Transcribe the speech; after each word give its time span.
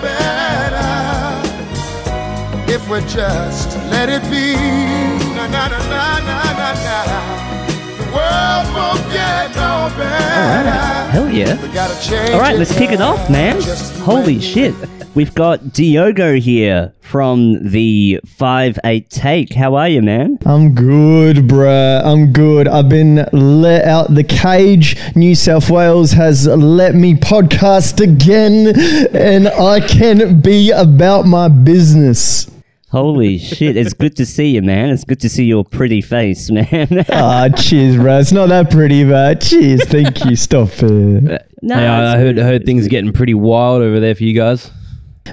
better 0.00 1.42
if 2.72 2.88
we 2.88 3.00
just 3.00 3.76
let 3.90 4.08
it 4.08 4.22
be. 4.30 4.54
Na 5.36 5.46
na 5.46 5.68
na 5.68 5.78
na 5.88 6.18
na 6.20 6.52
na 6.60 6.72
na. 6.84 7.51
The 8.72 8.78
world 8.78 8.98
won't 8.98 9.12
get 9.12 9.48
no 9.54 9.92
better. 9.98 11.10
Hell 11.10 11.30
yeah. 11.30 11.60
We 11.62 11.68
gotta 11.74 12.08
change 12.08 12.30
All 12.30 12.40
right, 12.40 12.56
let's 12.56 12.72
kick 12.76 12.90
it 12.90 13.00
off, 13.02 13.28
man. 13.28 13.60
Holy 14.00 14.40
shit. 14.40 14.74
We've 15.14 15.34
got 15.34 15.74
Diogo 15.74 16.36
here 16.36 16.94
from 17.00 17.68
the 17.68 18.20
5 18.24 18.78
8 18.82 19.10
Take. 19.10 19.52
How 19.52 19.74
are 19.74 19.88
you, 19.90 20.00
man? 20.00 20.38
I'm 20.46 20.74
good, 20.74 21.48
bruh. 21.48 22.02
I'm 22.02 22.32
good. 22.32 22.66
I've 22.66 22.88
been 22.88 23.26
let 23.32 23.84
out 23.84 24.14
the 24.14 24.24
cage. 24.24 24.96
New 25.14 25.34
South 25.34 25.68
Wales 25.68 26.12
has 26.12 26.46
let 26.46 26.94
me 26.94 27.14
podcast 27.14 28.00
again, 28.00 28.74
and 29.14 29.48
I 29.48 29.80
can 29.86 30.40
be 30.40 30.70
about 30.70 31.26
my 31.26 31.48
business. 31.48 32.51
Holy 32.92 33.38
shit. 33.38 33.76
It's 33.78 33.94
good 33.94 34.16
to 34.16 34.26
see 34.26 34.50
you, 34.50 34.60
man. 34.60 34.90
It's 34.90 35.04
good 35.04 35.20
to 35.20 35.28
see 35.30 35.44
your 35.44 35.64
pretty 35.64 36.02
face, 36.02 36.50
man. 36.52 37.06
Ah, 37.08 37.48
cheers, 37.48 37.96
bro. 37.96 38.18
It's 38.18 38.32
not 38.32 38.50
that 38.50 38.70
pretty, 38.70 39.04
but 39.04 39.40
cheers. 39.40 39.82
Thank 39.86 40.24
you. 40.26 40.36
Stop 40.36 40.68
it. 40.82 41.48
no, 41.62 41.74
Hey, 41.74 41.86
I, 41.86 42.12
I 42.14 42.18
heard 42.18 42.36
heard 42.36 42.66
things 42.66 42.84
are 42.84 42.90
getting 42.90 43.12
pretty 43.12 43.32
wild 43.32 43.80
over 43.80 43.98
there 43.98 44.14
for 44.14 44.24
you 44.24 44.34
guys. 44.34 44.70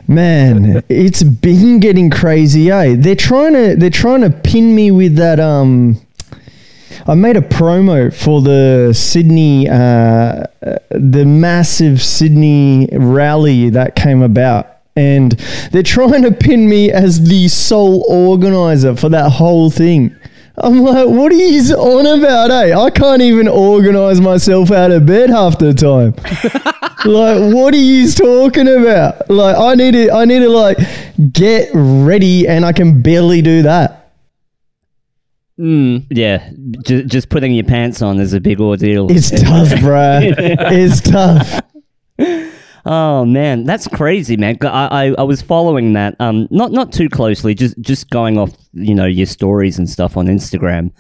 Man, 0.08 0.84
it's 0.88 1.22
been 1.24 1.82
getting 1.82 2.10
crazy, 2.10 2.72
eh? 2.72 2.96
They're 2.98 3.16
trying 3.16 3.54
to 3.54 3.76
they're 3.76 3.90
trying 3.90 4.22
to 4.22 4.30
pin 4.30 4.74
me 4.74 4.92
with 4.92 5.16
that 5.18 5.40
um 5.42 6.00
I 7.08 7.16
made 7.16 7.36
a 7.36 7.42
promo 7.42 8.14
for 8.14 8.42
the 8.42 8.94
Sydney 8.94 9.68
uh, 9.68 9.74
uh, 9.74 10.46
the 10.92 11.26
massive 11.26 12.02
Sydney 12.02 12.88
rally 12.94 13.70
that 13.72 13.96
came 13.96 14.22
about 14.22 14.79
and 15.00 15.32
they're 15.72 15.84
trying 15.84 16.24
to 16.24 16.32
pin 16.32 16.68
me 16.70 16.92
as 16.92 17.24
the 17.28 17.48
sole 17.48 18.04
organizer 18.10 18.96
for 18.96 19.10
that 19.10 19.32
whole 19.32 19.72
thing. 19.72 20.16
I'm 20.58 20.82
like, 20.82 21.08
what 21.08 21.32
are 21.32 21.36
you 21.36 21.62
on 21.76 22.20
about, 22.20 22.52
eh? 22.52 22.78
I 22.78 22.90
can't 22.90 23.22
even 23.22 23.48
organize 23.48 24.20
myself 24.20 24.72
out 24.72 24.92
of 24.92 25.06
bed 25.06 25.30
half 25.30 25.58
the 25.58 25.74
time. 25.74 26.14
Like 27.06 27.54
what 27.54 27.74
are 27.74 27.78
you 27.78 28.12
talking 28.12 28.68
about? 28.68 29.30
Like 29.30 29.56
i 29.56 29.74
need 29.74 29.92
to 29.92 30.12
i 30.12 30.26
need 30.26 30.40
to 30.40 30.50
like 30.50 30.78
get 31.32 31.70
ready 31.74 32.46
and 32.46 32.66
i 32.66 32.74
can 32.74 33.02
barely 33.02 33.42
do 33.42 33.62
that. 33.62 34.12
Mm, 35.58 36.08
yeah, 36.10 36.50
just, 36.86 37.08
just 37.08 37.30
putting 37.30 37.54
your 37.54 37.64
pants 37.66 38.02
on 38.02 38.20
is 38.20 38.34
a 38.34 38.40
big 38.42 38.60
ordeal. 38.60 39.10
it's 39.10 39.30
tough 39.30 39.70
bruh. 39.80 40.22
It's 40.72 41.00
tough 41.00 41.62
Oh 42.86 43.26
man, 43.26 43.66
that's 43.66 43.88
crazy, 43.88 44.38
man. 44.38 44.58
I, 44.62 44.68
I, 44.68 45.16
I 45.18 45.24
was 45.24 45.42
following 45.42 45.94
that, 45.94 46.16
um, 46.20 46.48
not 46.50 46.72
not 46.72 46.92
too 46.92 47.10
closely, 47.10 47.54
just 47.54 47.80
just 47.80 48.10
going 48.10 48.38
off, 48.38 48.52
you 48.74 48.96
know, 48.96 49.06
your 49.06 49.26
stories 49.26 49.78
and 49.78 49.90
stuff 49.90 50.18
on 50.18 50.28
Instagram. 50.28 50.92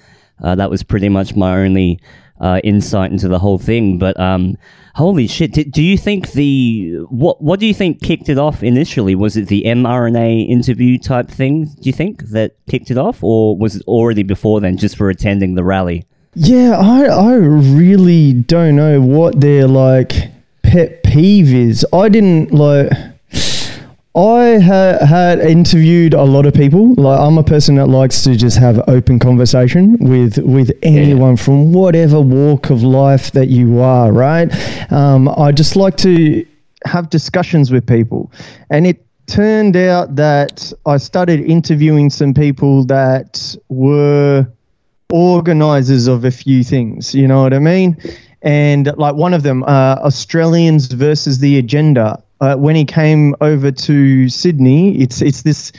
Uh, 0.43 0.55
that 0.55 0.69
was 0.69 0.83
pretty 0.83 1.09
much 1.09 1.35
my 1.35 1.57
only 1.57 1.99
uh, 2.39 2.59
insight 2.63 3.11
into 3.11 3.27
the 3.27 3.39
whole 3.39 3.57
thing. 3.57 3.97
But 3.97 4.19
um, 4.19 4.57
holy 4.95 5.27
shit, 5.27 5.53
do, 5.53 5.63
do 5.63 5.83
you 5.83 5.97
think 5.97 6.31
the 6.31 6.97
what 7.09 7.41
what 7.41 7.59
do 7.59 7.65
you 7.65 7.73
think 7.73 8.01
kicked 8.01 8.29
it 8.29 8.37
off 8.37 8.63
initially? 8.63 9.15
Was 9.15 9.37
it 9.37 9.47
the 9.47 9.63
mRNA 9.63 10.49
interview 10.49 10.97
type 10.97 11.29
thing? 11.29 11.65
Do 11.65 11.83
you 11.83 11.93
think 11.93 12.23
that 12.29 12.55
kicked 12.69 12.91
it 12.91 12.97
off, 12.97 13.23
or 13.23 13.57
was 13.57 13.77
it 13.77 13.83
already 13.87 14.23
before 14.23 14.59
then, 14.61 14.77
just 14.77 14.97
for 14.97 15.09
attending 15.09 15.55
the 15.55 15.63
rally? 15.63 16.05
yeah 16.35 16.77
i 16.77 17.05
i 17.05 17.33
really 17.33 18.33
don't 18.33 18.75
know 18.75 19.01
what 19.01 19.41
they're 19.41 19.67
like 19.67 20.29
pet 20.63 21.03
peeve 21.03 21.53
is 21.53 21.85
i 21.93 22.09
didn't 22.09 22.53
like 22.53 22.91
I 24.15 24.59
ha- 24.59 25.05
had 25.05 25.39
interviewed 25.39 26.13
a 26.13 26.23
lot 26.23 26.45
of 26.45 26.53
people. 26.53 26.93
Like 26.95 27.19
I'm 27.19 27.37
a 27.37 27.43
person 27.43 27.75
that 27.75 27.87
likes 27.87 28.23
to 28.23 28.35
just 28.35 28.57
have 28.57 28.81
open 28.89 29.19
conversation 29.19 29.97
with 29.99 30.39
with 30.39 30.71
anyone 30.81 31.37
from 31.37 31.71
whatever 31.71 32.19
walk 32.19 32.71
of 32.71 32.81
life 32.81 33.31
that 33.31 33.47
you 33.47 33.79
are. 33.79 34.11
Right? 34.11 34.51
Um, 34.91 35.29
I 35.29 35.51
just 35.51 35.75
like 35.75 35.95
to 35.97 36.45
have 36.85 37.09
discussions 37.09 37.71
with 37.71 37.85
people, 37.85 38.31
and 38.71 38.87
it 38.87 39.05
turned 39.27 39.77
out 39.77 40.15
that 40.15 40.73
I 40.87 40.97
started 40.97 41.39
interviewing 41.41 42.09
some 42.09 42.33
people 42.33 42.83
that 42.85 43.55
were 43.69 44.47
organizers 45.11 46.07
of 46.07 46.25
a 46.25 46.31
few 46.31 46.63
things. 46.63 47.13
You 47.13 47.27
know 47.27 47.43
what 47.43 47.53
I 47.53 47.59
mean? 47.59 47.95
And 48.41 48.95
like 48.97 49.15
one 49.15 49.33
of 49.33 49.43
them, 49.43 49.63
uh, 49.63 49.97
Australians 50.01 50.87
versus 50.87 51.39
the 51.39 51.57
agenda. 51.57 52.23
Uh, 52.41 52.55
when 52.55 52.75
he 52.75 52.85
came 52.85 53.35
over 53.41 53.71
to 53.71 54.29
Sydney, 54.29 54.97
it's 55.01 55.21
it's 55.21 55.41
this. 55.41 55.71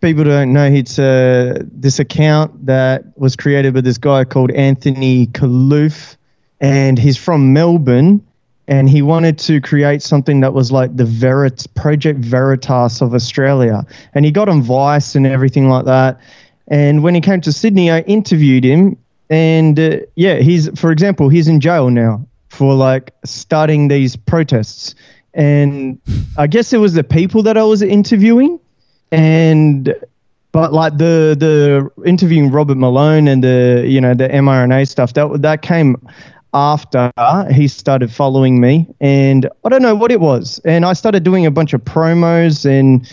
People 0.00 0.24
don't 0.24 0.52
know 0.52 0.64
it's 0.64 0.98
uh, 0.98 1.60
this 1.72 1.98
account 1.98 2.66
that 2.66 3.02
was 3.18 3.34
created 3.34 3.74
by 3.74 3.80
this 3.80 3.98
guy 3.98 4.24
called 4.24 4.50
Anthony 4.52 5.26
Khallouf, 5.26 6.16
and 6.60 6.98
he's 6.98 7.16
from 7.18 7.52
Melbourne, 7.52 8.24
and 8.68 8.88
he 8.88 9.02
wanted 9.02 9.38
to 9.40 9.60
create 9.60 10.00
something 10.00 10.40
that 10.40 10.54
was 10.54 10.70
like 10.70 10.96
the 10.96 11.04
Verit 11.04 11.66
Project 11.74 12.20
Veritas 12.20 13.02
of 13.02 13.12
Australia, 13.12 13.84
and 14.14 14.24
he 14.24 14.30
got 14.30 14.48
on 14.48 14.62
Vice 14.62 15.14
and 15.14 15.26
everything 15.26 15.68
like 15.68 15.84
that. 15.84 16.20
And 16.68 17.02
when 17.02 17.14
he 17.14 17.20
came 17.20 17.40
to 17.42 17.52
Sydney, 17.52 17.90
I 17.90 18.00
interviewed 18.00 18.64
him, 18.64 18.96
and 19.30 19.78
uh, 19.78 19.98
yeah, 20.16 20.36
he's 20.36 20.68
for 20.78 20.90
example, 20.90 21.28
he's 21.28 21.48
in 21.48 21.60
jail 21.60 21.90
now 21.90 22.26
for 22.48 22.74
like 22.74 23.12
starting 23.24 23.88
these 23.88 24.16
protests. 24.16 24.94
And 25.34 26.00
I 26.36 26.46
guess 26.46 26.72
it 26.72 26.78
was 26.78 26.94
the 26.94 27.04
people 27.04 27.42
that 27.42 27.56
I 27.56 27.62
was 27.62 27.82
interviewing, 27.82 28.58
and 29.12 29.94
but 30.52 30.72
like 30.72 30.96
the 30.96 31.36
the 31.38 31.90
interviewing 32.04 32.50
Robert 32.50 32.76
Malone 32.76 33.28
and 33.28 33.44
the 33.44 33.84
you 33.86 34.00
know 34.00 34.14
the 34.14 34.28
mRNA 34.28 34.88
stuff 34.88 35.12
that 35.14 35.42
that 35.42 35.62
came 35.62 35.96
after 36.54 37.12
he 37.52 37.68
started 37.68 38.10
following 38.10 38.60
me, 38.60 38.86
and 39.00 39.48
I 39.64 39.68
don't 39.68 39.82
know 39.82 39.94
what 39.94 40.10
it 40.10 40.20
was, 40.20 40.60
and 40.64 40.84
I 40.84 40.94
started 40.94 41.22
doing 41.22 41.46
a 41.46 41.50
bunch 41.50 41.74
of 41.74 41.82
promos 41.82 42.64
and. 42.64 43.06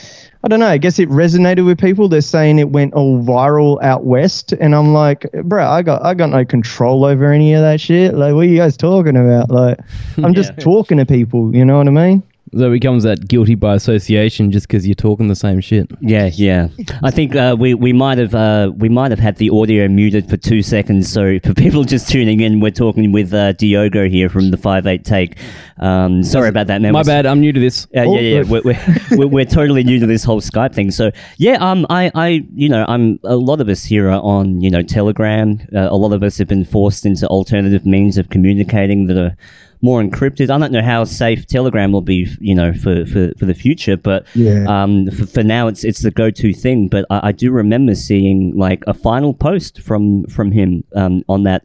I 0.46 0.48
don't 0.48 0.60
know. 0.60 0.68
I 0.68 0.78
guess 0.78 1.00
it 1.00 1.10
resonated 1.10 1.66
with 1.66 1.80
people. 1.80 2.08
They're 2.08 2.22
saying 2.22 2.60
it 2.60 2.70
went 2.70 2.94
all 2.94 3.20
viral 3.20 3.82
out 3.82 4.04
west, 4.04 4.52
and 4.52 4.76
I'm 4.76 4.94
like, 4.94 5.26
bro, 5.44 5.66
I 5.66 5.82
got 5.82 6.06
I 6.06 6.14
got 6.14 6.30
no 6.30 6.46
control 6.46 7.04
over 7.04 7.32
any 7.32 7.56
of 7.56 7.62
that 7.64 7.82
shit. 7.82 8.14
Like, 8.14 8.36
what 8.36 8.42
are 8.42 8.50
you 8.50 8.58
guys 8.58 8.78
talking 8.78 9.18
about? 9.18 9.50
Like, 9.50 9.80
I'm 10.18 10.36
just 10.36 10.56
talking 10.60 11.00
to 11.00 11.06
people. 11.06 11.56
You 11.56 11.66
know 11.66 11.80
what 11.80 11.88
I 11.88 11.90
mean? 11.90 12.22
So 12.58 12.68
it 12.68 12.72
becomes 12.72 13.04
that 13.04 13.28
guilty 13.28 13.56
by 13.56 13.76
association 13.76 14.50
just 14.52 14.68
because 14.68 14.88
you're 14.88 14.96
talking 14.96 15.28
the 15.28 15.36
same 15.36 15.60
shit. 15.60 15.92
Yeah, 16.00 16.30
yeah. 16.34 16.70
I 17.04 17.12
think 17.12 17.36
uh, 17.36 17.56
we 17.60 17.74
we 17.74 17.92
might 17.92 18.18
have 18.18 18.34
uh, 18.34 18.72
we 18.76 18.88
might 18.88 19.12
have 19.12 19.20
had 19.20 19.36
the 19.38 19.50
audio 19.50 19.90
muted 19.90 20.30
for 20.30 20.38
two 20.38 20.62
seconds. 20.62 21.12
So 21.12 21.38
for 21.44 21.54
people 21.54 21.84
just 21.84 22.10
tuning 22.10 22.40
in, 22.40 22.62
we're 22.62 22.72
talking 22.72 23.12
with 23.12 23.34
uh, 23.34 23.52
Diogo 23.54 24.08
here 24.08 24.30
from 24.30 24.52
the 24.52 24.58
Five 24.58 24.88
Eight 24.88 25.04
Take. 25.04 25.38
Um, 25.78 26.24
sorry 26.24 26.48
about 26.48 26.68
that, 26.68 26.82
man. 26.82 26.94
My 26.94 27.00
We're- 27.00 27.06
bad, 27.08 27.26
I'm 27.26 27.42
new 27.42 27.52
to 27.52 27.60
this. 27.60 27.88
Yeah, 27.92 28.06
yeah, 28.06 28.44
we're, 28.44 28.62
we're, 28.64 28.98
we're, 29.12 29.28
we're 29.28 29.46
totally 29.46 29.84
new 29.84 30.00
to 30.00 30.06
this 30.06 30.24
whole 30.24 30.40
Skype 30.40 30.74
thing. 30.74 30.92
So 30.92 31.12
yeah, 31.38 31.56
um, 31.56 31.86
I, 31.90 32.10
I, 32.16 32.46
you 32.54 32.70
know, 32.70 32.86
I'm 32.88 33.20
a 33.26 33.36
lot 33.36 33.60
of 33.60 33.68
us 33.68 33.84
here 33.84 34.08
are 34.10 34.22
on, 34.22 34.62
you 34.62 34.72
know, 34.72 34.82
Telegram. 34.82 35.60
Uh, 35.76 35.90
a 35.92 35.98
lot 35.98 36.14
of 36.14 36.24
us 36.24 36.38
have 36.38 36.48
been 36.48 36.64
forced 36.64 37.06
into 37.06 37.28
alternative 37.28 37.86
means 37.86 38.18
of 38.18 38.30
communicating 38.30 39.08
that 39.08 39.18
are 39.18 39.36
more 39.86 40.02
encrypted. 40.04 40.50
I 40.50 40.58
don't 40.58 40.72
know 40.72 40.82
how 40.94 41.04
safe 41.06 41.46
Telegram 41.48 41.92
will 41.92 42.02
be, 42.16 42.28
you 42.40 42.56
know, 42.60 42.74
for, 42.74 43.06
for, 43.06 43.24
for 43.40 43.46
the 43.46 43.54
future, 43.54 43.98
but 43.98 44.26
Yeah. 44.34 44.66
um, 44.68 45.10
for, 45.12 45.26
for 45.36 45.44
now 45.44 45.68
it's 45.72 45.84
it's 45.90 46.02
the 46.02 46.12
go-to 46.22 46.54
thing. 46.54 46.88
But 46.90 47.04
I, 47.10 47.18
I 47.30 47.32
do 47.32 47.52
remember 47.52 47.94
seeing 47.96 48.38
like 48.58 48.82
a 48.88 48.94
final 48.94 49.34
post 49.34 49.74
from 49.82 50.26
from 50.36 50.52
him 50.52 50.84
um, 51.02 51.24
on 51.30 51.44
that 51.44 51.62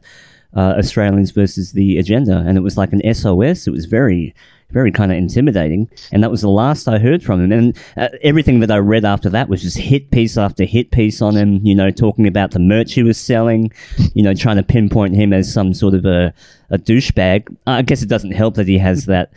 uh, 0.55 0.73
Australians 0.81 1.31
versus 1.31 1.71
the 1.73 1.97
agenda, 1.97 2.37
and 2.47 2.57
it 2.57 2.61
was 2.61 2.77
like 2.77 2.93
an 2.93 3.01
SOS. 3.13 3.67
It 3.67 3.71
was 3.71 3.85
very 3.85 4.33
very 4.71 4.91
kind 4.91 5.11
of 5.11 5.17
intimidating, 5.17 5.89
and 6.11 6.23
that 6.23 6.31
was 6.31 6.41
the 6.41 6.49
last 6.49 6.87
I 6.87 6.97
heard 6.99 7.23
from 7.23 7.41
him. 7.43 7.51
And 7.51 7.77
uh, 7.97 8.09
everything 8.23 8.59
that 8.61 8.71
I 8.71 8.77
read 8.77 9.05
after 9.05 9.29
that 9.29 9.49
was 9.49 9.61
just 9.61 9.77
hit 9.77 10.11
piece 10.11 10.37
after 10.37 10.63
hit 10.65 10.91
piece 10.91 11.21
on 11.21 11.35
him. 11.35 11.59
You 11.65 11.75
know, 11.75 11.91
talking 11.91 12.27
about 12.27 12.51
the 12.51 12.59
merch 12.59 12.93
he 12.93 13.03
was 13.03 13.17
selling. 13.17 13.71
You 14.13 14.23
know, 14.23 14.33
trying 14.33 14.57
to 14.57 14.63
pinpoint 14.63 15.15
him 15.15 15.33
as 15.33 15.51
some 15.53 15.73
sort 15.73 15.93
of 15.93 16.05
a 16.05 16.33
a 16.69 16.77
douchebag. 16.77 17.55
I 17.67 17.81
guess 17.81 18.01
it 18.01 18.09
doesn't 18.09 18.31
help 18.31 18.55
that 18.55 18.67
he 18.67 18.77
has 18.77 19.05
that. 19.05 19.31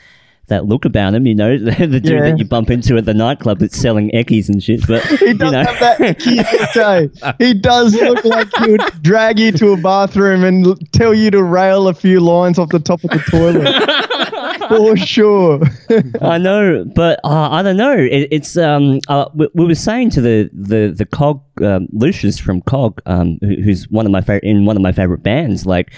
That 0.48 0.66
look 0.66 0.84
about 0.84 1.14
him, 1.14 1.26
you 1.26 1.34
know, 1.34 1.56
the, 1.58 1.86
the 1.86 2.00
dude 2.00 2.04
Yeah. 2.04 2.20
that 2.30 2.38
you 2.38 2.44
bump 2.44 2.68
into 2.68 2.98
at 2.98 3.06
the 3.06 3.14
nightclub 3.14 3.60
that's 3.60 3.78
selling 3.78 4.10
eckies 4.10 4.50
and 4.50 4.62
shit. 4.62 4.86
But 4.86 5.02
He 5.18 5.28
you 5.28 5.38
does 5.38 5.52
know, 5.52 5.64
have 5.64 5.78
that 5.98 6.18
cute 6.18 7.38
He 7.38 7.54
does 7.54 7.94
look 7.94 8.22
like 8.26 8.48
he 8.58 8.72
would 8.72 8.82
drag 9.02 9.38
you 9.38 9.52
to 9.52 9.70
a 9.72 9.78
bathroom 9.78 10.44
and 10.44 10.92
tell 10.92 11.14
you 11.14 11.30
to 11.30 11.42
rail 11.42 11.88
a 11.88 11.94
few 11.94 12.20
lines 12.20 12.58
off 12.58 12.68
the 12.68 12.78
top 12.78 13.02
of 13.04 13.08
the 13.08 13.20
toilet. 13.30 13.64
For 14.68 14.96
sure. 14.96 15.60
I 16.20 16.38
know, 16.38 16.84
but 16.84 17.20
uh, 17.24 17.50
I 17.50 17.62
don't 17.62 17.76
know. 17.76 17.96
It, 17.96 18.28
it's 18.30 18.56
um, 18.56 19.00
uh, 19.08 19.28
we, 19.34 19.48
we 19.54 19.66
were 19.66 19.74
saying 19.74 20.10
to 20.10 20.20
the 20.20 20.50
the 20.52 20.94
the 20.96 21.06
Cog 21.06 21.42
um, 21.62 21.88
Lucius 21.92 22.38
from 22.38 22.62
Cog, 22.62 23.00
um, 23.06 23.38
who, 23.40 23.56
who's 23.62 23.88
one 23.88 24.06
of 24.06 24.12
my 24.12 24.20
favorite 24.20 24.44
in 24.44 24.64
one 24.64 24.76
of 24.76 24.82
my 24.82 24.92
favorite 24.92 25.22
bands. 25.22 25.66
Like, 25.66 25.92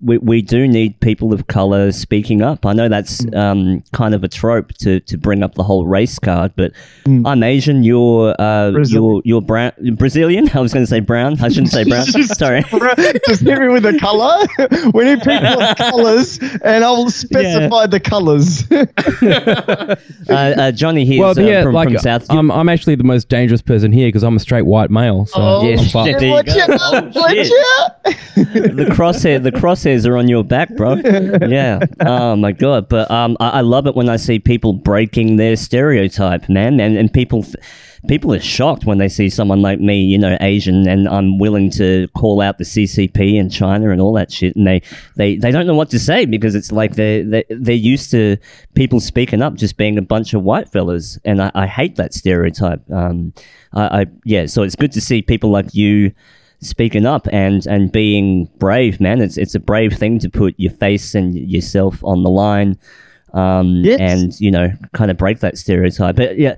we, 0.00 0.18
we 0.18 0.42
do 0.42 0.68
need 0.68 1.00
people 1.00 1.32
of 1.32 1.46
color 1.46 1.90
speaking 1.92 2.42
up. 2.42 2.66
I 2.66 2.72
know 2.72 2.88
that's 2.88 3.24
um, 3.34 3.82
kind 3.92 4.14
of 4.14 4.22
a 4.24 4.28
trope 4.28 4.72
to, 4.74 5.00
to 5.00 5.16
bring 5.16 5.42
up 5.42 5.54
the 5.54 5.62
whole 5.62 5.86
race 5.86 6.18
card, 6.18 6.52
but 6.56 6.72
I'm 7.06 7.42
Asian. 7.42 7.82
You're 7.82 8.34
uh, 8.38 8.72
Brazilian. 8.72 9.02
you're 9.02 9.22
you're 9.24 9.40
brown 9.40 9.72
Brazilian. 9.96 10.50
I 10.54 10.60
was 10.60 10.72
going 10.72 10.84
to 10.84 10.90
say 10.90 11.00
brown. 11.00 11.40
I 11.40 11.48
shouldn't 11.48 11.70
say 11.70 11.84
brown. 11.84 12.04
Sorry. 12.06 12.62
Just 13.26 13.42
hit 13.42 13.58
me 13.58 13.68
with 13.68 13.86
a 13.86 13.98
color. 13.98 14.46
we 14.92 15.04
need 15.04 15.20
people 15.22 15.62
of 15.62 15.76
colors, 15.76 16.38
and 16.62 16.84
I'll 16.84 17.08
specify 17.10 17.86
the 17.86 18.00
colors. 18.00 18.64
Uh, 20.28 20.32
uh, 20.32 20.72
Johnny 20.72 21.04
here 21.04 21.20
Well, 21.20 21.38
uh, 21.38 21.42
yeah, 21.42 21.62
from, 21.62 21.74
like 21.74 21.88
from 21.88 21.98
South. 21.98 22.26
I'm, 22.30 22.50
I'm 22.50 22.68
actually 22.68 22.96
the 22.96 23.04
most 23.04 23.28
dangerous 23.28 23.62
person 23.62 23.92
here 23.92 24.08
because 24.08 24.22
I'm 24.22 24.36
a 24.36 24.40
straight 24.40 24.62
white 24.62 24.90
male. 24.90 25.26
So 25.26 25.34
Oh, 25.38 25.68
yeah, 25.68 25.78
I'm 25.78 25.84
shit, 25.84 26.30
Watch 26.30 26.48
out! 26.48 26.68
Oh, 26.70 27.10
Watch 27.14 27.46
shit. 27.46 27.52
out! 27.78 28.76
the 28.76 28.86
crosshair 28.90 29.42
crosshairs 29.86 30.06
are 30.06 30.16
on 30.16 30.28
your 30.28 30.44
back 30.44 30.74
bro. 30.76 30.94
Yeah. 31.46 31.80
Oh 32.00 32.36
my 32.36 32.52
god. 32.52 32.88
But 32.88 33.10
um 33.10 33.36
I, 33.40 33.48
I 33.48 33.60
love 33.60 33.86
it 33.86 33.94
when 33.94 34.08
i 34.08 34.16
see 34.16 34.38
people 34.38 34.72
breaking 34.72 35.36
their 35.36 35.56
stereotype 35.56 36.48
man. 36.48 36.80
And, 36.80 36.96
and 36.96 37.12
people 37.12 37.42
th- 37.42 37.56
people 38.08 38.32
are 38.32 38.40
shocked 38.40 38.84
when 38.84 38.98
they 38.98 39.08
see 39.08 39.28
someone 39.28 39.62
like 39.62 39.80
me 39.80 40.00
you 40.00 40.16
know 40.16 40.36
asian 40.40 40.86
and 40.86 41.08
i'm 41.08 41.38
willing 41.38 41.68
to 41.68 42.06
call 42.16 42.40
out 42.40 42.56
the 42.56 42.62
ccp 42.62 43.34
in 43.34 43.50
china 43.50 43.90
and 43.90 44.00
all 44.00 44.12
that 44.12 44.30
shit. 44.30 44.54
And 44.56 44.66
they 44.66 44.82
they, 45.16 45.36
they 45.36 45.50
don't 45.50 45.66
know 45.66 45.74
what 45.74 45.90
to 45.90 45.98
say 45.98 46.24
because 46.24 46.54
it's 46.54 46.72
like 46.72 46.94
they're, 46.94 47.24
they're 47.24 47.44
they're 47.48 47.74
used 47.74 48.10
to 48.12 48.36
people 48.74 49.00
speaking 49.00 49.42
up 49.42 49.54
just 49.54 49.76
being 49.76 49.98
a 49.98 50.02
bunch 50.02 50.34
of 50.34 50.42
white 50.42 50.68
fellas. 50.70 51.18
And 51.24 51.42
i, 51.42 51.50
I 51.54 51.66
hate 51.66 51.96
that 51.96 52.14
stereotype. 52.14 52.82
Um 52.90 53.32
I, 53.72 54.02
I 54.02 54.06
yeah 54.24 54.46
so 54.46 54.62
it's 54.62 54.76
good 54.76 54.92
to 54.92 55.00
see 55.00 55.22
people 55.22 55.50
like 55.50 55.74
you 55.74 56.12
speaking 56.60 57.06
up 57.06 57.28
and 57.32 57.66
and 57.66 57.90
being 57.92 58.48
brave, 58.58 59.00
man. 59.00 59.20
It's 59.20 59.36
it's 59.36 59.54
a 59.54 59.60
brave 59.60 59.92
thing 59.94 60.18
to 60.20 60.28
put 60.30 60.54
your 60.58 60.72
face 60.72 61.14
and 61.14 61.34
yourself 61.34 62.02
on 62.04 62.22
the 62.22 62.30
line, 62.30 62.78
um, 63.34 63.82
Yes. 63.84 64.00
and 64.00 64.40
you 64.40 64.50
know, 64.50 64.72
kind 64.94 65.10
of 65.10 65.16
break 65.16 65.40
that 65.40 65.58
stereotype. 65.58 66.16
But 66.16 66.38
yeah, 66.38 66.56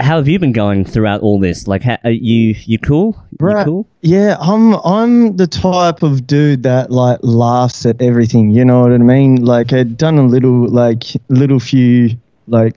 how 0.00 0.16
have 0.16 0.26
you 0.28 0.38
been 0.38 0.52
going 0.52 0.84
throughout 0.84 1.20
all 1.20 1.38
this? 1.38 1.66
Like, 1.68 1.82
how, 1.82 1.98
are 2.04 2.10
you 2.10 2.54
you 2.64 2.78
cool? 2.78 3.16
You 3.40 3.64
cool? 3.64 3.88
Yeah, 4.02 4.36
I'm 4.40 4.74
I'm 4.84 5.36
the 5.36 5.46
type 5.46 6.02
of 6.02 6.26
dude 6.26 6.62
that 6.64 6.90
like 6.90 7.18
laughs 7.22 7.84
at 7.86 8.00
everything. 8.00 8.50
You 8.50 8.64
know 8.64 8.80
what 8.82 8.92
I 8.92 8.98
mean? 8.98 9.44
Like 9.44 9.72
I'd 9.72 9.96
done 9.96 10.18
a 10.18 10.24
little 10.26 10.68
like 10.68 11.04
little 11.28 11.60
few 11.60 12.16
like 12.48 12.76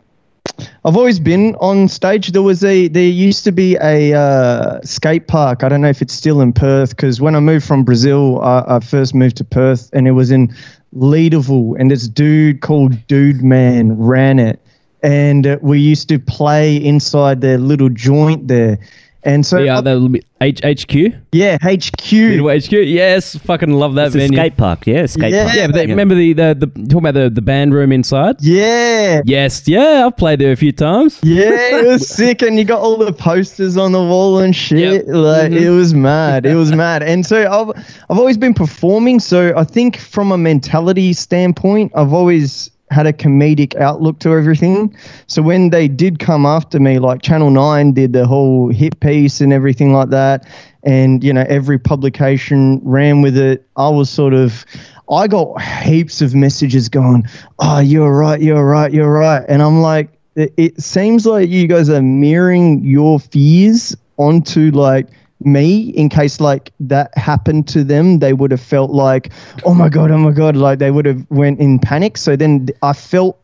I've 0.85 0.95
always 0.95 1.19
been 1.19 1.55
on 1.55 1.87
stage. 1.87 2.31
There 2.31 2.41
was 2.41 2.63
a 2.63 2.87
there 2.87 3.03
used 3.03 3.43
to 3.43 3.51
be 3.51 3.75
a 3.81 4.13
uh, 4.13 4.81
skate 4.81 5.27
park. 5.27 5.63
I 5.63 5.69
don't 5.69 5.81
know 5.81 5.89
if 5.89 6.01
it's 6.01 6.13
still 6.13 6.41
in 6.41 6.53
Perth 6.53 6.91
because 6.91 7.21
when 7.21 7.35
I 7.35 7.39
moved 7.39 7.65
from 7.65 7.83
Brazil, 7.83 8.41
I, 8.41 8.63
I 8.67 8.79
first 8.79 9.13
moved 9.13 9.37
to 9.37 9.43
Perth 9.43 9.89
and 9.93 10.07
it 10.07 10.11
was 10.11 10.31
in 10.31 10.53
Leederville, 10.95 11.79
and 11.79 11.91
this 11.91 12.07
dude 12.07 12.61
called 12.61 13.07
Dude 13.07 13.43
Man 13.43 13.97
ran 13.97 14.39
it, 14.39 14.59
and 15.03 15.45
uh, 15.45 15.57
we 15.61 15.79
used 15.79 16.09
to 16.09 16.19
play 16.19 16.75
inside 16.77 17.41
their 17.41 17.57
little 17.57 17.89
joint 17.89 18.47
there. 18.47 18.79
And 19.23 19.45
so, 19.45 19.59
Yeah, 19.59 19.81
the 19.81 20.21
H- 20.39 20.61
HQ. 20.63 21.13
yeah, 21.33 21.57
HQ. 21.61 22.11
Little 22.13 22.49
HQ. 22.49 22.71
Yes, 22.71 23.35
fucking 23.35 23.73
love 23.73 23.95
that 23.95 24.07
It's 24.07 24.15
a 24.15 24.19
venue. 24.19 24.37
skate 24.37 24.55
park, 24.55 24.87
yeah, 24.87 25.05
skate 25.07 25.33
Yeah. 25.33 25.43
park. 25.43 25.55
Yeah, 25.57 25.67
but 25.67 25.75
they, 25.75 25.87
remember 25.87 26.15
the, 26.15 26.31
the 26.31 26.55
the 26.57 26.67
talking 26.67 26.97
about 26.99 27.15
the, 27.15 27.29
the 27.29 27.41
band 27.41 27.73
room 27.73 27.91
inside? 27.91 28.37
Yeah. 28.39 29.21
Yes, 29.25 29.67
yeah, 29.67 30.05
I've 30.05 30.15
played 30.15 30.39
there 30.39 30.53
a 30.53 30.55
few 30.55 30.71
times. 30.71 31.19
Yeah, 31.21 31.49
it 31.79 31.85
was 31.85 32.07
sick, 32.15 32.41
and 32.41 32.57
you 32.57 32.63
got 32.63 32.79
all 32.79 32.95
the 32.95 33.11
posters 33.11 33.75
on 33.75 33.91
the 33.91 33.99
wall 34.01 34.39
and 34.39 34.55
shit. 34.55 34.79
Yep. 34.79 35.03
Like 35.07 35.51
Mhm. 35.51 35.61
it 35.63 35.69
was 35.71 35.93
mad. 35.93 36.45
It 36.45 36.55
was 36.55 36.71
mad. 36.85 37.03
And 37.03 37.25
so 37.25 37.41
I've 37.51 37.85
I've 38.09 38.17
always 38.17 38.37
been 38.37 38.53
performing. 38.53 39.19
So 39.19 39.53
I 39.57 39.65
think 39.65 39.97
from 39.97 40.31
a 40.31 40.37
mentality 40.37 41.11
standpoint, 41.11 41.91
I've 41.93 42.13
always 42.13 42.71
had 42.91 43.07
a 43.07 43.13
comedic 43.13 43.75
outlook 43.75 44.19
to 44.19 44.31
everything. 44.31 44.95
So 45.27 45.41
when 45.41 45.69
they 45.69 45.87
did 45.87 46.19
come 46.19 46.45
after 46.45 46.79
me, 46.79 46.99
like 46.99 47.21
Channel 47.21 47.51
Nine 47.51 47.93
did 47.93 48.13
the 48.13 48.25
whole 48.25 48.69
hit 48.69 48.99
piece 48.99 49.41
and 49.41 49.53
everything 49.53 49.93
like 49.93 50.09
that, 50.09 50.47
and 50.83 51.23
you 51.23 51.33
know 51.33 51.45
every 51.47 51.77
publication 51.77 52.79
ran 52.83 53.21
with 53.21 53.37
it. 53.37 53.65
I 53.75 53.89
was 53.89 54.09
sort 54.09 54.33
of. 54.33 54.65
I 55.11 55.27
got 55.27 55.59
heaps 55.59 56.21
of 56.21 56.35
messages 56.35 56.87
going, 56.87 57.27
"Oh, 57.57 57.79
you're 57.79 58.15
right, 58.15 58.41
you're 58.41 58.65
right, 58.65 58.93
you're 58.93 59.11
right," 59.11 59.43
and 59.47 59.61
I'm 59.61 59.81
like, 59.81 60.19
it, 60.35 60.53
it 60.57 60.81
seems 60.81 61.25
like 61.25 61.49
you 61.49 61.67
guys 61.67 61.89
are 61.89 62.01
mirroring 62.01 62.83
your 62.83 63.19
fears 63.19 63.95
onto 64.17 64.71
like 64.71 65.07
me 65.41 65.89
in 65.91 66.09
case 66.09 66.39
like 66.39 66.71
that 66.79 67.15
happened 67.17 67.67
to 67.67 67.83
them 67.83 68.19
they 68.19 68.33
would 68.33 68.51
have 68.51 68.61
felt 68.61 68.91
like 68.91 69.31
oh 69.65 69.73
my 69.73 69.87
god 69.87 70.11
oh 70.11 70.17
my 70.17 70.31
god 70.31 70.55
like 70.55 70.79
they 70.79 70.91
would 70.91 71.05
have 71.05 71.25
went 71.29 71.59
in 71.59 71.79
panic 71.79 72.17
so 72.17 72.35
then 72.35 72.67
i 72.83 72.91
felt 72.91 73.39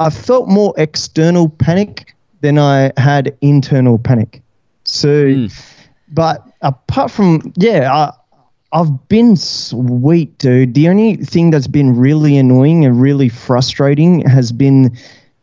i 0.00 0.10
felt 0.10 0.48
more 0.48 0.74
external 0.76 1.48
panic 1.48 2.14
than 2.40 2.58
i 2.58 2.92
had 2.96 3.36
internal 3.42 3.96
panic 3.96 4.42
so 4.84 5.46
but 6.08 6.44
apart 6.62 7.10
from 7.10 7.52
yeah 7.56 7.94
I, 7.94 8.12
I've 8.72 9.08
been 9.08 9.36
sweet, 9.36 10.36
dude. 10.38 10.74
The 10.74 10.88
only 10.88 11.16
thing 11.16 11.50
that's 11.50 11.68
been 11.68 11.96
really 11.96 12.36
annoying 12.36 12.84
and 12.84 13.00
really 13.00 13.28
frustrating 13.28 14.20
has 14.28 14.52
been 14.52 14.94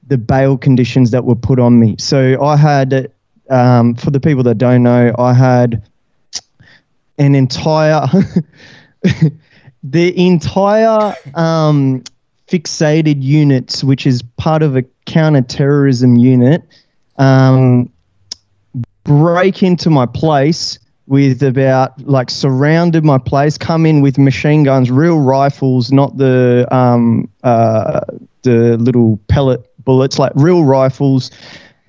the 0.05 0.17
bail 0.17 0.57
conditions 0.57 1.11
that 1.11 1.23
were 1.23 1.35
put 1.35 1.57
on 1.57 1.79
me. 1.79 1.95
So 1.97 2.43
I 2.43 2.57
had, 2.57 3.11
um, 3.49 3.95
for 3.95 4.11
the 4.11 4.19
people 4.19 4.43
that 4.43 4.59
don't 4.59 4.83
know, 4.83 5.15
I 5.17 5.33
had 5.33 5.81
an 7.17 7.35
entire, 7.35 8.07
the 9.83 10.27
entire 10.27 11.15
um, 11.35 12.03
fixated 12.47 13.21
units, 13.21 13.83
which 13.83 14.05
is 14.05 14.21
part 14.37 14.63
of 14.63 14.75
a 14.75 14.83
counter-terrorism 15.05 16.15
unit, 16.17 16.63
um, 17.17 17.89
break 19.03 19.63
into 19.63 19.89
my 19.89 20.05
place 20.05 20.79
with 21.07 21.43
about 21.43 21.99
like 22.07 22.29
surrounded 22.29 23.03
my 23.03 23.17
place, 23.17 23.57
come 23.57 23.85
in 23.85 24.01
with 24.01 24.17
machine 24.17 24.63
guns, 24.63 24.89
real 24.89 25.19
rifles, 25.19 25.91
not 25.91 26.17
the 26.17 26.67
um, 26.71 27.29
uh, 27.43 28.01
the 28.43 28.77
little 28.77 29.19
pellet 29.27 29.69
bullets, 29.83 30.17
like 30.17 30.31
real 30.35 30.63
rifles. 30.63 31.31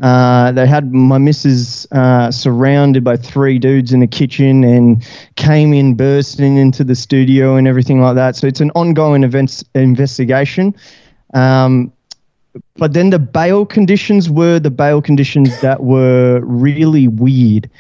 Uh, 0.03 0.51
they 0.53 0.67
had 0.67 0.93
my 0.93 1.19
missus 1.19 1.87
uh, 1.93 2.31
surrounded 2.31 3.05
by 3.05 3.17
three 3.17 3.59
dudes 3.59 3.93
in 3.93 4.01
the 4.01 4.07
kitchen 4.07 4.65
and 4.65 5.07
came 5.37 5.73
in 5.73 5.95
bursting 5.95 6.57
into 6.57 6.83
the 6.83 6.97
studio 6.97 7.57
and 7.57 7.69
everything 7.69 8.01
like 8.01 8.17
that. 8.17 8.35
So 8.35 8.47
it's 8.47 8.61
an 8.61 8.73
ongoing 8.75 9.23
events 9.23 9.65
investigation. 9.75 10.75
Um, 11.33 11.93
but 12.77 12.93
then 12.93 13.11
the 13.11 13.19
bail 13.19 13.67
conditions 13.67 14.31
were 14.31 14.59
the 14.59 14.71
bail 14.71 15.01
conditions 15.01 15.61
that 15.61 15.83
were 15.83 16.41
really 16.43 17.09
weird. 17.09 17.71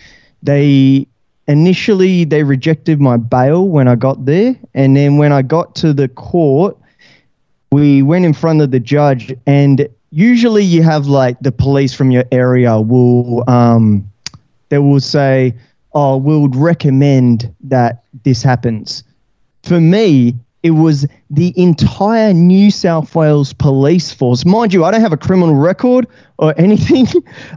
They 0.42 1.06
initially 1.47 2.25
they 2.25 2.42
rejected 2.42 3.00
my 3.00 3.16
bail 3.16 3.68
when 3.68 3.88
I 3.88 3.94
got 3.94 4.25
there, 4.25 4.56
and 4.75 4.97
then 4.97 5.16
when 5.16 5.33
I 5.33 5.42
got 5.42 5.75
to 5.76 5.92
the 5.92 6.09
court, 6.09 6.76
we 7.71 8.02
went 8.02 8.25
in 8.25 8.33
front 8.33 8.62
of 8.62 8.71
the 8.71 8.80
judge, 8.80 9.35
and 9.47 9.88
usually 10.14 10.62
you 10.62 10.83
have 10.83 11.06
like 11.06 11.38
the 11.40 11.50
police 11.50 11.92
from 11.92 12.11
your 12.11 12.25
area 12.30 12.80
will 12.80 13.49
um, 13.50 14.11
they 14.68 14.78
will 14.78 15.00
say, 15.00 15.54
"Oh, 15.92 16.16
we 16.16 16.38
would 16.38 16.56
recommend 16.56 17.52
that 17.64 18.04
this 18.23 18.42
happens." 18.42 19.02
For 19.64 19.80
me, 19.80 20.35
it 20.62 20.71
was 20.71 21.06
the 21.30 21.52
entire 21.61 22.33
New 22.33 22.71
South 22.71 23.14
Wales 23.14 23.52
police 23.52 24.12
force. 24.12 24.44
Mind 24.44 24.73
you, 24.73 24.85
I 24.85 24.90
don't 24.92 25.00
have 25.00 25.12
a 25.12 25.16
criminal 25.16 25.56
record 25.56 26.06
or 26.38 26.54
anything. 26.61 27.06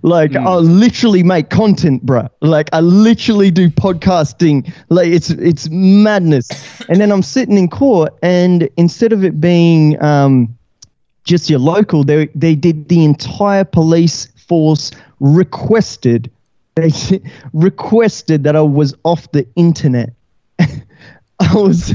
like 0.02 0.36
I 0.36 0.56
literally 0.56 1.22
make 1.22 1.50
content, 1.50 2.06
bruh. 2.06 2.30
Like 2.42 2.70
I 2.74 2.80
literally 2.80 3.52
do 3.52 3.70
podcasting. 3.70 4.74
Like 4.90 5.08
it's 5.10 5.30
it's 5.30 5.70
madness. 5.70 6.50
And 6.90 7.00
then 7.00 7.12
I'm 7.12 7.24
sitting 7.24 7.58
in 7.58 7.68
court, 7.70 8.14
and 8.24 8.68
instead 8.78 9.14
of 9.14 9.24
it 9.24 9.40
being 9.40 10.02
um, 10.02 10.57
just 11.28 11.50
your 11.50 11.60
local, 11.60 12.04
they 12.04 12.28
they 12.34 12.56
did 12.56 12.88
the 12.90 13.04
entire 13.04 13.64
police 13.64 14.28
force 14.48 14.92
requested. 15.20 16.32
They 16.76 16.92
requested 17.54 18.44
that 18.46 18.56
I 18.56 18.62
was 18.62 18.96
off 19.04 19.32
the 19.32 19.46
internet. 19.56 20.14
I 21.40 21.54
was, 21.54 21.94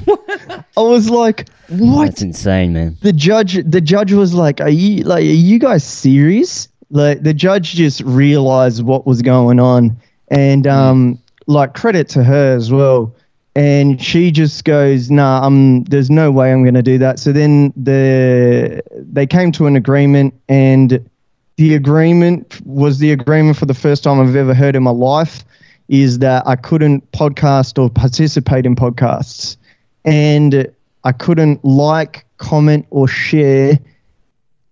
I 0.76 0.80
was 0.80 1.10
like, 1.10 1.48
what? 1.68 2.06
That's 2.06 2.22
insane, 2.22 2.74
man. 2.74 2.96
the 3.00 3.12
judge 3.12 3.54
the 3.64 3.80
judge 3.80 4.12
was 4.12 4.34
like 4.34 4.60
are 4.60 4.68
you 4.68 5.02
like 5.04 5.22
are 5.22 5.40
you 5.50 5.58
guys 5.58 5.82
serious 5.82 6.68
like 6.90 7.22
the 7.22 7.34
judge 7.34 7.72
just 7.72 8.02
realized 8.02 8.84
what 8.84 9.06
was 9.06 9.22
going 9.22 9.58
on 9.58 9.96
and 10.28 10.66
um 10.66 11.18
like 11.46 11.74
credit 11.74 12.08
to 12.10 12.22
her 12.22 12.54
as 12.54 12.70
well 12.70 13.14
and 13.54 14.02
she 14.02 14.30
just 14.30 14.64
goes 14.64 15.11
nah 15.11 15.44
i'm 15.44 15.85
there's 15.85 16.11
no 16.11 16.30
way 16.30 16.52
i'm 16.52 16.62
going 16.62 16.75
to 16.75 16.82
do 16.82 16.99
that 16.99 17.18
so 17.18 17.32
then 17.32 17.73
the 17.76 18.82
they 18.94 19.26
came 19.26 19.52
to 19.52 19.66
an 19.66 19.76
agreement 19.76 20.32
and 20.49 21.09
the 21.56 21.75
agreement 21.75 22.61
was 22.64 22.99
the 22.99 23.12
agreement 23.12 23.56
for 23.56 23.66
the 23.66 23.75
first 23.75 24.04
time 24.04 24.21
i've 24.21 24.37
ever 24.37 24.54
heard 24.54 24.75
in 24.75 24.82
my 24.82 24.90
life 24.90 25.44
is 25.88 26.18
that 26.21 26.42
i 26.47 26.56
couldn't 26.56 27.11
podcast 27.12 27.78
or 27.78 27.90
participate 27.90 28.64
in 28.64 28.75
podcasts 28.75 29.56
and 30.04 30.73
I 31.04 31.12
couldn't 31.12 31.64
like, 31.64 32.26
comment, 32.38 32.87
or 32.90 33.09
share. 33.09 33.78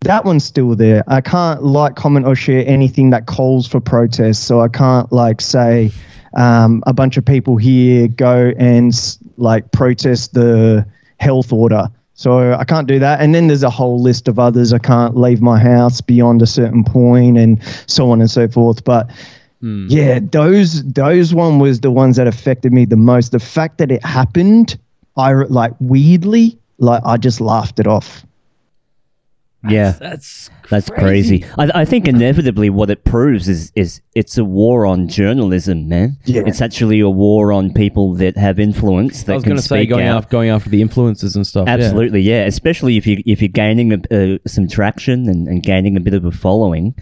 That 0.00 0.24
one's 0.24 0.44
still 0.44 0.74
there. 0.76 1.04
I 1.08 1.20
can't 1.20 1.62
like, 1.62 1.96
comment, 1.96 2.26
or 2.26 2.34
share 2.34 2.64
anything 2.66 3.10
that 3.10 3.26
calls 3.26 3.66
for 3.66 3.80
protest. 3.80 4.44
So 4.44 4.60
I 4.60 4.68
can't 4.68 5.10
like 5.12 5.40
say 5.40 5.90
um, 6.34 6.82
a 6.86 6.92
bunch 6.92 7.16
of 7.16 7.24
people 7.24 7.56
here 7.56 8.08
go 8.08 8.52
and 8.58 8.92
like 9.36 9.70
protest 9.72 10.34
the 10.34 10.86
health 11.18 11.52
order. 11.52 11.88
So 12.14 12.52
I 12.52 12.64
can't 12.64 12.86
do 12.86 12.98
that. 12.98 13.20
And 13.20 13.34
then 13.34 13.46
there's 13.46 13.62
a 13.62 13.70
whole 13.70 14.00
list 14.00 14.28
of 14.28 14.38
others. 14.38 14.74
I 14.74 14.78
can't 14.78 15.16
leave 15.16 15.40
my 15.40 15.58
house 15.58 16.02
beyond 16.02 16.42
a 16.42 16.46
certain 16.46 16.84
point 16.84 17.38
and 17.38 17.62
so 17.86 18.10
on 18.10 18.20
and 18.20 18.30
so 18.30 18.46
forth. 18.46 18.84
But 18.84 19.10
yeah, 19.90 20.20
those 20.20 20.82
those 20.84 21.34
one 21.34 21.58
was 21.58 21.80
the 21.80 21.90
ones 21.90 22.16
that 22.16 22.26
affected 22.26 22.72
me 22.72 22.84
the 22.84 22.96
most. 22.96 23.32
The 23.32 23.40
fact 23.40 23.78
that 23.78 23.90
it 23.90 24.04
happened, 24.04 24.78
I 25.16 25.32
like 25.32 25.72
weirdly, 25.80 26.58
like 26.78 27.02
I 27.04 27.16
just 27.16 27.40
laughed 27.40 27.78
it 27.78 27.86
off. 27.86 28.24
Yeah, 29.68 29.92
That's 29.92 30.48
that's 30.70 30.88
crazy. 30.88 31.44
I, 31.58 31.70
I 31.82 31.84
think 31.84 32.08
inevitably 32.08 32.70
what 32.70 32.88
it 32.88 33.04
proves 33.04 33.46
is 33.48 33.72
is 33.74 34.00
it's 34.14 34.38
a 34.38 34.44
war 34.44 34.86
on 34.86 35.06
journalism, 35.08 35.86
man. 35.88 36.16
Yeah. 36.24 36.44
It's 36.46 36.62
actually 36.62 37.00
a 37.00 37.10
war 37.10 37.52
on 37.52 37.74
people 37.74 38.14
that 38.14 38.38
have 38.38 38.58
influence 38.58 39.24
that 39.24 39.32
I 39.32 39.34
was 39.34 39.44
going 39.44 39.56
to 39.58 39.62
say 39.62 39.84
going 39.84 40.06
out. 40.06 40.16
after 40.18 40.30
going 40.30 40.48
after 40.48 40.70
the 40.70 40.80
influencers 40.80 41.36
and 41.36 41.46
stuff. 41.46 41.68
Absolutely, 41.68 42.22
yeah. 42.22 42.44
Especially 42.46 42.96
if 42.96 43.06
you 43.06 43.22
if 43.26 43.42
you're 43.42 43.48
gaining 43.48 43.92
a, 44.10 44.34
uh, 44.34 44.38
some 44.46 44.66
traction 44.66 45.28
and, 45.28 45.46
and 45.46 45.62
gaining 45.62 45.96
a 45.96 46.00
bit 46.00 46.14
of 46.14 46.24
a 46.24 46.30
following, 46.32 46.94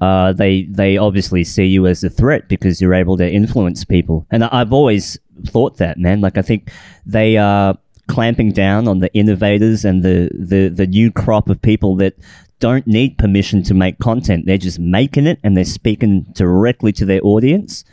uh, 0.00 0.32
they 0.32 0.64
they 0.64 0.96
obviously 0.96 1.44
see 1.44 1.66
you 1.66 1.86
as 1.86 2.02
a 2.02 2.10
threat 2.10 2.48
because 2.48 2.80
you're 2.80 2.94
able 2.94 3.16
to 3.18 3.30
influence 3.30 3.84
people. 3.84 4.26
And 4.32 4.42
I- 4.44 4.48
I've 4.60 4.72
always 4.72 5.16
thought 5.46 5.76
that, 5.76 5.96
man. 5.98 6.20
Like 6.20 6.36
I 6.38 6.42
think 6.42 6.72
they 7.06 7.36
are 7.36 7.78
clamping 8.10 8.52
down 8.52 8.88
on 8.88 8.98
the 8.98 9.12
innovators 9.14 9.84
and 9.84 10.02
the 10.02 10.30
the 10.34 10.68
the 10.68 10.86
new 10.86 11.10
crop 11.10 11.48
of 11.48 11.60
people 11.62 11.96
that 11.96 12.14
don't 12.58 12.86
need 12.86 13.16
permission 13.18 13.62
to 13.64 13.74
make 13.74 13.98
content. 13.98 14.46
They're 14.46 14.58
just 14.58 14.78
making 14.78 15.26
it 15.26 15.40
and 15.42 15.56
they're 15.56 15.64
speaking 15.64 16.22
directly 16.32 16.92
to 16.92 17.04
their 17.04 17.20
audience. 17.22 17.84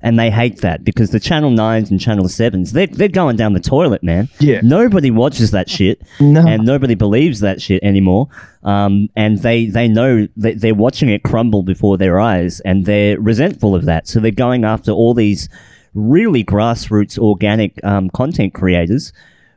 And 0.00 0.16
they 0.16 0.30
hate 0.30 0.60
that 0.60 0.84
because 0.84 1.10
the 1.10 1.18
Channel 1.18 1.50
9s 1.50 1.90
and 1.90 2.00
Channel 2.00 2.26
7s, 2.26 2.70
they're, 2.70 2.86
they're 2.86 3.08
going 3.08 3.36
down 3.36 3.52
the 3.52 3.60
toilet, 3.60 4.04
man. 4.04 4.28
Yeah. 4.38 4.60
Nobody 4.62 5.10
watches 5.10 5.50
that 5.50 5.68
shit. 5.68 6.00
No. 6.20 6.46
And 6.46 6.64
nobody 6.64 6.94
believes 6.94 7.40
that 7.40 7.60
shit 7.60 7.82
anymore. 7.82 8.28
Um, 8.62 9.08
and 9.16 9.38
they, 9.38 9.66
they 9.66 9.88
know 9.88 10.28
that 10.36 10.60
they're 10.60 10.74
watching 10.74 11.08
it 11.08 11.24
crumble 11.24 11.64
before 11.64 11.96
their 11.96 12.20
eyes 12.20 12.60
and 12.60 12.86
they're 12.86 13.20
resentful 13.20 13.74
of 13.74 13.86
that. 13.86 14.06
So 14.06 14.20
they're 14.20 14.30
going 14.30 14.64
after 14.64 14.92
all 14.92 15.14
these 15.14 15.48
really 15.94 16.44
grassroots 16.44 17.18
organic 17.18 17.82
um, 17.84 18.08
content 18.10 18.54
creators, 18.54 19.12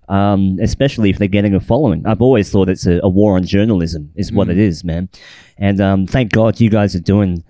um, 0.10 0.58
especially 0.62 1.10
if 1.10 1.18
they're 1.18 1.28
getting 1.28 1.56
a 1.56 1.60
following. 1.60 2.06
I've 2.06 2.22
always 2.22 2.50
thought 2.52 2.70
it's 2.70 2.86
a, 2.86 3.00
a 3.04 3.10
war 3.10 3.36
on 3.36 3.46
journalism, 3.46 4.12
is 4.16 4.32
what 4.32 4.50
it 4.50 4.58
is, 4.58 4.84
man. 4.84 5.10
And 5.58 5.80
um, 5.80 6.08
thank 6.08 6.32
God 6.32 6.60
you 6.60 6.70
guys 6.70 6.96
are 6.96 7.00
doing 7.00 7.44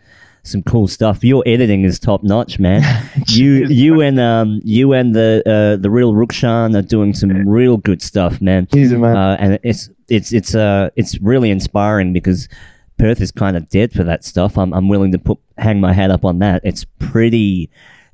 some 0.43 0.63
cool 0.63 0.88
stuff. 0.88 1.24
Your 1.24 1.43
editing 1.46 1.84
is 1.84 2.00
top 2.00 2.24
notch, 2.24 2.60
man. 2.60 2.84
you 3.27 3.67
you 3.67 4.01
and 4.01 4.20
um 4.20 4.60
you 4.63 4.93
and 4.93 5.15
the 5.15 5.43
uh, 5.46 5.81
the 5.81 5.89
real 5.89 6.13
Rukshan 6.13 6.77
are 6.77 6.81
doing 6.81 7.13
some 7.13 7.48
real 7.48 7.77
good 7.77 8.01
stuff, 8.01 8.41
man. 8.41 8.67
A 8.74 8.77
man. 8.98 9.15
Uh, 9.15 9.38
and 9.39 9.60
it's 9.63 9.89
it's 10.10 10.34
it's 10.34 10.55
uh 10.55 10.89
it's 10.96 11.20
really 11.20 11.51
inspiring 11.51 12.13
because 12.13 12.50
Perth 12.98 13.22
is 13.22 13.31
kind 13.31 13.55
of 13.55 13.70
dead 13.70 13.93
for 13.93 14.03
that 14.03 14.24
stuff. 14.24 14.58
I'm 14.58 14.74
I'm 14.74 14.88
willing 14.88 15.12
to 15.12 15.20
put 15.20 15.39
hang 15.58 15.79
my 15.79 15.93
hat 15.93 16.12
up 16.12 16.25
on 16.25 16.39
that. 16.39 16.62
It's 16.63 16.86
pretty 17.00 17.70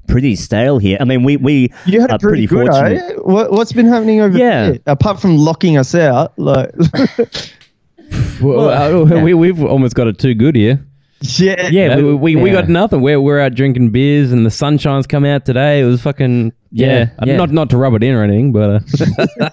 pretty 0.07 0.35
stale 0.35 0.77
here. 0.79 0.97
I 0.99 1.03
mean, 1.05 1.23
we 1.23 1.37
we 1.37 1.71
You 1.85 2.01
had 2.01 2.11
are 2.11 2.15
it 2.15 2.21
pretty, 2.21 2.47
good, 2.47 2.67
fortunate. 2.67 3.01
eh? 3.01 3.13
What, 3.21 3.51
what's 3.51 3.73
been 3.73 3.87
happening 3.87 4.21
over 4.21 4.37
Yeah. 4.37 4.69
there? 4.71 4.79
Apart 4.87 5.19
from 5.21 5.37
locking 5.37 5.77
us 5.77 5.93
out, 5.95 6.33
like, 6.37 6.71
Well, 8.41 8.69
uh, 8.69 9.05
yeah. 9.15 9.21
we, 9.23 9.33
we've 9.33 9.63
almost 9.63 9.95
got 9.95 10.07
it 10.07 10.17
too 10.17 10.33
good 10.33 10.55
here. 10.55 10.79
yeah, 11.21 11.69
Yeah, 11.69 11.87
Yeah, 11.87 11.95
we, 11.97 12.13
we, 12.13 12.35
we 12.37 12.51
got 12.51 12.69
nothing. 12.69 13.01
We're, 13.01 13.19
we're 13.19 13.39
out 13.41 13.55
drinking 13.55 13.89
beers 13.89 14.31
and 14.31 14.45
the 14.45 14.51
sunshine's 14.51 15.07
come 15.07 15.25
out 15.25 15.45
today. 15.45 15.81
It 15.81 15.85
was 15.85 16.01
fucking 16.01 16.53
yeah. 16.71 16.87
Yeah, 16.87 17.09
Uh, 17.19 17.25
yeah. 17.27 17.35
Not 17.37 17.51
not 17.51 17.69
to 17.71 17.77
rub 17.77 17.93
it 17.95 18.03
in 18.03 18.13
or 18.13 18.23
anything, 18.23 18.51
but 18.51 18.83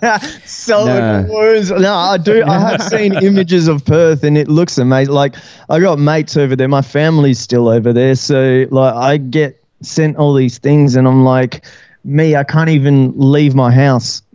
uh, 0.02 0.18
so 0.44 0.84
No. 0.84 1.26
it. 1.52 1.80
No, 1.80 1.94
I 1.94 2.18
do. 2.18 2.44
I 2.44 2.58
have 2.58 2.82
seen 2.82 3.14
images 3.22 3.66
of 3.68 3.84
Perth, 3.84 4.24
and 4.24 4.36
it 4.36 4.48
looks 4.48 4.78
amazing. 4.78 5.14
Like 5.14 5.36
I 5.70 5.78
got 5.80 5.98
mates 5.98 6.36
over 6.36 6.54
there. 6.56 6.68
My 6.68 6.82
family's 6.82 7.38
still 7.38 7.68
over 7.68 7.92
there, 7.92 8.14
so 8.16 8.66
like 8.70 8.94
I 8.94 9.16
get 9.16 9.63
sent 9.86 10.16
all 10.16 10.34
these 10.34 10.58
things, 10.58 10.96
and 10.96 11.06
I'm 11.06 11.24
like, 11.24 11.64
me, 12.04 12.36
I 12.36 12.44
can't 12.44 12.70
even 12.70 13.12
leave 13.16 13.54
my 13.54 13.72
house. 13.72 14.22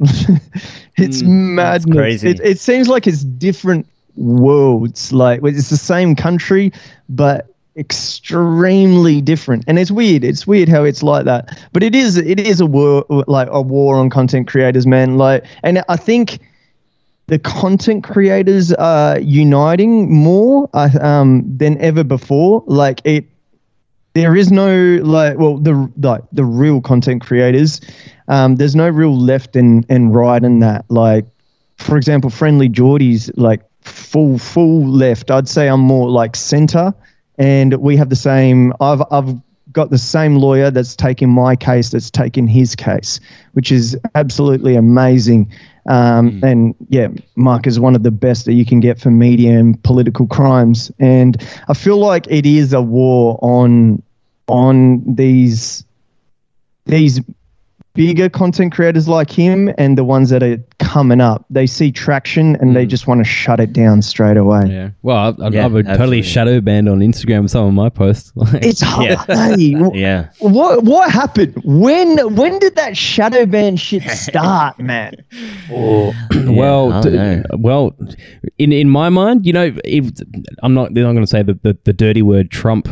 it's 0.98 1.22
madness. 1.22 1.96
crazy. 1.96 2.29
It, 2.29 2.39
it 2.41 2.60
seems 2.60 2.88
like 2.88 3.08
it's 3.08 3.24
different 3.24 3.88
worlds. 4.15 5.13
Like 5.13 5.41
it's 5.44 5.70
the 5.70 5.77
same 5.77 6.15
country, 6.15 6.72
but 7.08 7.50
extremely 7.79 9.22
different 9.22 9.63
and 9.65 9.79
it's 9.79 9.89
weird 9.89 10.22
it's 10.24 10.46
weird 10.46 10.68
how 10.68 10.84
it's 10.84 11.01
like 11.01 11.24
that 11.24 11.58
but 11.72 11.82
it 11.82 11.96
is 11.96 12.18
it 12.18 12.38
is 12.38 12.60
a 12.60 12.65
war 12.65 13.06
like 13.27 13.48
a 13.51 13.62
war 13.62 13.96
on 13.96 14.10
content 14.10 14.48
creators 14.50 14.86
man 14.86 15.18
like 15.18 15.46
and 15.63 15.82
i 15.88 15.96
think 15.96 16.39
the 17.27 17.39
content 17.39 18.03
creators 18.03 18.74
are 18.74 19.20
uniting 19.20 20.12
more 20.12 20.68
uh, 20.74 20.89
um, 21.00 21.44
than 21.58 21.79
ever 21.79 22.03
before 22.03 22.63
like 22.65 23.01
it 23.06 23.24
there 24.13 24.35
is 24.35 24.51
no 24.51 24.99
like 25.03 25.37
well 25.37 25.57
the 25.57 25.91
like 25.97 26.21
the 26.31 26.43
real 26.43 26.81
content 26.81 27.21
creators 27.21 27.79
um, 28.29 28.55
there's 28.57 28.75
no 28.75 28.87
real 28.87 29.17
left 29.17 29.55
and 29.55 29.85
and 29.89 30.15
right 30.15 30.41
in 30.41 30.59
that. 30.59 30.85
Like 30.89 31.25
for 31.77 31.97
example 31.97 32.29
FriendlyJordies 32.29 33.31
like 33.35 33.61
full 33.81 34.37
full 34.37 34.87
left. 34.87 35.31
I'd 35.31 35.49
say 35.49 35.67
i'm 35.67 35.81
more 35.81 36.09
like 36.09 36.35
center. 36.35 36.93
And 37.37 37.75
we 37.75 37.97
have 37.97 38.09
the 38.09 38.15
same 38.15 38.73
i've 38.79 39.01
i've 39.11 39.35
got 39.71 39.89
the 39.91 39.97
same 39.97 40.35
lawyer 40.35 40.71
that's 40.71 40.95
taking 40.95 41.29
my 41.29 41.55
case 41.55 41.89
that's 41.89 42.09
taking 42.09 42.47
his 42.47 42.75
case 42.75 43.19
which 43.53 43.71
is 43.71 43.95
absolutely 44.15 44.75
amazing 44.75 45.49
um, 45.89 46.39
and 46.43 46.75
yeah 46.89 47.10
mark 47.36 47.67
is 47.67 47.79
one 47.79 47.96
of 47.96 48.03
the 48.03 48.12
best 48.12 48.46
that 48.46 48.53
you 48.53 48.65
can 48.65 48.79
get 48.79 49.00
for 49.00 49.12
media 49.12 49.58
and 49.60 49.84
political 49.84 50.27
crimes. 50.27 50.91
And 51.00 51.38
i 51.67 51.74
feel 51.74 51.98
like 51.98 52.27
it 52.29 52.46
is 52.46 52.74
a 52.74 52.81
war 52.81 53.38
on 53.41 54.01
on 54.48 55.03
these 55.15 55.84
these 56.86 57.19
bigger 58.00 58.29
content 58.29 58.72
creators 58.72 59.10
like 59.10 59.29
him 59.29 59.70
and 59.77 59.98
the 59.98 60.06
ones 60.06 60.29
that 60.29 60.41
are 60.41 60.58
coming 60.79 61.20
up 61.20 61.44
they 61.50 61.68
see 61.68 61.91
traction 61.91 62.56
and 62.62 62.74
they 62.74 62.86
just 62.86 63.08
want 63.08 63.20
to 63.20 63.25
shut 63.25 63.60
it 63.60 63.74
down 63.74 64.01
straight 64.01 64.38
away 64.38 64.62
yeah. 64.68 64.89
Well, 65.01 65.18
I, 65.18 65.46
I, 65.46 65.50
Yeah, 65.50 65.65
I 65.65 65.68
would 65.68 65.86
totally 65.86 66.22
shadow 66.22 66.62
banned 66.62 66.88
on 66.88 67.00
Instagram 67.00 67.41
with 67.41 67.51
some 67.51 67.65
of 67.68 67.74
my 67.74 67.89
posts. 67.89 68.32
Like, 68.39 68.63
it's 68.65 68.79
hard 68.79 69.10
Yeah. 69.10 69.25
hey, 69.58 69.74
wh- 69.82 69.94
Yeah. 69.94 70.29
what 70.39 70.84
what 70.86 71.12
happened 71.12 71.62
when 71.65 72.36
when 72.36 72.58
did 72.60 72.77
that 72.77 72.96
shadow 72.96 73.46
ban 73.46 73.75
shit 73.75 74.03
start 74.03 74.79
man 74.79 75.13
well, 75.70 76.94
I 76.94 77.01
d- 77.01 77.10
don't 77.10 77.46
well, 77.60 77.96
in 78.58 78.72
in 78.72 78.89
my 78.89 79.10
mind, 79.10 79.46
you 79.46 79.53
know, 79.53 79.75
if 79.84 80.10
I'm 80.63 80.74
not, 80.74 80.88
I'm 80.88 80.94
not 80.94 81.12
going 81.13 81.22
to 81.22 81.27
say 81.27 81.44
the, 81.44 81.53
the 81.63 81.77
the 81.84 81.94
dirty 81.94 82.22
word 82.22 82.50
Trump. 82.51 82.88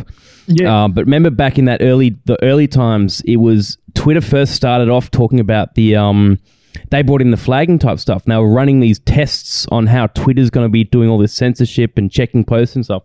Yeah. 0.46 0.84
Um, 0.84 0.92
but 0.92 1.04
remember 1.04 1.30
back 1.30 1.58
in 1.58 1.64
that 1.66 1.82
early 1.82 2.16
the 2.24 2.42
early 2.42 2.68
times, 2.68 3.20
it 3.26 3.36
was 3.36 3.76
Twitter 3.98 4.20
first 4.20 4.54
started 4.54 4.88
off 4.88 5.10
talking 5.10 5.40
about 5.40 5.74
the 5.74 5.96
um. 5.96 6.38
They 6.90 7.02
brought 7.02 7.20
in 7.20 7.32
the 7.32 7.36
flagging 7.36 7.78
type 7.78 7.98
stuff. 7.98 8.26
Now 8.26 8.40
we're 8.40 8.52
running 8.52 8.78
these 8.80 8.98
tests 9.00 9.66
on 9.72 9.86
how 9.86 10.06
Twitter's 10.08 10.48
going 10.48 10.64
to 10.64 10.70
be 10.70 10.84
doing 10.84 11.08
all 11.08 11.18
this 11.18 11.32
censorship 11.34 11.98
and 11.98 12.10
checking 12.10 12.44
posts 12.44 12.76
and 12.76 12.84
stuff. 12.84 13.02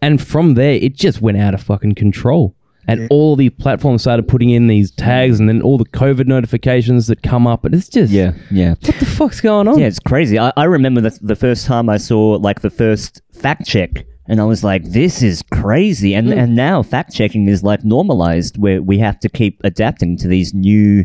And 0.00 0.20
from 0.20 0.54
there, 0.54 0.72
it 0.74 0.96
just 0.96 1.20
went 1.20 1.36
out 1.36 1.52
of 1.52 1.62
fucking 1.62 1.96
control. 1.96 2.54
And 2.88 3.06
all 3.10 3.36
these 3.36 3.50
platforms 3.58 4.00
started 4.02 4.26
putting 4.26 4.50
in 4.50 4.66
these 4.68 4.90
tags, 4.92 5.38
and 5.38 5.48
then 5.48 5.60
all 5.60 5.76
the 5.76 5.84
COVID 5.84 6.26
notifications 6.26 7.08
that 7.08 7.22
come 7.22 7.46
up, 7.46 7.64
and 7.64 7.74
it's 7.74 7.88
just 7.88 8.10
Yeah. 8.10 8.32
Yeah. 8.50 8.70
what 8.80 8.96
the 8.98 9.06
fuck's 9.06 9.40
going 9.40 9.68
on? 9.68 9.78
Yeah, 9.78 9.86
it's 9.86 10.00
crazy. 10.00 10.38
I, 10.38 10.52
I 10.56 10.64
remember 10.64 11.00
the, 11.02 11.16
the 11.20 11.36
first 11.36 11.66
time 11.66 11.88
I 11.90 11.98
saw 11.98 12.36
like 12.36 12.62
the 12.62 12.70
first 12.70 13.20
fact 13.32 13.66
check, 13.66 14.06
and 14.30 14.40
I 14.40 14.44
was 14.44 14.62
like, 14.62 14.84
"This 14.84 15.22
is 15.22 15.42
crazy." 15.50 16.14
And 16.14 16.32
and 16.32 16.54
now 16.54 16.82
fact 16.82 17.12
checking 17.12 17.48
is 17.48 17.62
like 17.62 17.84
normalized, 17.84 18.56
where 18.56 18.80
we 18.80 18.96
have 18.98 19.18
to 19.20 19.28
keep 19.28 19.60
adapting 19.64 20.16
to 20.18 20.28
these 20.28 20.54
new 20.54 21.04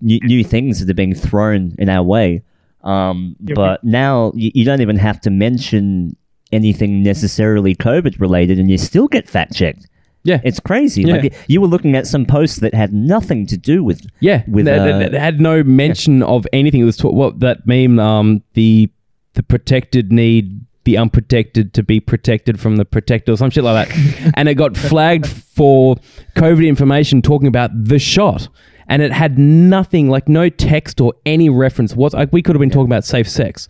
new, 0.00 0.20
new 0.22 0.44
things 0.44 0.78
that 0.78 0.88
are 0.90 0.94
being 0.94 1.14
thrown 1.14 1.74
in 1.78 1.88
our 1.88 2.02
way. 2.04 2.42
Um, 2.84 3.34
but 3.40 3.82
now 3.82 4.32
you, 4.34 4.50
you 4.54 4.64
don't 4.64 4.80
even 4.80 4.96
have 4.96 5.20
to 5.22 5.30
mention 5.30 6.16
anything 6.52 7.02
necessarily 7.02 7.74
COVID 7.74 8.20
related, 8.20 8.58
and 8.60 8.70
you 8.70 8.78
still 8.78 9.08
get 9.08 9.28
fact 9.28 9.54
checked. 9.54 9.88
Yeah. 10.22 10.40
It's 10.44 10.58
crazy. 10.60 11.02
Yeah. 11.02 11.16
Like 11.16 11.34
you 11.46 11.60
were 11.60 11.68
looking 11.68 11.94
at 11.94 12.06
some 12.06 12.26
posts 12.26 12.58
that 12.58 12.74
had 12.74 12.92
nothing 12.92 13.46
to 13.46 13.56
do 13.56 13.84
with 13.84 14.06
Yeah, 14.20 14.42
with 14.48 14.64
that, 14.66 14.80
uh, 14.80 14.98
that- 14.98 15.14
had 15.14 15.40
no 15.40 15.62
mention 15.62 16.22
of 16.22 16.46
anything. 16.52 16.80
It 16.80 16.84
was 16.84 17.02
what 17.02 17.40
that 17.40 17.66
meme, 17.66 17.98
um, 17.98 18.42
the 18.54 18.90
the 19.34 19.42
protected 19.42 20.10
need 20.10 20.65
the 20.86 20.96
unprotected 20.96 21.74
to 21.74 21.82
be 21.82 22.00
protected 22.00 22.58
from 22.58 22.76
the 22.76 22.84
protector 22.86 23.32
or 23.32 23.36
some 23.36 23.50
shit 23.50 23.62
like 23.64 23.88
that, 23.88 24.32
and 24.36 24.48
it 24.48 24.54
got 24.54 24.74
flagged 24.76 25.26
for 25.26 25.96
COVID 26.36 26.66
information 26.66 27.20
talking 27.20 27.48
about 27.48 27.70
the 27.74 27.98
shot. 27.98 28.48
and 28.88 29.02
it 29.02 29.10
had 29.12 29.36
nothing, 29.36 30.08
like 30.08 30.28
no 30.28 30.48
text 30.48 31.00
or 31.00 31.12
any 31.26 31.48
reference. 31.50 31.94
What 31.96 32.14
like 32.14 32.32
we 32.32 32.40
could 32.40 32.54
have 32.54 32.60
been 32.60 32.70
talking 32.70 32.86
about 32.86 33.04
safe 33.04 33.28
sex, 33.28 33.68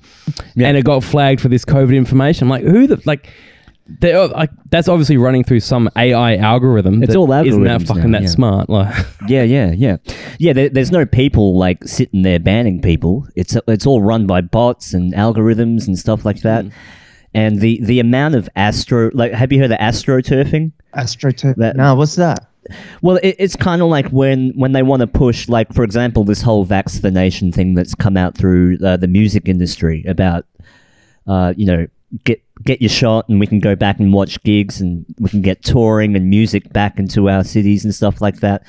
and 0.57 0.77
it 0.77 0.85
got 0.85 1.03
flagged 1.03 1.41
for 1.41 1.49
this 1.49 1.65
COVID 1.65 1.97
information. 1.97 2.45
I'm 2.45 2.51
like, 2.51 2.63
who 2.65 2.87
the 2.87 3.03
like? 3.07 3.33
They 4.01 4.15
are, 4.15 4.27
like 4.27 4.51
that's 4.69 4.89
obviously 4.89 5.17
running 5.17 5.45
through 5.45 5.61
some 5.61 5.89
AI 5.97 6.37
algorithm. 6.39 7.05
It's 7.05 7.13
that 7.13 7.19
all 7.19 7.33
Isn't 7.33 7.63
that 7.63 7.83
fucking 7.83 8.11
now, 8.11 8.19
that 8.19 8.25
yeah. 8.25 8.29
smart? 8.29 8.69
Like, 8.69 8.93
Yeah, 9.29 9.45
yeah, 9.45 9.71
yeah, 9.71 9.99
yeah. 10.41 10.53
There, 10.53 10.69
there's 10.69 10.91
no 10.91 11.07
people 11.07 11.57
like 11.57 11.85
sitting 11.85 12.23
there 12.23 12.41
banning 12.41 12.83
people. 12.83 13.29
It's 13.37 13.57
it's 13.69 13.87
all 13.87 14.03
run 14.03 14.27
by 14.27 14.41
bots 14.41 14.93
and 14.93 15.15
algorithms 15.15 15.87
and 15.87 15.97
stuff 15.97 16.25
like 16.25 16.41
that. 16.41 16.65
Mm. 16.65 16.73
And 17.35 17.61
the 17.61 17.81
the 17.83 18.01
amount 18.01 18.35
of 18.35 18.49
astro 18.57 19.11
like 19.13 19.33
have 19.33 19.53
you 19.53 19.61
heard 19.61 19.73
of 19.73 19.79
astroturfing? 19.79 20.73
AstroTurf. 20.95 21.57
That- 21.57 21.77
No, 21.77 21.95
what's 21.95 22.17
that? 22.17 22.49
Well, 23.01 23.17
it, 23.23 23.37
it's 23.39 23.55
kind 23.55 23.81
of 23.83 23.89
like 23.89 24.09
when 24.09 24.51
when 24.57 24.73
they 24.73 24.83
want 24.83 25.01
to 25.01 25.07
push, 25.07 25.49
like 25.49 25.73
for 25.73 25.85
example, 25.85 26.25
this 26.25 26.43
whole 26.43 26.65
vaccination 26.65 27.53
thing 27.53 27.75
that's 27.75 27.95
come 27.95 28.17
out 28.17 28.37
through 28.37 28.79
uh, 28.85 28.97
the 28.97 29.07
music 29.07 29.49
industry 29.49 30.05
about, 30.09 30.47
uh, 31.29 31.55
you 31.57 31.65
know, 31.67 31.87
get 32.25 32.43
get 32.65 32.81
your 32.81 32.89
shot 32.89 33.29
and 33.29 33.39
we 33.39 33.47
can 33.47 33.61
go 33.61 33.77
back 33.77 34.01
and 34.01 34.13
watch 34.13 34.43
gigs 34.43 34.81
and 34.81 35.05
we 35.21 35.29
can 35.29 35.43
get 35.43 35.63
touring 35.63 36.17
and 36.17 36.29
music 36.29 36.73
back 36.73 36.99
into 36.99 37.29
our 37.29 37.45
cities 37.45 37.85
and 37.85 37.95
stuff 37.95 38.21
like 38.21 38.41
that. 38.41 38.65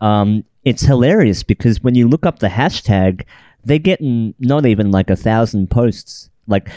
Um, 0.00 0.44
it's 0.64 0.82
hilarious 0.82 1.42
because 1.42 1.82
when 1.82 1.94
you 1.94 2.06
look 2.08 2.26
up 2.26 2.40
the 2.40 2.48
hashtag, 2.48 3.24
they're 3.64 3.78
getting 3.78 4.34
not 4.40 4.66
even 4.66 4.90
like 4.90 5.08
a 5.08 5.16
thousand 5.16 5.70
posts. 5.70 6.28
Like 6.46 6.68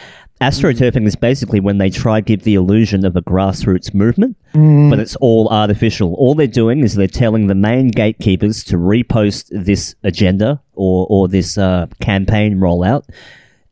astroturfing 0.41 1.05
is 1.05 1.15
basically 1.15 1.59
when 1.59 1.77
they 1.77 1.89
try 1.89 2.19
to 2.19 2.25
give 2.25 2.43
the 2.43 2.55
illusion 2.55 3.05
of 3.05 3.15
a 3.15 3.21
grassroots 3.21 3.93
movement, 3.93 4.35
but 4.53 4.99
it's 4.99 5.15
all 5.17 5.47
artificial. 5.49 6.13
All 6.15 6.35
they're 6.35 6.47
doing 6.47 6.79
is 6.81 6.95
they're 6.95 7.07
telling 7.07 7.47
the 7.47 7.55
main 7.55 7.89
gatekeepers 7.89 8.63
to 8.65 8.77
repost 8.77 9.47
this 9.51 9.95
agenda 10.03 10.61
or 10.73 11.05
or 11.09 11.27
this 11.27 11.57
uh, 11.57 11.87
campaign 12.01 12.57
rollout, 12.57 13.03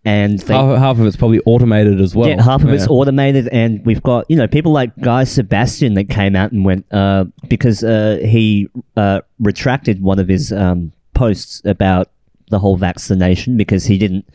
and 0.06 0.40
they 0.40 0.54
half, 0.54 0.78
half 0.78 1.00
of 1.00 1.06
it's 1.06 1.18
probably 1.18 1.42
automated 1.46 2.00
as 2.00 2.16
well. 2.16 2.30
yeah, 2.30 2.42
half 2.42 2.64
of 2.64 2.70
it's 2.70 2.88
automated, 2.88 3.48
and 3.50 3.86
we've 3.86 4.04
got 4.04 4.30
you 4.30 4.38
know 4.38 4.48
people 4.48 4.72
like 4.72 4.96
Guy 5.00 5.24
Sebastian 5.24 5.96
that 5.96 6.10
came 6.10 6.36
out 6.36 6.52
and 6.52 6.64
went 6.64 6.86
uh, 6.94 7.26
because 7.48 7.84
uh, 7.84 8.20
he 8.22 8.70
uh, 8.96 9.22
retracted 9.40 10.02
one 10.02 10.20
of 10.20 10.28
his 10.28 10.54
um, 10.54 10.94
posts 11.14 11.62
about 11.66 12.10
the 12.50 12.60
whole 12.60 12.78
vaccination 12.78 13.58
because 13.58 13.86
he 13.86 13.98
didn't 13.98 14.28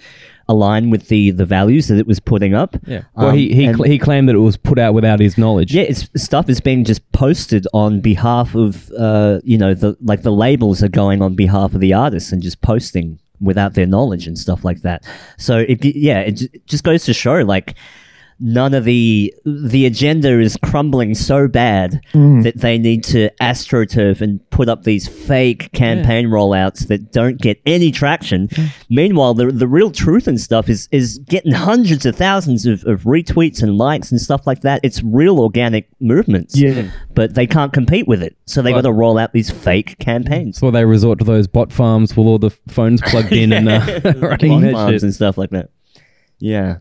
align 0.48 0.90
with 0.90 1.08
the 1.08 1.30
the 1.30 1.44
values 1.46 1.88
that 1.88 1.98
it 1.98 2.06
was 2.06 2.20
putting 2.20 2.54
up. 2.54 2.76
Yeah. 2.86 3.02
Well, 3.14 3.28
Um, 3.30 3.36
he 3.36 3.54
he, 3.54 3.64
cl- 3.72 3.84
he 3.84 3.98
claimed 3.98 4.28
that 4.28 4.34
it 4.34 4.38
was 4.40 4.56
put 4.56 4.78
out 4.78 4.94
without 4.94 5.20
his 5.20 5.38
knowledge. 5.38 5.74
yeah, 5.74 5.82
it's 5.82 6.08
stuff 6.16 6.48
is 6.48 6.60
being 6.60 6.84
just 6.84 7.10
posted 7.12 7.66
on 7.72 8.00
behalf 8.00 8.54
of 8.54 8.90
uh, 8.92 9.40
you 9.44 9.56
know 9.58 9.74
the 9.74 9.96
like 10.02 10.22
the 10.22 10.32
labels 10.32 10.82
are 10.82 10.88
going 10.88 11.22
on 11.22 11.34
behalf 11.34 11.74
of 11.74 11.80
the 11.80 11.92
artists 11.94 12.32
and 12.32 12.42
just 12.42 12.60
posting 12.60 13.18
without 13.40 13.74
their 13.74 13.86
knowledge 13.86 14.26
and 14.26 14.38
stuff 14.38 14.64
like 14.64 14.82
that. 14.82 15.02
So 15.38 15.58
it 15.58 15.84
yeah, 15.84 16.20
it, 16.20 16.32
ju- 16.32 16.48
just 16.66 16.84
goes 16.84 17.04
to 17.04 17.12
show 17.14 17.36
like 17.42 17.74
none 18.44 18.74
of 18.74 18.84
the 18.84 19.34
the 19.46 19.86
agenda 19.86 20.38
is 20.38 20.58
crumbling 20.62 21.14
so 21.14 21.48
bad 21.48 21.98
that 22.12 22.52
they 22.56 22.76
need 22.76 23.02
to 23.02 23.30
astroturf 23.40 24.20
and 24.20 24.38
put 24.50 24.68
up 24.68 24.82
these 24.82 25.08
fake 25.08 25.72
campaign 25.72 26.26
rollouts 26.26 26.86
that 26.88 27.10
don't 27.10 27.40
get 27.40 27.58
any 27.64 27.90
traction. 27.90 28.50
Meanwhile, 28.90 29.32
the 29.34 29.46
the 29.46 29.66
real 29.66 29.90
truth 29.90 30.28
and 30.28 30.38
stuff 30.38 30.68
is 30.68 30.88
is 30.92 31.18
getting 31.20 31.52
hundreds 31.52 32.04
of 32.04 32.16
thousands 32.16 32.66
of, 32.66 32.84
of 32.84 33.02
retweets 33.02 33.62
and 33.62 33.78
likes 33.78 34.10
and 34.10 34.20
stuff 34.20 34.46
like 34.46 34.60
that. 34.60 34.80
It's 34.82 35.02
real 35.02 35.40
organic 35.40 35.88
movements. 36.00 36.54
Yeah. 36.54 36.90
But 37.14 37.34
they 37.34 37.46
can't 37.46 37.72
compete 37.72 38.06
with 38.06 38.22
it. 38.22 38.36
So 38.44 38.60
they 38.60 38.72
got 38.72 38.82
to 38.82 38.92
roll 38.92 39.16
out 39.16 39.32
these 39.32 39.50
fake 39.50 39.98
campaigns. 39.98 40.56
That's 40.56 40.62
why 40.62 40.70
they 40.70 40.84
resort 40.84 41.18
to 41.20 41.24
those 41.24 41.46
bot 41.46 41.72
farms 41.72 42.14
with 42.14 42.26
all 42.26 42.38
the 42.38 42.50
phones 42.68 43.00
plugged 43.00 43.32
in 43.32 43.54
and 43.54 43.68
uh, 43.70 44.00
running 44.16 44.60
Bot 44.60 44.72
farms 44.72 45.02
and 45.02 45.14
stuff 45.14 45.38
like 45.38 45.50
that. 45.50 45.70
Yeah. 46.38 46.78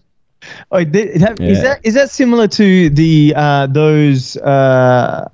Oh, 0.72 0.84
th- 0.84 1.20
that, 1.20 1.40
is 1.40 1.58
Yeah. 1.58 1.64
that 1.64 1.80
is 1.84 1.94
that 1.96 2.10
similar 2.12 2.48
to 2.50 2.90
the 2.90 3.34
uh, 3.36 3.68
those 3.68 4.38
uh, 4.38 5.30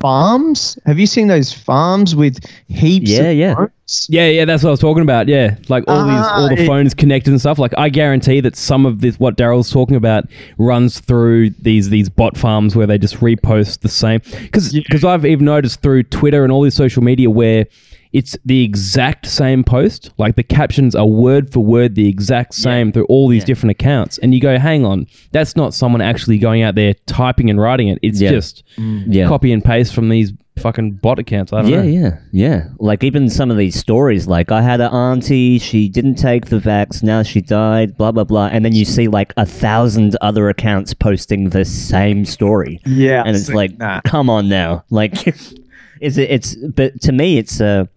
farms? 0.00 0.78
Have 0.86 0.98
you 0.98 1.06
seen 1.06 1.28
those 1.28 1.52
farms 1.52 2.14
with 2.14 2.38
heaps? 2.68 3.10
Yeah, 3.10 3.22
of 3.24 3.36
yeah. 3.36 3.54
phones? 3.54 4.06
Yeah, 4.08 4.28
yeah, 4.28 4.44
that's 4.44 4.62
what 4.62 4.70
I 4.70 4.72
was 4.72 4.80
talking 4.80 5.02
about. 5.02 5.28
Yeah, 5.28 5.56
like 5.68 5.84
all 5.88 6.04
these, 6.06 6.26
all 6.26 6.48
the 6.48 6.56
Ah, 6.58 6.62
it- 6.62 6.66
phones 6.66 6.94
connected 6.94 7.30
and 7.30 7.40
stuff. 7.40 7.58
Like 7.58 7.72
I 7.78 7.88
guarantee 7.88 8.40
that 8.40 8.56
some 8.56 8.86
of 8.86 9.00
this, 9.00 9.18
what 9.18 9.36
Daryl's 9.36 9.70
talking 9.70 9.96
about, 9.96 10.24
runs 10.58 11.00
through 11.00 11.50
these 11.50 11.90
these 11.90 12.08
bot 12.08 12.36
farms 12.36 12.76
where 12.76 12.86
they 12.86 12.98
just 12.98 13.16
repost 13.16 13.80
the 13.80 13.88
same. 13.88 14.20
Because 14.42 15.04
I've 15.04 15.24
even 15.26 15.44
noticed 15.46 15.80
through 15.82 16.04
Twitter 16.04 16.44
and 16.44 16.52
all 16.52 16.62
these 16.62 16.74
social 16.74 17.02
media 17.02 17.30
where 17.30 17.66
it's 18.14 18.36
the 18.46 18.62
exact 18.64 19.26
same 19.26 19.62
post. 19.64 20.10
Like 20.16 20.36
the 20.36 20.42
captions 20.42 20.94
are 20.94 21.06
word 21.06 21.52
for 21.52 21.62
word 21.62 21.94
the 21.96 22.08
exact 22.08 22.54
same 22.54 22.92
through 22.92 23.04
all 23.06 23.28
these 23.28 23.42
Yeah. 23.42 23.46
different 23.46 23.72
accounts, 23.72 24.16
and 24.18 24.32
you 24.32 24.40
go, 24.40 24.58
hang 24.58 24.86
on, 24.86 25.06
that's 25.32 25.56
not 25.56 25.74
someone 25.74 26.00
actually 26.00 26.38
going 26.38 26.62
out 26.62 26.74
there 26.76 26.94
typing 27.06 27.50
and 27.50 27.60
writing 27.60 27.88
it. 27.88 27.98
It's 28.02 28.20
Yeah. 28.22 28.30
just 28.30 28.62
mm. 28.78 29.04
Yeah. 29.08 29.26
copy 29.28 29.52
and 29.52 29.62
paste 29.62 29.92
from 29.94 30.08
these 30.08 30.32
fucking 30.56 30.92
bot 31.02 31.18
accounts. 31.18 31.52
I 31.52 31.62
don't 31.62 31.70
Yeah, 31.72 31.82
know. 31.82 31.88
yeah, 31.88 32.00
yeah. 32.00 32.48
Yeah. 32.48 32.64
Like 32.78 33.02
even 33.02 33.28
some 33.28 33.50
of 33.50 33.56
these 33.56 33.74
stories, 33.76 34.28
like 34.28 34.52
I 34.52 34.62
had 34.62 34.80
an 34.80 34.92
auntie, 34.92 35.58
she 35.58 35.88
didn't 35.88 36.14
take 36.14 36.46
the 36.46 36.60
vax, 36.60 37.02
now 37.02 37.24
she 37.24 37.40
died, 37.40 37.96
blah 37.96 38.12
blah 38.12 38.22
blah, 38.22 38.46
and 38.52 38.64
then 38.64 38.72
you 38.72 38.84
see 38.84 39.08
like 39.08 39.32
a 39.36 39.44
thousand 39.44 40.16
other 40.20 40.48
accounts 40.48 40.94
posting 40.94 41.48
the 41.48 41.64
same 41.64 42.24
story, 42.24 42.80
Yeah, 42.86 43.24
and 43.26 43.34
it's 43.36 43.50
like, 43.50 43.70
seen 43.70 43.78
that. 43.80 44.04
come 44.04 44.30
on 44.30 44.48
now, 44.48 44.84
like, 44.90 45.34
is 46.00 46.18
it? 46.18 46.30
It's 46.30 46.54
but 46.56 47.00
to 47.02 47.12
me, 47.12 47.38
it's 47.38 47.60
a, 47.60 47.88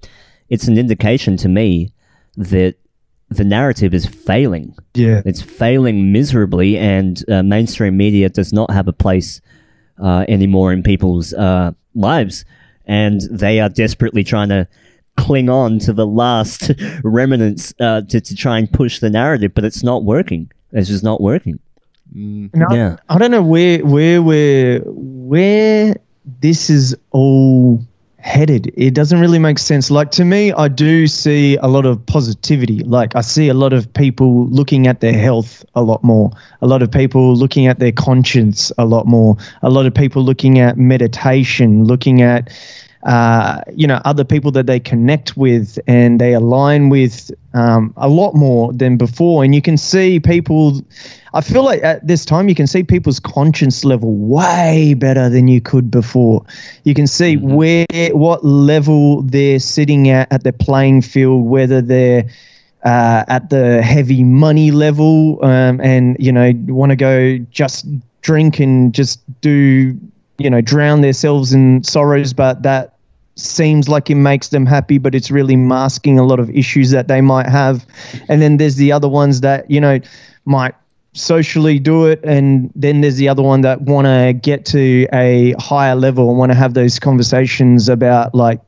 it's 0.50 0.68
an 0.68 0.78
indication 0.78 1.38
to 1.38 1.50
me 1.50 1.92
that 2.36 2.76
the 3.30 3.44
narrative 3.44 3.94
is 3.94 4.06
failing. 4.06 4.76
yeah, 4.94 5.22
It's 5.26 5.42
failing 5.42 6.12
miserably, 6.12 6.78
and 6.78 7.24
uh, 7.30 7.44
mainstream 7.44 7.98
media 7.98 8.30
does 8.30 8.54
not 8.54 8.72
have 8.72 8.88
a 8.88 8.94
place 8.94 9.42
uh, 10.02 10.26
anymore 10.28 10.72
in 10.72 10.84
people's 10.84 11.34
uh, 11.34 11.72
lives, 11.96 12.46
and 12.86 13.22
they 13.30 13.60
are 13.60 13.70
desperately 13.70 14.24
trying 14.24 14.50
to 14.50 14.68
cling 15.18 15.50
on 15.50 15.80
to 15.80 15.92
the 15.92 16.06
last 16.06 16.72
remnants 17.04 17.74
uh, 17.80 18.02
to, 18.04 18.22
to 18.22 18.36
try 18.36 18.60
and 18.60 18.72
push 18.72 19.00
the 19.00 19.10
narrative, 19.10 19.54
but 19.54 19.66
it's 19.66 19.84
not 19.84 20.04
working. 20.04 20.50
It's 20.72 20.88
just 20.88 21.04
not 21.04 21.20
working. 21.20 21.60
No, 22.14 22.68
Yeah. 22.72 22.98
I 23.10 23.18
don't 23.18 23.32
know 23.32 23.44
where 23.44 23.80
where 23.86 24.22
where 24.22 24.80
where 24.80 25.96
this 26.42 26.70
is 26.70 26.96
all 27.12 27.80
headed. 28.20 28.72
It 28.76 28.94
doesn't 28.94 29.20
really 29.20 29.40
make 29.40 29.58
sense. 29.58 29.90
Like 29.90 30.12
to 30.12 30.26
me, 30.26 30.52
I 30.52 30.68
do 30.68 31.08
see 31.08 31.56
a 31.58 31.68
lot 31.68 31.86
of 31.86 32.06
positivity. 32.06 32.80
Like 32.80 33.16
I 33.16 33.22
see 33.22 33.48
a 33.48 33.54
lot 33.54 33.74
of 33.74 33.92
people 33.94 34.48
looking 34.48 34.88
at 34.88 35.00
their 35.00 35.14
health 35.14 35.64
a 35.76 35.82
lot 35.82 36.04
more. 36.04 36.32
A 36.62 36.68
lot 36.68 36.82
of 36.82 36.92
people 36.92 37.36
looking 37.36 37.68
at 37.68 37.80
their 37.80 37.94
conscience 37.94 38.72
a 38.78 38.86
lot 38.86 39.06
more. 39.06 39.38
A 39.62 39.70
lot 39.70 39.86
of 39.86 39.94
people 39.94 40.24
looking 40.24 40.60
at 40.60 40.78
meditation, 40.78 41.86
looking 41.86 42.22
at 42.22 42.52
uh, 43.04 43.62
you 43.74 43.88
know 43.88 44.02
other 44.04 44.26
people 44.26 44.52
that 44.52 44.66
they 44.66 44.80
connect 44.80 45.38
with 45.38 45.80
and 45.88 46.20
they 46.20 46.34
align 46.34 46.90
with 46.90 47.32
um, 47.54 47.94
a 47.96 48.10
lot 48.10 48.34
more 48.34 48.74
than 48.74 48.98
before 48.98 49.44
and 49.44 49.56
you 49.56 49.62
can 49.62 49.78
see 49.78 50.20
people 50.20 50.82
i 51.38 51.42
feel 51.42 51.64
like 51.64 51.84
at 51.84 52.06
this 52.06 52.26
time 52.26 52.50
you 52.50 52.56
can 52.56 52.66
see 52.66 52.84
people's 52.84 53.20
conscience 53.20 53.86
level 53.86 54.16
way 54.16 54.96
better 54.96 55.30
than 55.30 55.48
you 55.48 55.62
could 55.62 55.92
before. 55.92 56.44
You 56.84 56.96
can 56.96 57.06
see 57.06 57.38
where 57.38 57.86
what 58.12 58.44
level 58.44 59.22
they're 59.22 59.60
sitting 59.60 60.10
at 60.10 60.32
at 60.32 60.44
the 60.44 60.52
playing 60.52 61.04
field 61.04 61.46
whether 61.46 61.80
they're 61.80 62.26
uh, 62.84 63.24
at 63.28 63.50
the 63.50 63.82
heavy 63.84 64.24
money 64.24 64.72
level 64.72 65.44
um, 65.46 65.80
and 65.82 66.18
you 66.20 66.32
know 66.32 66.52
want 66.68 66.90
to 66.90 66.96
go 66.96 67.38
just 67.52 67.86
drink 68.22 68.60
and 68.60 68.94
just 68.94 69.20
do 69.42 69.98
you 70.40 70.50
know 70.50 70.62
drown 70.62 71.02
themselves 71.02 71.54
in 71.54 71.84
sorrows 71.84 72.34
but 72.34 72.64
that 72.64 72.96
seems 73.36 73.88
like 73.88 74.10
it 74.10 74.16
makes 74.16 74.48
them 74.48 74.66
happy 74.66 74.98
but 74.98 75.14
it's 75.14 75.30
really 75.30 75.56
masking 75.56 76.18
a 76.18 76.24
lot 76.24 76.40
of 76.40 76.50
issues 76.50 76.90
that 76.90 77.08
they 77.08 77.22
might 77.22 77.48
have. 77.48 77.86
And 78.30 78.42
then 78.42 78.58
there's 78.58 78.78
the 78.78 78.92
other 78.92 79.08
ones 79.08 79.42
that 79.42 79.70
you 79.70 79.80
know 79.80 80.00
might 80.46 80.74
socially 81.18 81.80
do 81.80 82.06
it 82.06 82.24
and 82.24 82.72
then 82.76 83.02
there's 83.02 83.18
the 83.18 83.28
other 83.28 83.42
one 83.42 83.62
that 83.62 83.82
want 83.82 84.06
to 84.06 84.34
get 84.42 84.66
to 84.66 85.08
a 85.14 85.54
higher 85.60 85.96
level 85.96 86.30
and 86.30 86.38
want 86.38 86.52
to 86.52 86.58
have 86.58 86.74
those 86.74 87.00
conversations 87.00 87.90
about 87.90 88.36
like 88.36 88.62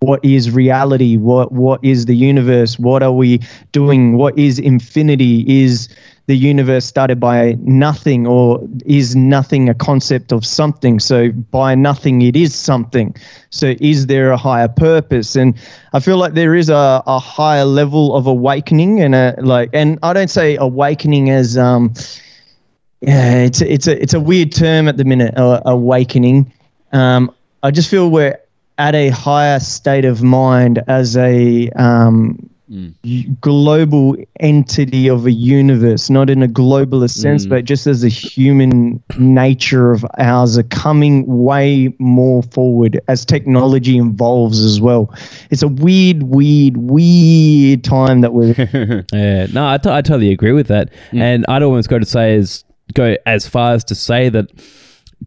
what 0.00 0.24
is 0.24 0.50
reality? 0.50 1.16
What 1.16 1.52
what 1.52 1.82
is 1.84 2.06
the 2.06 2.14
universe? 2.14 2.78
What 2.78 3.02
are 3.02 3.12
we 3.12 3.40
doing? 3.72 4.16
What 4.16 4.38
is 4.38 4.58
infinity? 4.58 5.44
Is 5.46 5.88
the 6.28 6.36
universe 6.36 6.84
started 6.84 7.18
by 7.18 7.56
nothing 7.60 8.26
or 8.26 8.60
is 8.84 9.16
nothing 9.16 9.70
a 9.70 9.74
concept 9.74 10.30
of 10.30 10.44
something. 10.44 11.00
So 11.00 11.32
by 11.32 11.74
nothing 11.74 12.20
it 12.20 12.36
is 12.36 12.54
something. 12.54 13.16
So 13.48 13.74
is 13.80 14.08
there 14.08 14.30
a 14.30 14.36
higher 14.36 14.68
purpose? 14.68 15.36
And 15.36 15.54
i 15.94 16.00
feel 16.00 16.18
like 16.18 16.34
there 16.34 16.54
is 16.54 16.68
a, 16.68 17.02
a 17.06 17.18
higher 17.18 17.64
level 17.64 18.14
of 18.14 18.26
awakening 18.26 19.00
and 19.00 19.14
a 19.14 19.34
like 19.38 19.70
and 19.72 19.98
i 20.02 20.12
don't 20.12 20.28
say 20.28 20.56
awakening 20.56 21.30
as 21.30 21.56
um 21.56 21.94
yeah 23.00 23.36
it's 23.38 23.62
a, 23.62 23.72
it's 23.72 23.86
a 23.86 24.02
it's 24.02 24.12
a 24.12 24.20
weird 24.20 24.52
term 24.52 24.86
at 24.86 24.98
the 24.98 25.04
minute 25.04 25.34
uh, 25.36 25.62
awakening. 25.64 26.52
Um 26.92 27.34
i 27.62 27.70
just 27.70 27.88
feel 27.90 28.10
we're 28.10 28.38
at 28.76 28.94
a 28.94 29.08
higher 29.08 29.58
state 29.60 30.04
of 30.04 30.22
mind 30.22 30.82
as 30.86 31.16
a 31.16 31.68
um, 31.70 32.48
Mm. 32.70 32.94
y- 33.02 33.26
global 33.40 34.16
entity 34.40 35.08
of 35.08 35.24
a 35.24 35.32
universe, 35.32 36.10
not 36.10 36.28
in 36.28 36.42
a 36.42 36.48
globalist 36.48 37.16
mm. 37.16 37.22
sense, 37.22 37.46
but 37.46 37.64
just 37.64 37.86
as 37.86 38.04
a 38.04 38.08
human 38.08 39.02
nature 39.18 39.90
of 39.90 40.04
ours 40.18 40.58
are 40.58 40.64
coming 40.64 41.24
way 41.26 41.94
more 41.98 42.42
forward 42.42 43.00
as 43.08 43.24
technology 43.24 43.98
evolves 43.98 44.60
as 44.60 44.80
well. 44.80 45.14
It's 45.50 45.62
a 45.62 45.68
weird, 45.68 46.24
weird, 46.24 46.76
weird 46.76 47.84
time 47.84 48.20
that 48.20 48.34
we're 48.34 48.54
Yeah, 49.12 49.46
no, 49.46 49.66
I, 49.66 49.78
t- 49.78 49.90
I 49.90 50.02
totally 50.02 50.32
agree 50.32 50.52
with 50.52 50.68
that, 50.68 50.92
mm. 51.10 51.20
and 51.20 51.46
I'd 51.48 51.62
almost 51.62 51.88
go 51.88 51.98
to 51.98 52.06
say 52.06 52.36
as 52.36 52.64
go 52.94 53.16
as 53.26 53.46
far 53.46 53.72
as 53.72 53.84
to 53.84 53.94
say 53.94 54.28
that 54.28 54.50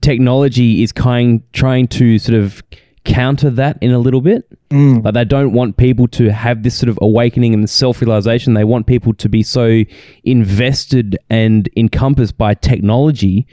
technology 0.02 0.84
is 0.84 0.92
kind 0.92 1.42
trying 1.54 1.88
to 1.88 2.18
sort 2.20 2.38
of 2.38 2.62
counter 3.04 3.50
that 3.50 3.78
in 3.82 3.92
a 3.92 4.00
little 4.00 4.22
bit. 4.22 4.46
Like 4.72 5.14
they 5.14 5.26
don't 5.26 5.54
want 5.54 5.78
people 5.78 6.08
to 6.10 6.32
have 6.32 6.64
this 6.64 6.76
sort 6.78 6.90
of 6.90 6.98
awakening 7.02 7.54
and 7.54 7.70
self 7.70 8.00
realization. 8.02 8.54
They 8.54 8.64
want 8.64 8.88
people 8.88 9.14
to 9.16 9.28
be 9.30 9.44
so 9.44 9.84
invested 10.24 11.18
and 11.30 11.68
encompassed 11.76 12.38
by 12.38 12.54
technology, 12.54 13.48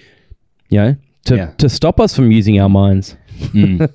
you 0.69 0.79
know, 0.79 0.97
to 1.25 1.37
Yeah. 1.37 1.51
to 1.59 1.69
stop 1.69 1.99
us 2.01 2.15
from 2.15 2.31
using 2.31 2.61
our 2.61 2.69
minds. 2.69 3.17
I, 3.55 3.89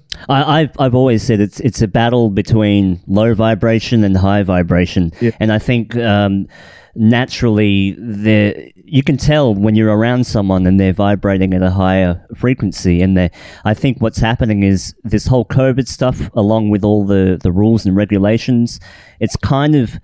I've 0.61 0.71
I've 0.79 0.95
always 0.95 1.21
said 1.23 1.39
it's 1.39 1.59
it's 1.59 1.81
a 1.81 1.87
battle 1.87 2.29
between 2.29 3.01
low 3.07 3.33
vibration 3.33 4.03
and 4.03 4.15
high 4.17 4.43
vibration, 4.43 5.11
and 5.39 5.51
I 5.51 5.59
think 5.59 5.95
um, 5.97 6.47
naturally 6.95 7.91
the 7.99 8.71
you 8.93 9.01
can 9.01 9.17
tell 9.17 9.55
when 9.55 9.73
you're 9.73 9.97
around 9.97 10.27
someone 10.27 10.67
and 10.67 10.79
they're 10.79 10.93
vibrating 10.93 11.55
at 11.55 11.63
a 11.63 11.71
higher 11.71 12.23
frequency, 12.35 13.01
and 13.01 13.17
they 13.17 13.31
I 13.65 13.73
think 13.73 13.99
what's 13.99 14.19
happening 14.19 14.61
is 14.61 14.93
this 15.03 15.25
whole 15.25 15.45
COVID 15.45 15.87
stuff, 15.87 16.29
along 16.35 16.69
with 16.69 16.83
all 16.83 17.03
the 17.03 17.39
the 17.41 17.51
rules 17.51 17.87
and 17.87 17.95
regulations, 17.95 18.79
it's 19.19 19.35
kind 19.35 19.73
of 19.73 19.95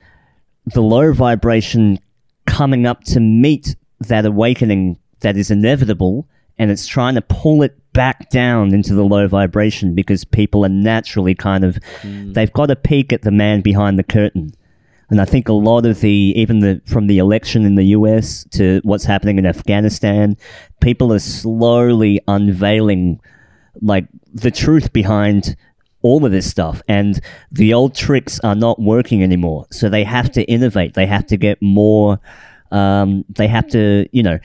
the 0.66 0.82
low 0.82 1.14
vibration 1.14 2.00
coming 2.48 2.88
up 2.88 3.04
to 3.04 3.20
meet 3.20 3.76
that 4.00 4.26
awakening 4.26 4.98
that 5.20 5.38
is 5.38 5.52
inevitable. 5.52 6.28
And 6.58 6.72
it's 6.72 6.88
trying 6.88 7.14
to 7.14 7.22
pull 7.22 7.62
it 7.62 7.78
back 7.94 8.32
down 8.32 8.74
into 8.74 8.96
the 8.96 9.06
low 9.06 9.28
vibration 9.28 9.94
because 9.94 10.26
people 10.26 10.66
are 10.66 10.70
naturally 10.70 11.36
kind 11.36 11.64
of 11.64 11.78
hmm. 12.02 12.34
they've 12.34 12.52
got 12.54 12.72
a 12.72 12.76
peek 12.76 13.14
at 13.14 13.22
the 13.22 13.32
man 13.32 13.62
behind 13.62 14.00
the 14.00 14.04
curtain 14.04 14.52
and 15.10 15.22
i 15.22 15.26
think 15.26 15.48
a 15.48 15.54
lot 15.54 15.86
of 15.86 16.02
the 16.02 16.34
even 16.36 16.60
the 16.60 16.82
from 16.86 17.08
the 17.08 17.18
election 17.18 17.66
in 17.66 17.76
the 17.76 17.86
us 17.86 18.46
to 18.52 18.82
what's 18.84 19.06
happening 19.06 19.38
in 19.38 19.46
afghanistan 19.46 20.36
people 20.80 21.14
are 21.14 21.20
slowly 21.20 22.22
unveiling 22.28 23.20
like 23.82 24.08
the 24.34 24.52
truth 24.52 24.92
behind 24.94 25.56
all 26.02 26.26
of 26.26 26.32
this 26.32 26.50
stuff. 26.50 26.82
And 26.88 27.20
the 27.52 27.74
old 27.74 27.96
tricks 27.96 28.40
are 28.42 28.56
not 28.56 28.80
working 28.80 29.24
anymore. 29.24 29.68
So 29.72 29.90
they 29.90 30.04
have 30.04 30.32
to 30.34 30.44
innovate. 30.44 30.94
They 30.94 31.06
have 31.06 31.26
to 31.28 31.38
get 31.38 31.62
more 31.62 32.20
um, 32.72 33.26
they 33.30 33.48
have 33.48 33.68
to 33.70 34.08
you 34.12 34.22
know 34.22 34.38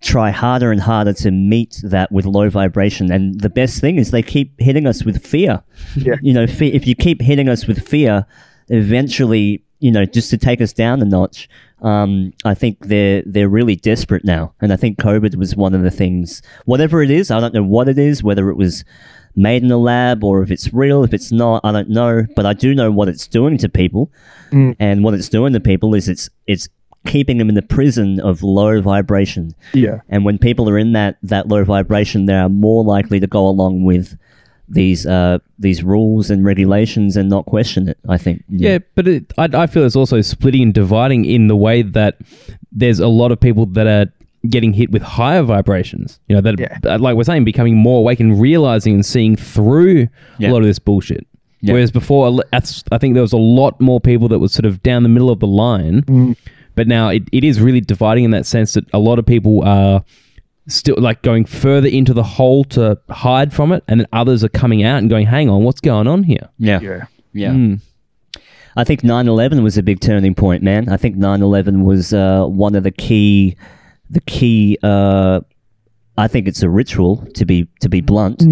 try 0.00 0.30
harder 0.30 0.72
and 0.72 0.80
harder 0.80 1.12
to 1.12 1.30
meet 1.30 1.80
that 1.82 2.10
with 2.10 2.24
low 2.24 2.48
vibration. 2.48 3.12
And 3.12 3.40
the 3.40 3.50
best 3.50 3.80
thing 3.80 3.96
is 3.96 4.10
they 4.10 4.22
keep 4.22 4.58
hitting 4.58 4.86
us 4.86 5.04
with 5.04 5.24
fear. 5.24 5.62
Yeah. 5.94 6.16
you 6.22 6.32
know 6.32 6.46
fe- 6.46 6.72
if 6.72 6.86
you 6.86 6.94
keep 6.94 7.20
hitting 7.20 7.48
us 7.48 7.66
with 7.66 7.86
fear 7.86 8.26
eventually 8.68 9.62
you 9.78 9.90
know 9.90 10.04
just 10.04 10.30
to 10.30 10.38
take 10.38 10.60
us 10.60 10.72
down 10.72 11.00
a 11.02 11.04
notch 11.04 11.48
um, 11.82 12.32
I 12.44 12.54
think 12.54 12.86
they're 12.86 13.22
they're 13.26 13.48
really 13.48 13.76
desperate 13.76 14.24
now, 14.24 14.54
and 14.60 14.72
I 14.72 14.76
think 14.76 14.98
COVID 14.98 15.36
was 15.36 15.54
one 15.54 15.74
of 15.74 15.82
the 15.82 15.90
things. 15.90 16.40
Whatever 16.64 17.02
it 17.02 17.10
is, 17.10 17.30
I 17.30 17.38
don't 17.38 17.52
know 17.52 17.62
what 17.62 17.88
it 17.88 17.98
is, 17.98 18.22
whether 18.22 18.48
it 18.48 18.56
was 18.56 18.84
made 19.34 19.62
in 19.62 19.70
a 19.70 19.76
lab 19.76 20.24
or 20.24 20.42
if 20.42 20.50
it's 20.50 20.72
real. 20.72 21.04
If 21.04 21.12
it's 21.12 21.30
not, 21.30 21.60
I 21.64 21.72
don't 21.72 21.90
know. 21.90 22.26
But 22.34 22.46
I 22.46 22.54
do 22.54 22.74
know 22.74 22.90
what 22.90 23.08
it's 23.08 23.26
doing 23.26 23.58
to 23.58 23.68
people, 23.68 24.10
and 24.80 25.04
what 25.04 25.12
it's 25.12 25.28
doing 25.28 25.52
to 25.52 25.60
people 25.60 25.94
is 25.94 26.08
it's 26.08 26.30
it's 26.46 26.68
keeping 27.06 27.36
them 27.36 27.50
in 27.50 27.54
the 27.54 27.62
prison 27.62 28.20
of 28.20 28.42
low 28.42 28.80
vibration. 28.80 29.54
yeah. 29.74 30.00
And 30.08 30.24
when 30.24 30.38
people 30.38 30.70
are 30.70 30.78
in 30.78 30.92
that 30.92 31.18
that 31.22 31.46
low 31.46 31.62
vibration, 31.62 32.24
they 32.24 32.34
are 32.34 32.48
more 32.48 32.84
likely 32.84 33.20
to 33.20 33.26
go 33.26 33.46
along 33.46 33.84
with 33.84 34.16
these 34.68 35.06
uh, 35.06 35.38
these 35.58 35.82
rules 35.82 36.30
and 36.30 36.44
regulations 36.44 37.16
and 37.16 37.28
not 37.28 37.46
question 37.46 37.88
it. 37.88 37.98
I 38.08 38.18
think. 38.18 38.44
Yeah, 38.48 38.78
but 38.94 39.06
it, 39.08 39.32
I, 39.38 39.48
I 39.52 39.66
feel 39.66 39.84
it's 39.84 39.96
also 39.96 40.20
splitting 40.20 40.62
and 40.62 40.74
dividing 40.74 41.24
in 41.24 41.48
the 41.48 41.56
way 41.56 41.82
that 41.82 42.18
there's 42.72 42.98
a 43.00 43.08
lot 43.08 43.32
of 43.32 43.40
people 43.40 43.66
that 43.66 43.86
are 43.86 44.06
getting 44.48 44.72
hit 44.72 44.90
with 44.90 45.02
higher 45.02 45.42
vibrations. 45.42 46.20
You 46.28 46.36
know, 46.36 46.40
that 46.42 46.58
Yeah. 46.60 46.96
like 46.96 47.16
we're 47.16 47.24
saying, 47.24 47.44
becoming 47.44 47.76
more 47.76 48.00
awake 48.00 48.20
and 48.20 48.40
realizing 48.40 48.94
and 48.94 49.04
seeing 49.06 49.34
through 49.36 50.08
Yeah. 50.38 50.50
a 50.50 50.52
lot 50.52 50.58
of 50.62 50.66
this 50.66 50.78
bullshit. 50.78 51.26
Yeah. 51.62 51.72
Whereas 51.72 51.90
before, 51.90 52.26
a 52.26 52.30
l- 52.30 52.42
that's, 52.52 52.84
I 52.92 52.98
think 52.98 53.14
there 53.14 53.22
was 53.22 53.32
a 53.32 53.38
lot 53.38 53.80
more 53.80 54.00
people 54.00 54.28
that 54.28 54.38
was 54.38 54.52
sort 54.52 54.66
of 54.66 54.82
down 54.84 55.02
the 55.02 55.08
middle 55.08 55.30
of 55.30 55.40
the 55.40 55.46
line. 55.48 56.36
But 56.76 56.86
now 56.86 57.08
it, 57.08 57.24
it 57.32 57.42
is 57.42 57.60
really 57.60 57.80
dividing 57.80 58.24
in 58.24 58.30
that 58.32 58.46
sense 58.46 58.74
that 58.74 58.84
a 58.92 58.98
lot 59.00 59.18
of 59.18 59.26
people 59.26 59.62
are 59.64 60.04
still 60.68 60.96
like 60.98 61.22
going 61.22 61.44
further 61.44 61.88
into 61.88 62.12
the 62.12 62.22
hole 62.22 62.64
to 62.64 62.98
hide 63.10 63.52
from 63.52 63.72
it, 63.72 63.84
and 63.88 64.00
then 64.00 64.06
others 64.12 64.42
are 64.44 64.48
coming 64.48 64.82
out 64.82 64.98
and 64.98 65.08
going, 65.10 65.26
"Hang 65.26 65.48
on, 65.48 65.64
what's 65.64 65.80
going 65.80 66.06
on 66.06 66.22
here?" 66.24 66.48
Yeah. 66.58 66.80
Yeah. 66.80 67.04
Yeah. 67.32 67.50
Mm. 67.50 67.80
I 68.76 68.84
think 68.84 69.02
9/11 69.02 69.62
was 69.62 69.78
a 69.78 69.82
big 69.82 70.00
turning 70.00 70.34
point, 70.34 70.62
man. 70.62 70.88
I 70.88 70.96
think 70.96 71.16
9/11 71.16 71.84
was 71.84 72.12
uh, 72.12 72.44
one 72.46 72.74
of 72.74 72.82
the 72.82 72.90
key, 72.90 73.56
the 74.10 74.20
key. 74.20 74.78
Uh, 74.82 75.40
I 76.18 76.28
think 76.28 76.46
it's 76.48 76.62
a 76.62 76.68
ritual 76.68 77.26
to 77.34 77.44
be 77.44 77.68
to 77.80 77.88
be 77.88 78.00
blunt, 78.00 78.42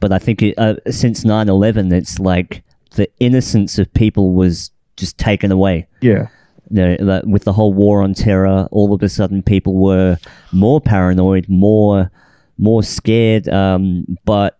but 0.00 0.12
I 0.12 0.18
think 0.18 0.42
it, 0.42 0.58
uh, 0.58 0.76
since 0.90 1.24
9/11, 1.24 1.92
it's 1.92 2.18
like 2.18 2.62
the 2.94 3.08
innocence 3.20 3.78
of 3.78 3.92
people 3.94 4.34
was 4.34 4.70
just 4.96 5.18
taken 5.18 5.50
away. 5.50 5.86
Yeah. 6.00 6.26
You 6.72 6.96
know, 6.96 6.96
like, 7.00 7.24
with 7.26 7.44
the 7.44 7.52
whole 7.52 7.72
war 7.74 8.02
on 8.02 8.14
terror, 8.14 8.66
all 8.70 8.94
of 8.94 9.02
a 9.02 9.08
sudden 9.08 9.42
people 9.42 9.74
were 9.74 10.16
more 10.52 10.80
paranoid, 10.80 11.46
more 11.48 12.10
more 12.58 12.82
scared. 12.82 13.48
Um, 13.48 14.18
but 14.24 14.58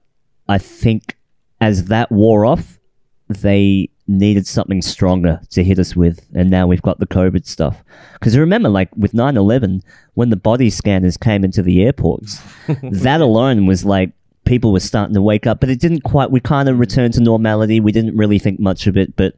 I 0.48 0.58
think 0.58 1.16
as 1.60 1.86
that 1.86 2.10
wore 2.10 2.44
off, 2.44 2.78
they 3.28 3.88
needed 4.08 4.46
something 4.46 4.82
stronger 4.82 5.40
to 5.50 5.64
hit 5.64 5.78
us 5.78 5.96
with, 5.96 6.26
and 6.34 6.50
now 6.50 6.66
we've 6.66 6.82
got 6.82 6.98
the 6.98 7.06
COVID 7.06 7.46
stuff. 7.46 7.82
Because 8.14 8.36
remember, 8.36 8.68
like 8.68 8.94
with 8.96 9.12
9/11, 9.12 9.82
when 10.14 10.30
the 10.30 10.36
body 10.36 10.70
scanners 10.70 11.16
came 11.16 11.44
into 11.44 11.62
the 11.62 11.82
airports, 11.82 12.42
that 12.82 13.20
alone 13.20 13.66
was 13.66 13.84
like 13.84 14.12
people 14.44 14.72
were 14.72 14.80
starting 14.80 15.14
to 15.14 15.22
wake 15.22 15.46
up, 15.46 15.60
but 15.60 15.70
it 15.70 15.80
didn't 15.80 16.02
quite. 16.02 16.30
We 16.30 16.40
kind 16.40 16.68
of 16.68 16.78
returned 16.78 17.14
to 17.14 17.20
normality. 17.20 17.80
We 17.80 17.92
didn't 17.92 18.16
really 18.16 18.38
think 18.38 18.60
much 18.60 18.86
of 18.86 18.96
it, 18.96 19.16
but 19.16 19.34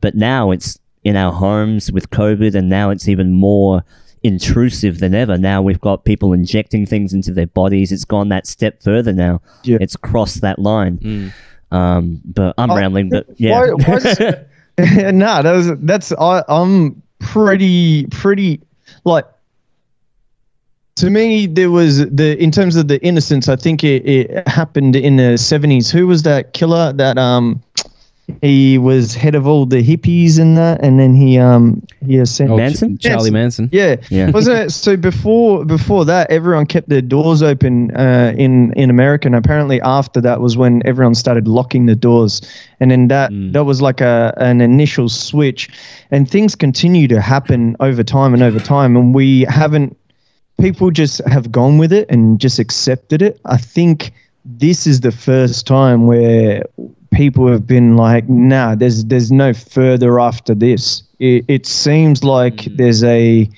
but 0.00 0.14
now 0.14 0.50
it's 0.50 0.78
in 1.06 1.16
our 1.16 1.32
homes 1.32 1.92
with 1.92 2.10
COVID, 2.10 2.54
and 2.56 2.68
now 2.68 2.90
it's 2.90 3.08
even 3.08 3.32
more 3.32 3.84
intrusive 4.24 4.98
than 4.98 5.14
ever. 5.14 5.38
Now 5.38 5.62
we've 5.62 5.80
got 5.80 6.04
people 6.04 6.32
injecting 6.32 6.84
things 6.84 7.12
into 7.12 7.32
their 7.32 7.46
bodies. 7.46 7.92
It's 7.92 8.04
gone 8.04 8.28
that 8.30 8.44
step 8.46 8.82
further 8.82 9.12
now. 9.12 9.40
Yeah. 9.62 9.78
It's 9.80 9.94
crossed 9.94 10.40
that 10.40 10.58
line. 10.58 11.32
Um, 11.70 12.20
but 12.24 12.54
I'm 12.58 12.70
Oh, 12.72 12.76
rambling. 12.76 13.10
But 13.10 13.26
yeah, 13.36 13.52
Why, 13.52 13.70
why 13.70 14.00
nah, 15.12 15.42
that 15.42 15.52
was 15.52 15.70
that's 15.82 16.12
I 16.18 16.42
I'm 16.48 17.00
pretty 17.20 18.06
pretty 18.08 18.60
like 19.04 19.24
to 20.96 21.08
me 21.10 21.46
there 21.46 21.70
was 21.70 21.98
the 22.10 22.36
in 22.42 22.50
terms 22.50 22.74
of 22.76 22.88
the 22.88 23.00
innocence 23.04 23.48
I 23.48 23.56
think 23.56 23.84
it, 23.84 24.04
it 24.06 24.48
happened 24.48 24.96
in 24.96 25.16
the 25.16 25.34
70s 25.38 25.90
who 25.90 26.06
was 26.06 26.22
that 26.24 26.52
killer 26.52 26.92
that 26.94 27.16
um 27.16 27.62
he 28.42 28.76
was 28.76 29.14
head 29.14 29.34
of 29.36 29.46
all 29.46 29.66
the 29.66 29.82
hippies 29.82 30.38
and 30.40 30.56
that 30.56 30.82
and 30.82 30.98
then 30.98 31.14
he 31.14 31.38
um 31.38 31.80
he 32.04 32.18
ascended 32.18 32.54
Oh, 32.54 32.56
Ch- 32.56 32.60
Manson? 32.60 32.98
Charlie 32.98 33.30
Manson. 33.30 33.68
yeah. 33.72 33.96
Yeah. 34.10 34.30
Wasn't 34.30 34.56
it? 34.58 34.70
So 34.72 34.96
before 34.96 35.64
before 35.64 36.04
that, 36.06 36.28
everyone 36.30 36.66
kept 36.66 36.88
their 36.88 37.02
doors 37.02 37.42
open 37.42 37.94
uh, 37.96 38.32
in 38.36 38.72
in 38.72 38.90
America, 38.90 39.28
and 39.28 39.34
apparently 39.36 39.80
after 39.80 40.20
that 40.22 40.40
was 40.40 40.56
when 40.56 40.82
everyone 40.84 41.14
started 41.14 41.46
locking 41.46 41.86
the 41.86 41.94
doors, 41.94 42.40
and 42.80 42.90
then 42.90 43.08
that 43.08 43.30
that 43.52 43.64
was 43.64 43.80
like 43.80 44.00
a 44.00 44.34
an 44.38 44.60
initial 44.60 45.08
switch, 45.08 45.68
and 46.10 46.28
things 46.28 46.54
continue 46.56 47.06
to 47.08 47.20
happen 47.20 47.76
over 47.80 48.02
time 48.02 48.34
and 48.34 48.42
over 48.42 48.58
time, 48.58 48.96
and 48.96 49.14
we 49.14 49.42
haven't. 49.48 49.96
People 50.60 50.90
just 50.90 51.18
have 51.26 51.52
gone 51.52 51.76
with 51.78 51.92
it 51.92 52.08
and 52.10 52.40
just 52.40 52.58
accepted 52.58 53.20
it. 53.22 53.38
I 53.44 53.56
think 53.58 54.12
this 54.44 54.86
is 54.86 55.00
the 55.00 55.12
first 55.12 55.66
time 55.66 56.06
where 56.06 56.62
people 57.12 57.48
have 57.48 57.66
been 57.66 57.96
like, 57.96 58.28
"Nah, 58.28 58.74
there's 58.74 59.04
there's 59.04 59.32
no 59.32 59.52
further 59.52 60.20
after 60.20 60.54
this." 60.54 61.02
It, 61.18 61.44
it 61.48 61.66
seems 61.66 62.24
like 62.24 62.56
mm. 62.56 62.76
there's 62.76 63.04
a 63.04 63.48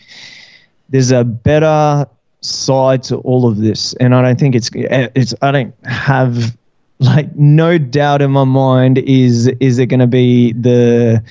there's 0.89 1.11
a 1.11 1.25
better 1.25 2.07
side 2.41 3.03
to 3.05 3.17
all 3.19 3.47
of 3.47 3.59
this, 3.59 3.95
and 3.95 4.15
I 4.15 4.23
don't 4.23 4.39
think 4.39 4.55
it's 4.55 4.71
it's 4.75 5.35
I 5.43 5.51
don't 5.51 5.75
have 5.85 6.57
like 7.01 7.35
no 7.37 7.79
doubt 7.79 8.23
in 8.23 8.31
my 8.31 8.45
mind 8.45 8.99
is 8.99 9.47
is 9.61 9.79
it 9.79 9.87
going 9.87 10.01
to 10.01 10.07
be 10.07 10.53
the 10.53 11.23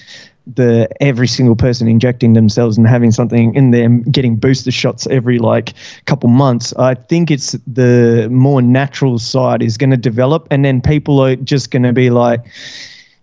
the 0.55 0.87
every 1.01 1.27
single 1.27 1.55
person 1.55 1.87
injecting 1.87 2.33
themselves 2.33 2.77
and 2.77 2.87
having 2.87 3.11
something 3.11 3.53
in 3.55 3.71
them, 3.71 4.03
getting 4.03 4.35
booster 4.35 4.71
shots 4.71 5.07
every 5.07 5.39
like 5.39 5.73
couple 6.05 6.29
months. 6.29 6.73
I 6.77 6.95
think 6.95 7.29
it's 7.31 7.51
the 7.67 8.27
more 8.31 8.61
natural 8.61 9.19
side 9.19 9.61
is 9.61 9.77
going 9.77 9.91
to 9.91 9.97
develop, 9.97 10.47
and 10.49 10.63
then 10.63 10.81
people 10.81 11.19
are 11.19 11.35
just 11.35 11.71
going 11.71 11.83
to 11.83 11.93
be 11.93 12.09
like, 12.09 12.41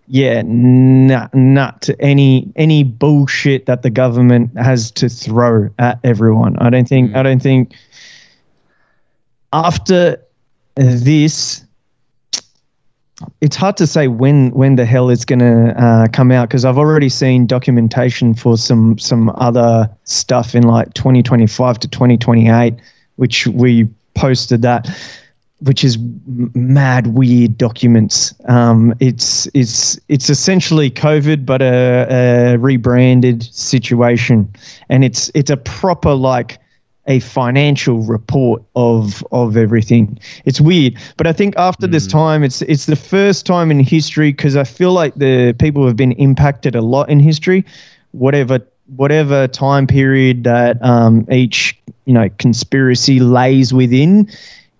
yeah, 0.07 0.43
nah, 0.45 1.27
not 1.33 1.81
to 1.83 1.99
any 1.99 2.51
any 2.55 2.83
bullshit 2.83 3.65
that 3.65 3.81
the 3.81 3.89
government 3.89 4.55
has 4.57 4.91
to 4.91 5.09
throw 5.09 5.69
at 5.79 5.99
everyone. 6.03 6.57
I 6.59 6.69
don't 6.69 6.87
think. 6.87 7.15
I 7.15 7.19
mm. 7.19 7.23
don't 7.23 7.41
think 7.41 7.73
after 9.51 10.21
this 10.75 11.64
it's 13.41 13.55
hard 13.55 13.77
to 13.77 13.87
say 13.87 14.07
when 14.07 14.51
when 14.51 14.75
the 14.75 14.85
hell 14.85 15.09
it's 15.09 15.25
going 15.25 15.39
to 15.39 15.73
uh, 15.81 16.07
come 16.11 16.31
out 16.31 16.49
because 16.49 16.65
I've 16.65 16.77
already 16.77 17.09
seen 17.09 17.47
documentation 17.47 18.33
for 18.33 18.57
some 18.57 18.97
some 18.97 19.29
other 19.35 19.89
stuff 20.03 20.53
in 20.53 20.63
like 20.63 20.93
2025 20.93 21.79
to 21.79 21.87
2028, 21.87 22.75
which 23.15 23.47
we 23.47 23.87
posted 24.15 24.61
that, 24.63 24.89
which 25.59 25.83
is 25.85 25.97
mad 26.27 27.07
weird 27.07 27.57
documents. 27.57 28.33
Um, 28.49 28.93
it's 28.99 29.47
it's 29.53 29.97
it's 30.09 30.29
essentially 30.29 30.91
COVID 30.91 31.45
but 31.45 31.61
a, 31.61 32.07
a 32.09 32.57
rebranded 32.57 33.43
situation, 33.43 34.53
and 34.89 35.05
it's 35.05 35.31
it's 35.33 35.49
a 35.49 35.57
proper 35.57 36.13
like 36.13 36.59
a 37.07 37.19
financial 37.19 37.99
report 37.99 38.63
of 38.75 39.23
of 39.31 39.57
everything. 39.57 40.19
It's 40.45 40.59
weird, 40.59 40.95
but 41.17 41.27
I 41.27 41.33
think 41.33 41.55
after 41.57 41.87
this 41.87 42.07
time, 42.07 42.43
it's 42.43 42.61
it's 42.63 42.85
the 42.85 42.95
first 42.95 43.45
time 43.45 43.71
in 43.71 43.79
history 43.79 44.31
because 44.31 44.55
I 44.55 44.63
feel 44.63 44.91
like 44.91 45.15
the 45.15 45.53
people 45.59 45.85
have 45.85 45.95
been 45.95 46.13
impacted 46.13 46.75
a 46.75 46.81
lot 46.81 47.09
in 47.09 47.19
history, 47.19 47.65
whatever 48.11 48.59
whatever 48.95 49.47
time 49.47 49.87
period 49.87 50.43
that 50.43 50.83
um, 50.83 51.27
each 51.31 51.77
you 52.05 52.13
know 52.13 52.29
conspiracy 52.37 53.19
lays 53.19 53.73
within, 53.73 54.29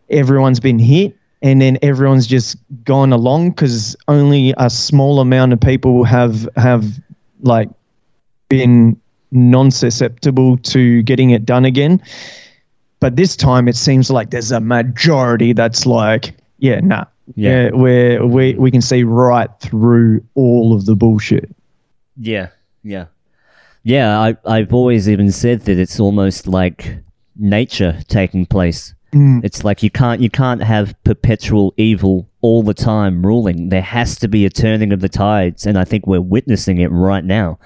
everyone's 0.10 0.60
been 0.60 0.80
hit. 0.80 1.16
And 1.42 1.62
then 1.62 1.78
everyone's 1.84 2.26
just 2.26 2.58
gone 2.86 3.14
along 3.14 3.52
because 3.52 3.96
only 4.08 4.56
a 4.58 4.68
small 4.68 5.20
amount 5.20 5.54
of 5.54 5.60
people 5.60 6.04
have 6.04 6.50
have 6.56 6.86
like 7.44 7.70
been 8.50 9.00
non-susceptible 9.36 10.58
to 10.58 11.04
getting 11.04 11.30
it 11.32 11.46
done 11.46 11.66
again. 11.66 12.02
But 13.00 13.16
this 13.16 13.36
time, 13.36 13.68
it 13.68 13.76
seems 13.76 14.10
like 14.10 14.32
there's 14.32 14.52
a 14.52 14.60
majority 14.60 15.54
that's 15.54 15.86
like, 15.86 16.36
yeah, 16.60 16.80
nah, 16.80 17.06
Yeah. 17.36 17.66
yeah, 17.66 17.70
where 17.72 18.26
we 18.26 18.54
we 18.56 18.72
can 18.72 18.82
see 18.82 19.04
right 19.04 19.50
through 19.60 20.24
all 20.36 20.74
of 20.74 20.86
the 20.86 20.96
bullshit. 20.96 21.54
Yeah, 22.18 22.48
yeah, 22.84 23.06
yeah. 23.84 24.20
I 24.20 24.38
I've 24.46 24.74
always 24.74 25.10
even 25.10 25.32
said 25.32 25.62
that 25.62 25.78
it's 25.78 26.00
almost 26.00 26.48
like 26.48 26.98
nature 27.36 28.00
taking 28.08 28.46
place. 28.46 28.94
Mm. 29.12 29.44
It's 29.44 29.64
like 29.64 29.84
you 29.84 29.90
can't 29.90 30.22
you 30.22 30.30
can't 30.30 30.64
have 30.64 30.96
perpetual 31.04 31.74
evil 31.78 32.28
all 32.42 32.64
the 32.64 32.74
time 32.74 33.26
ruling. 33.26 33.70
There 33.70 33.82
has 33.82 34.18
to 34.20 34.28
be 34.28 34.46
a 34.46 34.50
turning 34.50 34.94
of 34.94 35.02
the 35.02 35.10
tides, 35.10 35.66
and 35.66 35.78
I 35.78 35.84
think 35.84 36.08
we're 36.08 36.22
witnessing 36.22 36.80
it 36.80 36.88
right 36.88 37.24
now. 37.24 37.60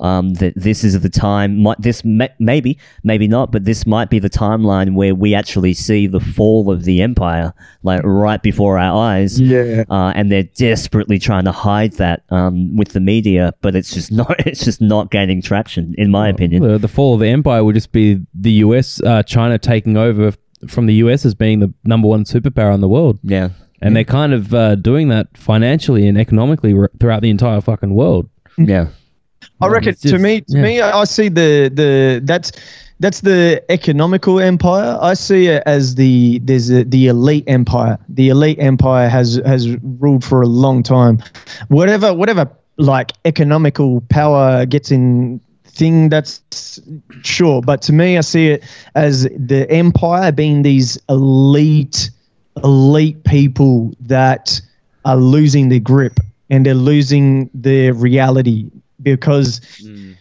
Um, 0.00 0.34
that 0.34 0.54
this 0.56 0.82
is 0.82 0.98
the 1.00 1.10
time. 1.10 1.58
Might 1.62 1.80
this 1.82 2.04
may, 2.04 2.30
maybe 2.38 2.78
maybe 3.04 3.28
not, 3.28 3.52
but 3.52 3.64
this 3.66 3.86
might 3.86 4.08
be 4.08 4.18
the 4.18 4.30
timeline 4.30 4.94
where 4.94 5.14
we 5.14 5.34
actually 5.34 5.74
see 5.74 6.06
the 6.06 6.20
fall 6.20 6.70
of 6.70 6.84
the 6.84 7.02
empire, 7.02 7.52
like 7.82 8.00
right 8.02 8.42
before 8.42 8.78
our 8.78 8.96
eyes 9.12 9.38
Yeah, 9.38 9.84
uh, 9.90 10.12
and 10.14 10.32
they're 10.32 10.44
desperately 10.56 11.18
trying 11.18 11.44
to 11.44 11.52
hide 11.52 11.92
that 11.94 12.22
um, 12.30 12.76
with 12.76 12.88
the 12.94 13.00
media, 13.00 13.52
but 13.60 13.74
it's 13.76 13.92
just 13.92 14.10
not 14.20 14.34
it's 14.46 14.64
just 14.64 14.80
not 14.80 15.10
gaining 15.10 15.42
traction, 15.42 15.94
in 15.98 16.10
my 16.10 16.28
opinion. 16.28 16.62
The, 16.62 16.78
the 16.78 16.88
fall 16.88 17.14
of 17.14 17.20
the 17.20 17.28
empire 17.28 17.62
would 17.62 17.74
just 17.74 17.92
be 17.92 18.20
the 18.34 18.52
US, 18.64 19.02
uh, 19.02 19.22
China 19.22 19.58
taking 19.58 19.96
over 19.96 20.32
from 20.68 20.86
the 20.86 20.94
US 20.94 21.24
as 21.26 21.34
being 21.34 21.60
the 21.60 21.72
number 21.84 22.08
one 22.08 22.24
superpower 22.24 22.72
in 22.74 22.80
the 22.80 22.88
world. 22.88 23.18
Yeah, 23.22 23.50
And 23.82 23.94
they're 23.96 24.04
kind 24.04 24.32
of 24.32 24.54
uh, 24.54 24.74
doing 24.76 25.08
that 25.08 25.28
financially 25.36 26.06
and 26.08 26.18
economically 26.18 26.72
r- 26.74 26.90
throughout 26.98 27.22
the 27.22 27.30
entire 27.30 27.60
fucking 27.60 27.94
world. 27.94 28.28
yeah, 28.58 28.88
I 29.60 29.68
reckon 29.68 29.90
it's 29.90 30.02
to 30.02 30.18
me, 30.18 30.40
to 30.42 30.56
yeah. 30.56 30.62
me, 30.62 30.80
I 30.80 31.00
I 31.00 31.04
see 31.04 31.28
the 31.28 31.70
the 31.72 32.20
that's 32.24 32.52
that's 33.00 33.20
the 33.22 33.64
economical 33.70 34.40
empire. 34.40 34.98
I 35.00 35.14
see 35.14 35.46
it 35.48 35.62
as 35.66 35.94
the 35.94 36.38
there's 36.40 36.70
a, 36.70 36.84
the 36.84 37.08
elite 37.08 37.44
empire. 37.46 37.98
The 38.08 38.28
elite 38.28 38.58
empire 38.58 39.08
has 39.08 39.40
has 39.46 39.76
ruled 39.98 40.24
for 40.24 40.42
a 40.42 40.46
long 40.46 40.82
time. 40.82 41.22
Whatever 41.68 42.14
whatever 42.14 42.50
like 42.76 43.12
economical 43.24 44.02
power 44.08 44.64
gets 44.66 44.90
in 44.90 45.40
thing 45.64 46.08
that's 46.08 46.80
sure 47.22 47.62
but 47.62 47.80
to 47.80 47.92
me 47.92 48.18
i 48.18 48.20
see 48.20 48.48
it 48.48 48.64
as 48.96 49.22
the 49.36 49.66
empire 49.70 50.32
being 50.32 50.62
these 50.62 50.98
elite 51.08 52.10
elite 52.64 53.22
people 53.24 53.92
that 54.00 54.60
are 55.04 55.16
losing 55.16 55.68
their 55.68 55.78
grip 55.78 56.18
and 56.50 56.66
they're 56.66 56.74
losing 56.74 57.48
their 57.54 57.94
reality 57.94 58.70
because 59.02 59.60
mm. 59.82 60.16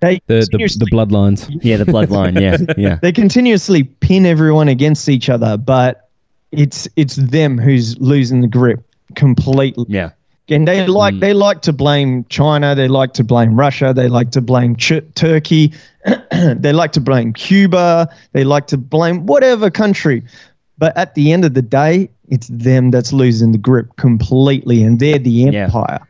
they 0.00 0.20
The, 0.26 0.48
the, 0.50 0.58
the 0.58 0.90
bloodlines. 0.90 1.48
yeah. 1.62 1.76
The 1.76 1.84
bloodline. 1.84 2.40
Yeah, 2.40 2.74
yeah, 2.76 2.98
they 3.00 3.12
continuously 3.12 3.84
pin 3.84 4.26
everyone 4.26 4.68
against 4.68 5.08
each 5.08 5.28
other 5.28 5.56
but 5.56 6.08
it's 6.52 6.88
it's 6.96 7.16
them 7.16 7.58
who's 7.58 7.98
losing 8.00 8.40
the 8.40 8.48
grip 8.48 8.84
completely 9.14 9.84
yeah, 9.88 10.10
and 10.50 10.66
they 10.66 10.86
like 10.86 11.14
mm. 11.14 11.20
they 11.20 11.32
like 11.32 11.62
to 11.62 11.72
blame 11.72 12.24
China, 12.28 12.74
they 12.74 12.88
like 12.88 13.12
to 13.14 13.24
blame 13.24 13.58
Russia, 13.58 13.92
they 13.94 14.08
like 14.08 14.30
to 14.32 14.40
blame 14.40 14.76
Ch- 14.76 15.04
Turkey, 15.14 15.72
they 16.32 16.72
like 16.72 16.92
to 16.92 17.00
blame 17.00 17.32
Cuba, 17.32 18.08
they 18.32 18.44
like 18.44 18.66
to 18.68 18.76
blame 18.76 19.26
whatever 19.26 19.70
country. 19.70 20.24
But 20.78 20.96
at 20.96 21.14
the 21.14 21.32
end 21.32 21.44
of 21.44 21.54
the 21.54 21.62
day, 21.62 22.10
it's 22.28 22.48
them 22.48 22.90
that's 22.90 23.12
losing 23.12 23.52
the 23.52 23.58
grip 23.58 23.96
completely, 23.96 24.82
and 24.82 24.98
they're 24.98 25.18
the 25.18 25.46
empire. 25.46 25.98
Yeah, 26.00 26.04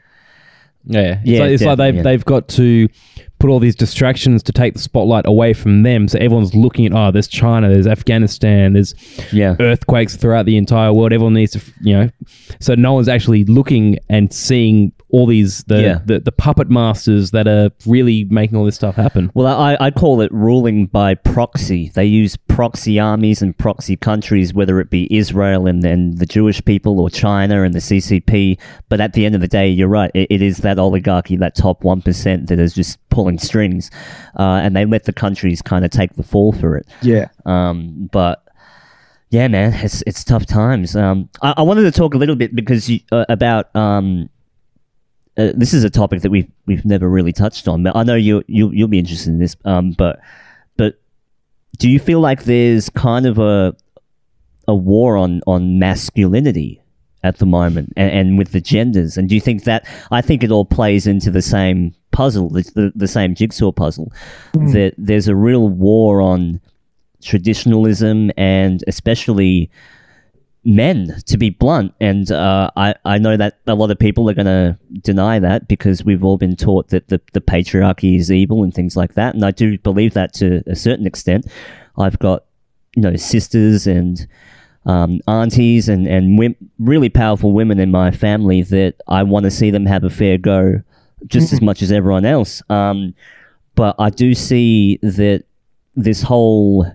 it's 1.20 1.28
Yeah, 1.28 1.40
like, 1.40 1.50
it's 1.50 1.62
like 1.62 1.78
they've 1.78 1.96
yeah. 1.96 2.02
they've 2.02 2.24
got 2.24 2.48
to 2.48 2.88
put 3.38 3.48
all 3.48 3.58
these 3.58 3.74
distractions 3.74 4.42
to 4.44 4.52
take 4.52 4.74
the 4.74 4.80
spotlight 4.80 5.26
away 5.26 5.52
from 5.54 5.82
them. 5.82 6.08
So 6.08 6.18
everyone's 6.18 6.54
looking 6.54 6.86
at 6.86 6.92
oh, 6.92 7.10
there's 7.10 7.28
China, 7.28 7.68
there's 7.68 7.86
Afghanistan, 7.86 8.74
there's 8.74 8.94
yeah. 9.32 9.56
earthquakes 9.58 10.16
throughout 10.16 10.46
the 10.46 10.56
entire 10.56 10.92
world. 10.92 11.12
Everyone 11.12 11.34
needs 11.34 11.52
to, 11.52 11.60
you 11.80 11.94
know, 11.96 12.10
so 12.60 12.74
no 12.74 12.92
one's 12.92 13.08
actually 13.08 13.44
looking 13.44 13.98
and 14.08 14.32
seeing 14.32 14.92
all 15.12 15.26
these 15.26 15.64
the 15.64 15.80
Yeah. 15.82 15.98
the, 16.04 16.20
the 16.20 16.32
puppet 16.32 16.70
masters 16.70 17.30
that 17.32 17.46
are 17.48 17.70
really 17.86 18.24
making 18.24 18.56
all 18.56 18.64
this 18.64 18.76
stuff 18.76 18.94
happen. 18.96 19.30
Well, 19.34 19.46
I, 19.46 19.76
I 19.80 19.90
call 19.90 20.20
it 20.20 20.30
ruling 20.32 20.86
by 20.86 21.14
proxy. 21.14 21.90
They 21.94 22.04
use 22.04 22.36
proxy 22.36 22.98
armies 23.00 23.42
and 23.42 23.56
proxy 23.56 23.96
countries, 23.96 24.52
whether 24.54 24.80
it 24.80 24.90
be 24.90 25.12
Israel 25.14 25.66
and, 25.66 25.84
and 25.84 26.18
the 26.18 26.26
Jewish 26.26 26.64
people 26.64 27.00
or 27.00 27.10
China 27.10 27.62
and 27.62 27.74
the 27.74 27.78
CCP. 27.80 28.58
But 28.88 29.00
at 29.00 29.12
the 29.14 29.24
end 29.26 29.34
of 29.34 29.40
the 29.40 29.48
day, 29.48 29.68
you're 29.68 29.88
right. 29.88 30.10
It, 30.14 30.28
it 30.30 30.42
is 30.42 30.58
that 30.58 30.78
oligarchy, 30.78 31.36
that 31.36 31.54
top 31.54 31.82
1% 31.82 32.46
that 32.48 32.58
is 32.58 32.74
just 32.74 32.98
pulling 33.10 33.38
strings. 33.38 33.90
Uh, 34.38 34.60
and 34.62 34.76
they 34.76 34.84
let 34.84 35.04
the 35.04 35.12
countries 35.12 35.62
kind 35.62 35.84
of 35.84 35.90
take 35.90 36.14
the 36.14 36.22
fall 36.22 36.52
for 36.52 36.76
it. 36.76 36.86
Yeah. 37.02 37.28
Um, 37.46 38.08
but 38.12 38.44
yeah, 39.30 39.46
man, 39.46 39.72
it's 39.74 40.02
it's 40.08 40.24
tough 40.24 40.44
times. 40.44 40.96
Um, 40.96 41.28
I, 41.40 41.54
I 41.58 41.62
wanted 41.62 41.82
to 41.82 41.92
talk 41.92 42.14
a 42.14 42.18
little 42.18 42.34
bit 42.34 42.54
because 42.54 42.88
you, 42.90 42.98
uh, 43.12 43.24
about 43.28 43.74
um, 43.76 44.28
uh, 45.40 45.52
this 45.54 45.72
is 45.72 45.84
a 45.84 45.90
topic 45.90 46.20
that 46.22 46.30
we've 46.30 46.50
we've 46.66 46.84
never 46.84 47.08
really 47.08 47.32
touched 47.32 47.66
on. 47.66 47.82
But 47.82 47.96
I 47.96 48.02
know 48.02 48.14
you 48.14 48.42
you 48.46 48.70
you'll 48.72 48.88
be 48.88 48.98
interested 48.98 49.30
in 49.30 49.38
this. 49.38 49.56
Um, 49.64 49.92
but 49.92 50.20
but 50.76 51.00
do 51.78 51.88
you 51.88 51.98
feel 51.98 52.20
like 52.20 52.44
there's 52.44 52.90
kind 52.90 53.26
of 53.26 53.38
a 53.38 53.74
a 54.68 54.74
war 54.74 55.16
on 55.16 55.40
on 55.46 55.78
masculinity 55.78 56.82
at 57.22 57.38
the 57.38 57.46
moment 57.46 57.92
and, 57.96 58.10
and 58.10 58.38
with 58.38 58.52
the 58.52 58.60
genders 58.60 59.18
and 59.18 59.28
do 59.28 59.34
you 59.34 59.42
think 59.42 59.64
that 59.64 59.86
i 60.10 60.22
think 60.22 60.42
it 60.42 60.50
all 60.50 60.64
plays 60.64 61.06
into 61.06 61.30
the 61.30 61.42
same 61.42 61.94
puzzle 62.12 62.48
the, 62.48 62.62
the, 62.74 62.92
the 62.94 63.08
same 63.08 63.34
jigsaw 63.34 63.70
puzzle 63.70 64.10
that 64.72 64.94
there's 64.96 65.28
a 65.28 65.36
real 65.36 65.68
war 65.68 66.22
on 66.22 66.58
traditionalism 67.22 68.30
and 68.38 68.82
especially 68.86 69.70
men 70.62 71.16
to 71.26 71.38
be 71.38 71.48
blunt 71.48 71.94
and 72.00 72.30
uh, 72.30 72.70
I, 72.76 72.94
I 73.04 73.16
know 73.16 73.36
that 73.36 73.58
a 73.66 73.74
lot 73.74 73.90
of 73.90 73.98
people 73.98 74.28
are 74.28 74.34
going 74.34 74.44
to 74.46 74.78
deny 75.00 75.38
that 75.38 75.68
because 75.68 76.04
we've 76.04 76.22
all 76.22 76.36
been 76.36 76.54
taught 76.54 76.88
that 76.88 77.08
the, 77.08 77.20
the 77.32 77.40
patriarchy 77.40 78.18
is 78.18 78.30
evil 78.30 78.62
and 78.62 78.74
things 78.74 78.94
like 78.94 79.14
that 79.14 79.34
and 79.34 79.42
i 79.42 79.50
do 79.50 79.78
believe 79.78 80.12
that 80.12 80.34
to 80.34 80.62
a 80.66 80.76
certain 80.76 81.06
extent 81.06 81.46
i've 81.96 82.18
got 82.18 82.44
you 82.94 83.02
know 83.02 83.16
sisters 83.16 83.86
and 83.86 84.26
um, 84.86 85.20
aunties 85.28 85.88
and 85.88 86.06
and 86.06 86.38
wim- 86.38 86.56
really 86.78 87.08
powerful 87.08 87.52
women 87.52 87.78
in 87.78 87.90
my 87.90 88.10
family 88.10 88.62
that 88.62 88.96
I 89.06 89.22
want 89.22 89.44
to 89.44 89.50
see 89.50 89.70
them 89.70 89.86
have 89.86 90.04
a 90.04 90.10
fair 90.10 90.38
go, 90.38 90.82
just 91.26 91.52
as 91.52 91.60
much 91.60 91.82
as 91.82 91.92
everyone 91.92 92.24
else. 92.24 92.62
Um, 92.70 93.14
but 93.74 93.94
I 93.98 94.10
do 94.10 94.34
see 94.34 94.98
that 95.02 95.44
this 95.94 96.22
whole 96.22 96.86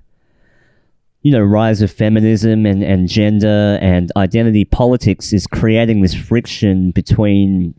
you 1.25 1.31
know 1.31 1.41
rise 1.41 1.81
of 1.81 1.91
feminism 1.91 2.67
and, 2.67 2.83
and 2.83 3.09
gender 3.09 3.79
and 3.81 4.11
identity 4.15 4.63
politics 4.63 5.33
is 5.33 5.47
creating 5.47 6.01
this 6.01 6.13
friction 6.13 6.91
between 6.91 7.73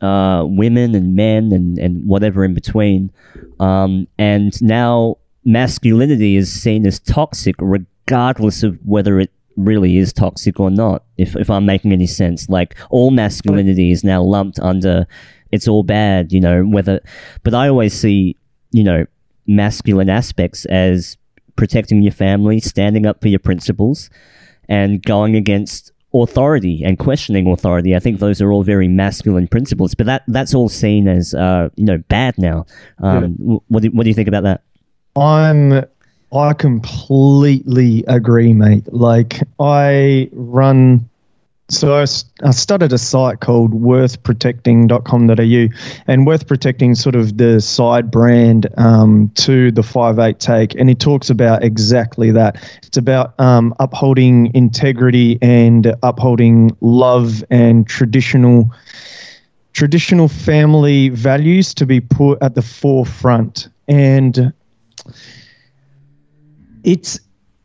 uh, 0.00 0.44
women 0.46 0.94
and 0.94 1.16
men 1.16 1.50
and, 1.50 1.78
and 1.78 2.06
whatever 2.06 2.44
in 2.44 2.54
between. 2.54 3.10
Um, 3.58 4.06
and 4.18 4.60
now 4.62 5.18
masculinity 5.44 6.36
is 6.36 6.52
seen 6.52 6.86
as 6.86 7.00
toxic, 7.00 7.56
regardless 7.58 8.62
of 8.62 8.78
whether 8.84 9.18
it 9.18 9.32
really 9.56 9.98
is 9.98 10.12
toxic 10.12 10.60
or 10.60 10.70
not. 10.70 11.02
If 11.18 11.34
if 11.34 11.50
I'm 11.50 11.66
making 11.66 11.92
any 11.92 12.06
sense, 12.06 12.48
like 12.48 12.76
all 12.88 13.10
masculinity 13.10 13.90
is 13.90 14.04
now 14.04 14.22
lumped 14.22 14.60
under 14.60 15.08
it's 15.50 15.66
all 15.66 15.82
bad, 15.82 16.32
you 16.32 16.40
know. 16.40 16.62
Whether, 16.62 17.00
but 17.42 17.52
I 17.52 17.68
always 17.68 17.94
see, 17.94 18.36
you 18.70 18.84
know, 18.84 19.06
masculine 19.48 20.08
aspects 20.08 20.66
as 20.66 21.16
protecting 21.56 22.02
your 22.02 22.12
family, 22.12 22.60
standing 22.60 23.06
up 23.06 23.20
for 23.20 23.28
your 23.28 23.38
principles, 23.38 24.10
and 24.68 25.02
going 25.02 25.36
against 25.36 25.92
authority 26.14 26.82
and 26.84 26.98
questioning 26.98 27.50
authority. 27.50 27.96
I 27.96 27.98
think 27.98 28.18
those 28.18 28.40
are 28.42 28.52
all 28.52 28.62
very 28.62 28.88
masculine 28.88 29.48
principles, 29.48 29.94
but 29.94 30.06
that 30.06 30.24
that's 30.28 30.54
all 30.54 30.68
seen 30.68 31.08
as 31.08 31.34
uh, 31.34 31.68
you 31.76 31.84
know 31.84 31.98
bad 32.08 32.36
now. 32.38 32.66
Um, 32.98 33.36
yeah. 33.38 33.56
What 33.68 33.82
do, 33.82 33.90
what 33.90 34.04
do 34.04 34.10
you 34.10 34.14
think 34.14 34.28
about 34.28 34.44
that? 34.44 34.62
I'm 35.16 35.84
I 36.32 36.54
completely 36.54 38.04
agree, 38.08 38.52
mate. 38.52 38.92
Like 38.92 39.40
I 39.60 40.30
run 40.32 41.08
so 41.72 41.94
I, 41.94 42.02
I 42.46 42.50
started 42.50 42.92
a 42.92 42.98
site 42.98 43.40
called 43.40 43.72
worthprotecting.com.au, 43.72 45.68
and 46.06 46.26
Worth 46.26 46.46
Protecting 46.46 46.94
sort 46.94 47.14
of 47.14 47.38
the 47.38 47.60
side 47.60 48.10
brand 48.10 48.66
um, 48.76 49.30
to 49.36 49.72
the 49.72 49.82
Five 49.82 50.18
Eight 50.18 50.38
Take, 50.38 50.74
and 50.74 50.90
he 50.90 50.94
talks 50.94 51.30
about 51.30 51.64
exactly 51.64 52.30
that. 52.30 52.56
It's 52.82 52.98
about 52.98 53.32
um, 53.40 53.74
upholding 53.80 54.54
integrity 54.54 55.38
and 55.40 55.94
upholding 56.02 56.76
love 56.80 57.42
and 57.50 57.86
traditional 57.86 58.70
traditional 59.72 60.28
family 60.28 61.08
values 61.08 61.72
to 61.72 61.86
be 61.86 62.00
put 62.00 62.36
at 62.42 62.54
the 62.54 62.60
forefront, 62.60 63.68
and 63.88 64.52
it's 66.84 67.18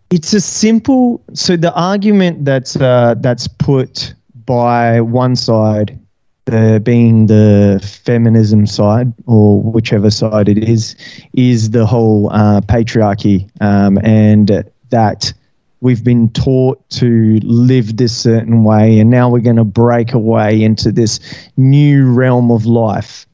it's 0.09 0.33
a 0.33 0.41
simple. 0.41 1.21
So 1.33 1.57
the 1.57 1.73
argument 1.73 2.45
that's 2.45 2.75
uh, 2.75 3.15
that's 3.17 3.47
put 3.47 4.13
by 4.45 5.01
one 5.01 5.35
side, 5.35 5.99
the 6.45 6.81
being 6.83 7.27
the 7.27 7.85
feminism 8.03 8.65
side 8.65 9.13
or 9.25 9.61
whichever 9.61 10.09
side 10.09 10.47
it 10.47 10.57
is, 10.57 10.95
is 11.33 11.71
the 11.71 11.85
whole 11.85 12.29
uh, 12.31 12.61
patriarchy 12.61 13.49
um, 13.61 13.97
and 14.03 14.63
that 14.89 15.33
we've 15.81 16.03
been 16.03 16.29
taught 16.29 16.89
to 16.89 17.39
live 17.43 17.97
this 17.97 18.15
certain 18.15 18.63
way, 18.63 18.99
and 18.99 19.09
now 19.09 19.29
we're 19.29 19.39
going 19.39 19.57
to 19.57 19.63
break 19.63 20.13
away 20.13 20.63
into 20.63 20.91
this 20.91 21.19
new 21.57 22.11
realm 22.11 22.51
of 22.51 22.65
life. 22.65 23.25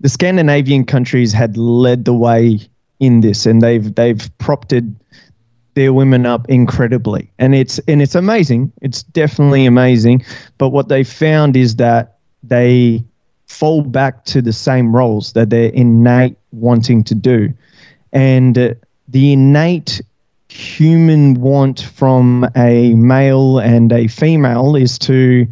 The 0.00 0.08
Scandinavian 0.08 0.84
countries 0.84 1.32
had 1.32 1.56
led 1.56 2.04
the 2.04 2.14
way 2.14 2.60
in 3.00 3.20
this, 3.20 3.46
and 3.46 3.60
they've 3.60 3.94
they've 3.94 4.30
propped 4.38 4.72
their 5.74 5.92
women 5.92 6.26
up 6.26 6.48
incredibly, 6.48 7.30
and 7.38 7.54
it's 7.54 7.78
and 7.80 8.02
it's 8.02 8.14
amazing. 8.14 8.72
It's 8.82 9.02
definitely 9.02 9.66
amazing. 9.66 10.24
But 10.58 10.70
what 10.70 10.88
they 10.88 11.04
found 11.04 11.56
is 11.56 11.76
that 11.76 12.18
they 12.42 13.04
fall 13.46 13.82
back 13.82 14.24
to 14.26 14.42
the 14.42 14.52
same 14.52 14.94
roles 14.94 15.32
that 15.32 15.50
they're 15.50 15.70
innate 15.70 16.36
wanting 16.52 17.04
to 17.04 17.14
do, 17.14 17.52
and 18.12 18.58
uh, 18.58 18.74
the 19.08 19.32
innate 19.32 20.00
human 20.48 21.34
want 21.34 21.80
from 21.80 22.48
a 22.56 22.94
male 22.94 23.58
and 23.58 23.92
a 23.92 24.08
female 24.08 24.76
is 24.76 24.98
to 24.98 25.46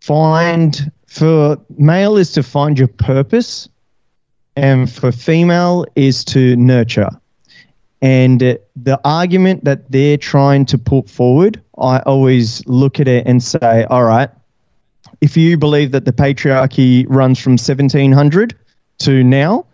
find 0.00 0.90
for 1.06 1.58
male 1.76 2.16
is 2.16 2.32
to 2.32 2.42
find 2.42 2.78
your 2.78 2.88
purpose 2.88 3.68
and 4.56 4.90
for 4.90 5.12
female 5.12 5.84
is 5.94 6.24
to 6.24 6.56
nurture 6.56 7.10
and 8.02 8.40
the 8.40 9.00
argument 9.04 9.64
that 9.64 9.90
they're 9.90 10.16
trying 10.16 10.66
to 10.66 10.76
put 10.76 11.08
forward, 11.08 11.62
I 11.78 12.00
always 12.00 12.66
look 12.66 12.98
at 12.98 13.06
it 13.06 13.26
and 13.28 13.40
say, 13.40 13.84
all 13.84 14.02
right, 14.02 14.28
if 15.20 15.36
you 15.36 15.56
believe 15.56 15.92
that 15.92 16.04
the 16.04 16.12
patriarchy 16.12 17.06
runs 17.08 17.38
from 17.38 17.52
1700 17.52 18.58
to 18.98 19.22
now, 19.22 19.66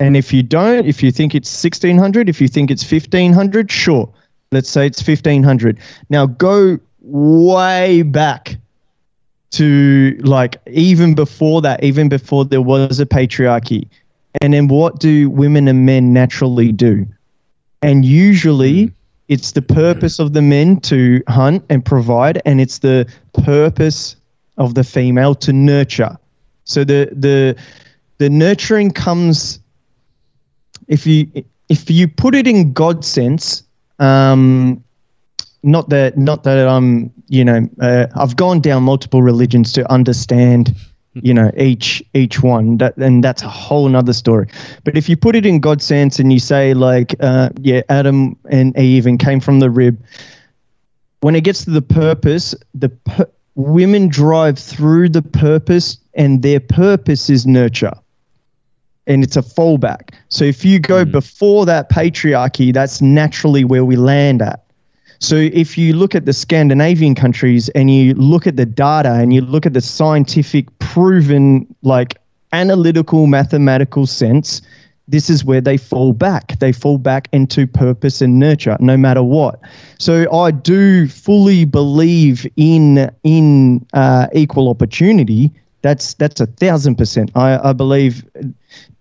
and 0.00 0.16
if 0.16 0.32
you 0.32 0.42
don't, 0.42 0.84
if 0.84 1.00
you 1.00 1.12
think 1.12 1.32
it's 1.32 1.48
1600, 1.62 2.28
if 2.28 2.40
you 2.40 2.48
think 2.48 2.72
it's 2.72 2.82
1500, 2.82 3.70
sure, 3.70 4.12
let's 4.50 4.68
say 4.68 4.86
it's 4.86 5.06
1500. 5.06 5.78
Now 6.10 6.26
go 6.26 6.80
way 7.00 8.02
back 8.02 8.56
to 9.52 10.18
like 10.24 10.56
even 10.66 11.14
before 11.14 11.62
that, 11.62 11.84
even 11.84 12.08
before 12.08 12.44
there 12.44 12.62
was 12.62 12.98
a 12.98 13.06
patriarchy. 13.06 13.86
And 14.40 14.52
then 14.52 14.66
what 14.66 14.98
do 14.98 15.30
women 15.30 15.68
and 15.68 15.86
men 15.86 16.12
naturally 16.12 16.72
do? 16.72 17.06
And 17.84 18.02
usually 18.02 18.86
mm. 18.86 18.92
it's 19.28 19.52
the 19.52 19.60
purpose 19.60 20.18
of 20.18 20.32
the 20.32 20.40
men 20.40 20.80
to 20.80 21.22
hunt 21.28 21.64
and 21.68 21.84
provide, 21.84 22.40
and 22.46 22.58
it's 22.58 22.78
the 22.78 23.06
purpose 23.44 24.16
of 24.56 24.74
the 24.74 24.84
female 24.84 25.34
to 25.34 25.52
nurture. 25.52 26.16
So 26.64 26.82
the 26.82 27.10
the 27.12 27.56
the 28.16 28.30
nurturing 28.30 28.90
comes 28.90 29.60
if 30.88 31.06
you 31.06 31.28
if 31.68 31.90
you 31.90 32.08
put 32.08 32.34
it 32.34 32.46
in 32.46 32.72
God's 32.72 33.06
sense, 33.06 33.62
um, 33.98 34.82
not 35.62 35.90
that 35.90 36.16
not 36.16 36.44
that 36.44 36.66
I'm 36.66 37.12
you 37.28 37.44
know 37.44 37.68
uh, 37.80 38.06
I've 38.16 38.36
gone 38.36 38.60
down 38.60 38.82
multiple 38.84 39.22
religions 39.22 39.72
to 39.72 39.90
understand 39.92 40.74
you 41.14 41.34
know 41.34 41.50
each 41.56 42.02
each 42.14 42.42
one. 42.42 42.78
That 42.78 42.96
and 42.96 43.22
that's 43.22 43.42
a 43.42 43.48
whole 43.48 43.88
nother 43.88 44.12
story. 44.12 44.48
But 44.84 44.96
if 44.96 45.08
you 45.08 45.16
put 45.16 45.36
it 45.36 45.46
in 45.46 45.60
god's 45.60 45.84
sense 45.84 46.18
and 46.18 46.32
you 46.32 46.38
say 46.38 46.74
like 46.74 47.14
uh, 47.20 47.50
yeah 47.60 47.82
adam 47.88 48.36
and 48.50 48.76
eve 48.78 49.06
and 49.06 49.18
came 49.18 49.40
from 49.40 49.60
the 49.60 49.70
rib 49.70 50.02
when 51.20 51.34
it 51.34 51.42
gets 51.42 51.64
to 51.64 51.70
the 51.70 51.82
purpose 51.82 52.54
the 52.74 52.88
per- 52.88 53.28
women 53.54 54.08
drive 54.08 54.58
through 54.58 55.08
the 55.08 55.22
purpose 55.22 55.98
and 56.14 56.42
their 56.42 56.60
purpose 56.60 57.30
is 57.30 57.46
nurture. 57.46 57.92
And 59.06 59.22
it's 59.22 59.36
a 59.36 59.42
fallback. 59.42 60.14
So 60.28 60.44
if 60.44 60.64
you 60.64 60.78
go 60.78 61.04
mm. 61.04 61.12
before 61.12 61.66
that 61.66 61.90
patriarchy 61.90 62.72
that's 62.72 63.02
naturally 63.02 63.64
where 63.64 63.84
we 63.84 63.96
land 63.96 64.40
at 64.40 64.63
so 65.24 65.36
if 65.36 65.78
you 65.78 65.94
look 65.94 66.14
at 66.14 66.26
the 66.26 66.32
Scandinavian 66.32 67.14
countries 67.14 67.70
and 67.70 67.90
you 67.90 68.14
look 68.14 68.46
at 68.46 68.56
the 68.56 68.66
data 68.66 69.14
and 69.14 69.32
you 69.32 69.40
look 69.40 69.64
at 69.64 69.72
the 69.72 69.80
scientific 69.80 70.66
proven 70.78 71.66
like 71.82 72.18
analytical 72.52 73.26
mathematical 73.26 74.06
sense, 74.06 74.60
this 75.08 75.30
is 75.30 75.44
where 75.44 75.60
they 75.60 75.76
fall 75.76 76.12
back. 76.12 76.58
They 76.58 76.72
fall 76.72 76.98
back 76.98 77.28
into 77.32 77.66
purpose 77.66 78.20
and 78.20 78.38
nurture, 78.38 78.76
no 78.80 78.96
matter 78.96 79.22
what. 79.22 79.60
So 79.98 80.30
I 80.32 80.50
do 80.50 81.08
fully 81.08 81.64
believe 81.64 82.46
in 82.56 83.10
in 83.22 83.86
uh, 83.94 84.28
equal 84.34 84.68
opportunity. 84.68 85.50
That's 85.84 86.14
that's 86.14 86.40
a 86.40 86.46
thousand 86.46 86.94
percent. 86.94 87.30
I, 87.34 87.68
I 87.68 87.74
believe 87.74 88.24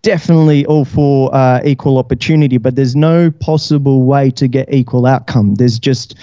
definitely 0.02 0.66
all 0.66 0.84
for 0.84 1.34
uh, 1.34 1.62
equal 1.64 1.98
opportunity, 1.98 2.58
but 2.58 2.76
there's 2.76 2.94
no 2.94 3.32
possible 3.32 4.04
way 4.04 4.30
to 4.32 4.50
get 4.50 4.72
equal 4.72 5.06
outcome. 5.06 5.56
There's 5.56 5.80
just 5.80 6.16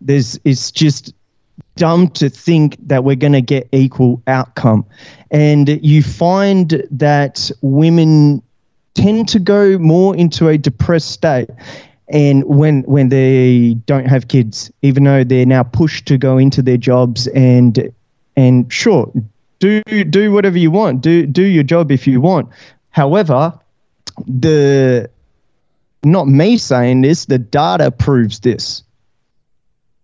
there's 0.00 0.38
it's 0.44 0.70
just 0.70 1.12
dumb 1.74 2.10
to 2.10 2.30
think 2.30 2.76
that 2.86 3.02
we're 3.02 3.16
going 3.16 3.32
to 3.32 3.40
get 3.40 3.68
equal 3.72 4.22
outcome, 4.28 4.86
and 5.32 5.68
you 5.84 6.00
find 6.00 6.86
that 6.92 7.50
women 7.60 8.40
tend 8.94 9.28
to 9.30 9.40
go 9.40 9.78
more 9.78 10.14
into 10.14 10.46
a 10.46 10.56
depressed 10.56 11.10
state 11.10 11.50
and 12.06 12.44
when 12.44 12.82
when 12.82 13.08
they 13.08 13.74
don't 13.86 14.06
have 14.06 14.28
kids 14.28 14.70
even 14.82 15.02
though 15.02 15.24
they're 15.24 15.44
now 15.44 15.64
pushed 15.64 16.06
to 16.06 16.16
go 16.16 16.38
into 16.38 16.62
their 16.62 16.76
jobs 16.76 17.26
and 17.28 17.92
and 18.36 18.72
sure 18.72 19.10
do 19.64 20.04
do 20.04 20.32
whatever 20.32 20.58
you 20.58 20.70
want 20.70 21.00
do 21.00 21.26
do 21.26 21.42
your 21.42 21.64
job 21.64 21.90
if 21.90 22.06
you 22.06 22.20
want 22.20 22.48
However, 22.94 23.52
the 24.24 25.10
not 26.04 26.28
me 26.28 26.58
saying 26.58 27.00
this, 27.00 27.24
the 27.24 27.38
data 27.38 27.90
proves 27.90 28.38
this. 28.38 28.84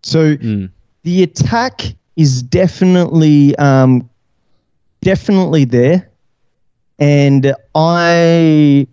So 0.03 0.35
mm. 0.37 0.69
the 1.05 1.23
attack 1.23 1.83
is 2.17 2.43
definitely 2.43 3.55
um, 3.59 4.11
definitely 5.03 5.65
there, 5.67 6.11
and 6.99 7.55
I 7.77 8.89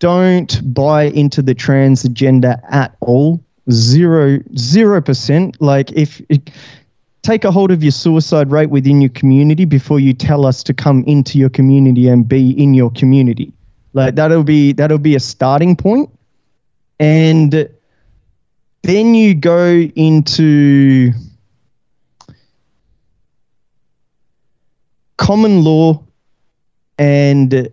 don't 0.00 0.74
buy 0.74 1.04
into 1.04 1.42
the 1.42 1.54
trans 1.54 2.04
agenda 2.04 2.60
at 2.70 2.96
all. 2.98 3.40
Zero 3.70 4.40
zero 4.58 5.00
percent. 5.00 5.62
Like 5.62 5.92
if 5.92 6.20
it, 6.28 6.50
take 7.22 7.44
a 7.44 7.50
hold 7.50 7.70
of 7.70 7.82
your 7.82 7.92
suicide 7.92 8.50
rate 8.50 8.70
within 8.70 9.00
your 9.00 9.10
community 9.10 9.64
before 9.64 10.00
you 10.00 10.12
tell 10.12 10.44
us 10.44 10.62
to 10.64 10.74
come 10.74 11.04
into 11.06 11.38
your 11.38 11.48
community 11.48 12.08
and 12.08 12.28
be 12.28 12.50
in 12.60 12.74
your 12.74 12.90
community. 12.90 13.52
Like 13.92 14.14
that'll 14.16 14.42
be 14.42 14.72
that'll 14.72 14.98
be 14.98 15.14
a 15.14 15.20
starting 15.20 15.76
point. 15.76 16.10
And 16.98 17.68
then 18.82 19.14
you 19.14 19.34
go 19.34 19.88
into 19.94 21.12
common 25.16 25.62
law 25.62 26.02
and 26.98 27.70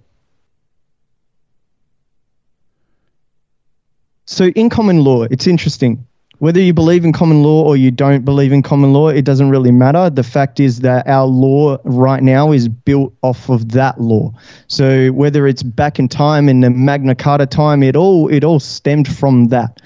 so 4.26 4.45
in 4.45 4.70
common 4.70 5.04
law, 5.04 5.24
it's 5.24 5.47
interesting. 5.47 6.06
Whether 6.40 6.62
you 6.62 6.74
believe 6.74 7.04
in 7.04 7.12
common 7.12 7.44
law 7.44 7.66
or 7.66 7.76
you 7.76 7.92
don't 7.92 8.24
believe 8.24 8.54
in 8.54 8.62
common 8.64 8.94
law, 8.94 9.10
it 9.10 9.26
doesn't 9.26 9.50
really 9.50 9.72
matter. 9.72 10.10
The 10.10 10.24
fact 10.24 10.60
is 10.60 10.80
that 10.80 11.06
our 11.06 11.26
law 11.26 11.78
right 11.84 12.24
now 12.24 12.54
is 12.54 12.70
built 12.70 13.14
off 13.24 13.50
of 13.50 13.74
that 13.74 14.00
law. 14.00 14.34
So 14.68 15.10
whether 15.10 15.48
it's 15.48 15.64
back 15.64 16.00
in 16.00 16.08
time 16.08 16.48
in 16.48 16.62
the 16.62 16.70
Magna 16.70 17.14
Carta 17.14 17.46
time, 17.46 17.84
it 17.84 17.98
all 17.98 18.30
it 18.30 18.46
all 18.46 18.62
stemmed 18.62 19.14
from 19.14 19.50
that. 19.50 19.82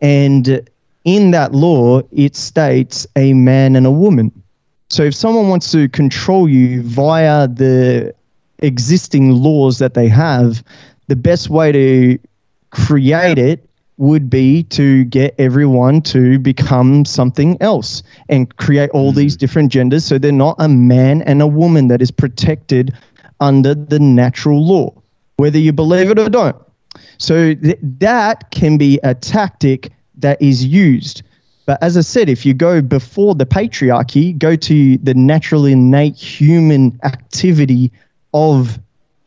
And 0.00 0.68
in 1.04 1.32
that 1.32 1.52
law, 1.52 2.02
it 2.12 2.36
states 2.36 3.06
a 3.16 3.32
man 3.32 3.74
and 3.74 3.84
a 3.84 3.90
woman. 3.90 4.30
So 4.90 5.02
if 5.02 5.14
someone 5.14 5.48
wants 5.48 5.72
to 5.72 5.88
control 5.88 6.48
you 6.48 6.82
via 6.82 7.48
the 7.48 8.14
existing 8.60 9.32
laws 9.32 9.78
that 9.78 9.94
they 9.94 10.08
have, 10.08 10.62
the 11.08 11.16
best 11.16 11.50
way 11.50 11.72
to 11.72 12.18
create 12.70 13.38
it 13.38 13.67
would 13.98 14.30
be 14.30 14.62
to 14.62 15.04
get 15.04 15.34
everyone 15.38 16.00
to 16.00 16.38
become 16.38 17.04
something 17.04 17.60
else 17.60 18.02
and 18.28 18.56
create 18.56 18.90
all 18.90 19.12
these 19.12 19.36
mm. 19.36 19.40
different 19.40 19.72
genders 19.72 20.04
so 20.04 20.18
they're 20.18 20.32
not 20.32 20.56
a 20.58 20.68
man 20.68 21.20
and 21.22 21.42
a 21.42 21.46
woman 21.46 21.88
that 21.88 22.00
is 22.00 22.10
protected 22.10 22.94
under 23.40 23.74
the 23.74 23.98
natural 23.98 24.64
law, 24.64 24.92
whether 25.36 25.58
you 25.58 25.72
believe 25.72 26.10
it 26.10 26.18
or 26.18 26.28
don't. 26.28 26.56
So 27.18 27.54
th- 27.54 27.78
that 27.82 28.50
can 28.50 28.78
be 28.78 28.98
a 29.02 29.14
tactic 29.14 29.92
that 30.16 30.40
is 30.40 30.64
used. 30.64 31.22
But 31.66 31.82
as 31.82 31.96
I 31.96 32.00
said, 32.00 32.28
if 32.28 32.46
you 32.46 32.54
go 32.54 32.80
before 32.80 33.34
the 33.34 33.46
patriarchy, 33.46 34.36
go 34.36 34.56
to 34.56 34.96
the 34.98 35.14
natural 35.14 35.66
innate 35.66 36.16
human 36.16 36.98
activity 37.04 37.92
of 38.32 38.78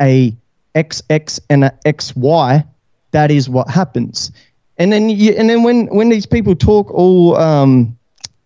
a 0.01 0.35
XX 0.75 1.39
and 1.49 1.65
a 1.65 1.77
XY, 1.85 2.65
that 3.11 3.31
is 3.31 3.49
what 3.49 3.69
happens. 3.69 4.31
And 4.81 4.91
then 4.91 5.11
you, 5.11 5.33
and 5.33 5.47
then 5.47 5.61
when 5.61 5.85
when 5.95 6.09
these 6.09 6.25
people 6.25 6.55
talk 6.55 6.91
all 6.91 7.37
um, 7.37 7.95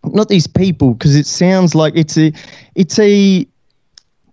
not 0.04 0.28
these 0.28 0.48
people 0.48 0.94
because 0.94 1.16
it 1.16 1.26
sounds 1.26 1.74
like 1.74 1.96
it's 1.96 2.18
a 2.18 2.34
it's 2.76 3.00
a 3.00 3.48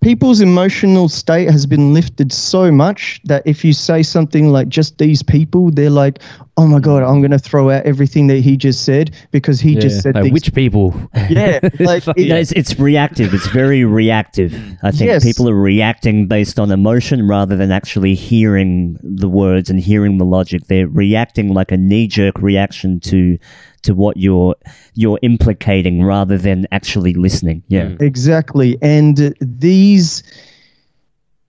people's 0.03 0.41
emotional 0.41 1.09
state 1.09 1.49
has 1.51 1.65
been 1.67 1.95
lifted 1.95 2.33
so 2.33 2.71
much 2.71 3.21
that 3.25 3.43
if 3.47 3.65
you 3.65 3.73
say 3.73 4.03
something 4.03 4.49
like 4.49 4.69
just 4.69 4.99
these 4.99 5.23
people 5.23 5.71
they're 5.71 5.89
like 5.91 6.19
oh 6.57 6.67
my 6.67 6.79
god 6.81 7.03
i'm 7.03 7.21
going 7.21 7.31
to 7.31 7.39
throw 7.39 7.71
out 7.71 7.85
everything 7.87 8.27
that 8.27 8.39
he 8.41 8.57
just 8.57 8.85
said 8.85 9.15
because 9.31 9.61
he 9.61 9.75
just 9.77 10.03
said 10.03 10.15
like, 10.15 10.25
these 10.25 10.33
which 10.33 10.55
people? 10.55 10.93
yeah 11.31 11.61
like 11.81 12.07
it- 12.09 12.19
Yeah, 12.19 12.37
it's, 12.37 12.53
it's 12.53 12.79
reactive. 12.79 13.33
It's 13.33 13.47
very 13.49 13.85
reactive. 13.85 14.53
I 14.83 14.91
think 14.91 15.09
Yes. 15.09 15.25
people 15.25 15.49
are 15.49 15.55
reacting 15.55 16.27
based 16.29 16.59
on 16.59 16.71
emotion 16.71 17.27
rather 17.29 17.57
than 17.57 17.71
actually 17.73 18.15
hearing 18.15 18.99
the 19.03 19.29
words 19.29 19.71
and 19.71 19.79
hearing 19.81 20.19
the 20.19 20.25
logic. 20.25 20.67
They're 20.67 20.87
reacting 20.89 21.55
like 21.55 21.73
a 21.73 21.77
knee-jerk 21.77 22.41
reaction 22.43 23.01
to 23.01 23.39
to 23.83 23.95
what 23.95 24.17
you're 24.17 24.55
you're 24.95 25.19
implicating 25.23 26.03
rather 26.03 26.39
than 26.39 26.67
actually 26.73 27.15
listening. 27.15 27.63
Yeah. 27.69 27.87
Mm. 27.87 28.03
Exactly. 28.03 28.79
And 28.83 29.35
these, 29.41 30.23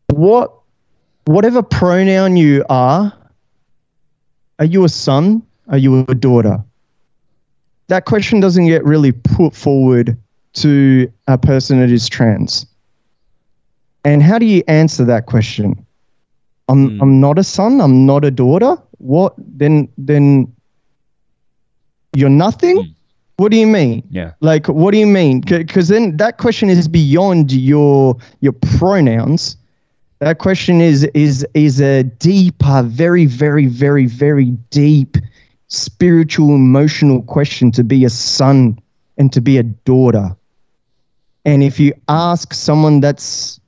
what, 0.07 0.53
whatever 1.25 1.61
pronoun 1.61 2.37
you 2.37 2.65
are, 2.69 3.13
are 4.59 4.65
you 4.65 4.83
a 4.83 4.89
son? 4.89 5.43
Are 5.69 5.77
you 5.77 6.05
a 6.07 6.15
daughter? 6.15 6.63
That 7.87 8.05
question 8.05 8.39
doesn't 8.39 8.67
get 8.67 8.83
really 8.83 9.11
put 9.11 9.55
forward 9.55 10.17
to 10.53 11.11
a 11.27 11.37
person 11.37 11.79
that 11.79 11.89
is 11.89 12.07
trans. 12.07 12.65
And 14.05 14.21
how 14.21 14.37
do 14.37 14.45
you 14.45 14.63
answer 14.67 15.05
that 15.05 15.25
question? 15.25 15.85
I'm, 16.69 16.91
mm. 16.91 17.01
I'm 17.01 17.19
not 17.19 17.39
a 17.39 17.43
son. 17.43 17.81
I'm 17.81 18.05
not 18.05 18.23
a 18.25 18.31
daughter. 18.31 18.77
What 18.99 19.33
then? 19.37 19.89
Then 19.97 20.53
you're 22.13 22.29
nothing. 22.29 22.77
Hmm. 22.77 22.91
What 23.37 23.51
do 23.51 23.57
you 23.57 23.67
mean? 23.67 24.03
Yeah. 24.11 24.33
Like, 24.41 24.67
what 24.67 24.91
do 24.91 24.99
you 24.99 25.07
mean? 25.07 25.41
Because 25.41 25.87
then 25.87 26.17
that 26.17 26.37
question 26.37 26.69
is 26.69 26.87
beyond 26.87 27.51
your 27.51 28.15
your 28.41 28.53
pronouns. 28.53 29.57
That 30.19 30.37
question 30.37 30.81
is 30.81 31.03
is 31.13 31.45
is 31.53 31.81
a 31.81 32.03
deeper, 32.03 32.83
very, 32.83 33.25
very, 33.25 33.65
very, 33.65 34.05
very 34.05 34.51
deep 34.69 35.17
spiritual, 35.67 36.53
emotional 36.55 37.23
question 37.23 37.71
to 37.71 37.83
be 37.83 38.05
a 38.05 38.09
son 38.09 38.79
and 39.17 39.33
to 39.33 39.41
be 39.41 39.57
a 39.57 39.63
daughter. 39.63 40.35
And 41.45 41.63
if 41.63 41.79
you 41.79 41.93
ask 42.07 42.53
someone 42.53 43.01
that's 43.01 43.59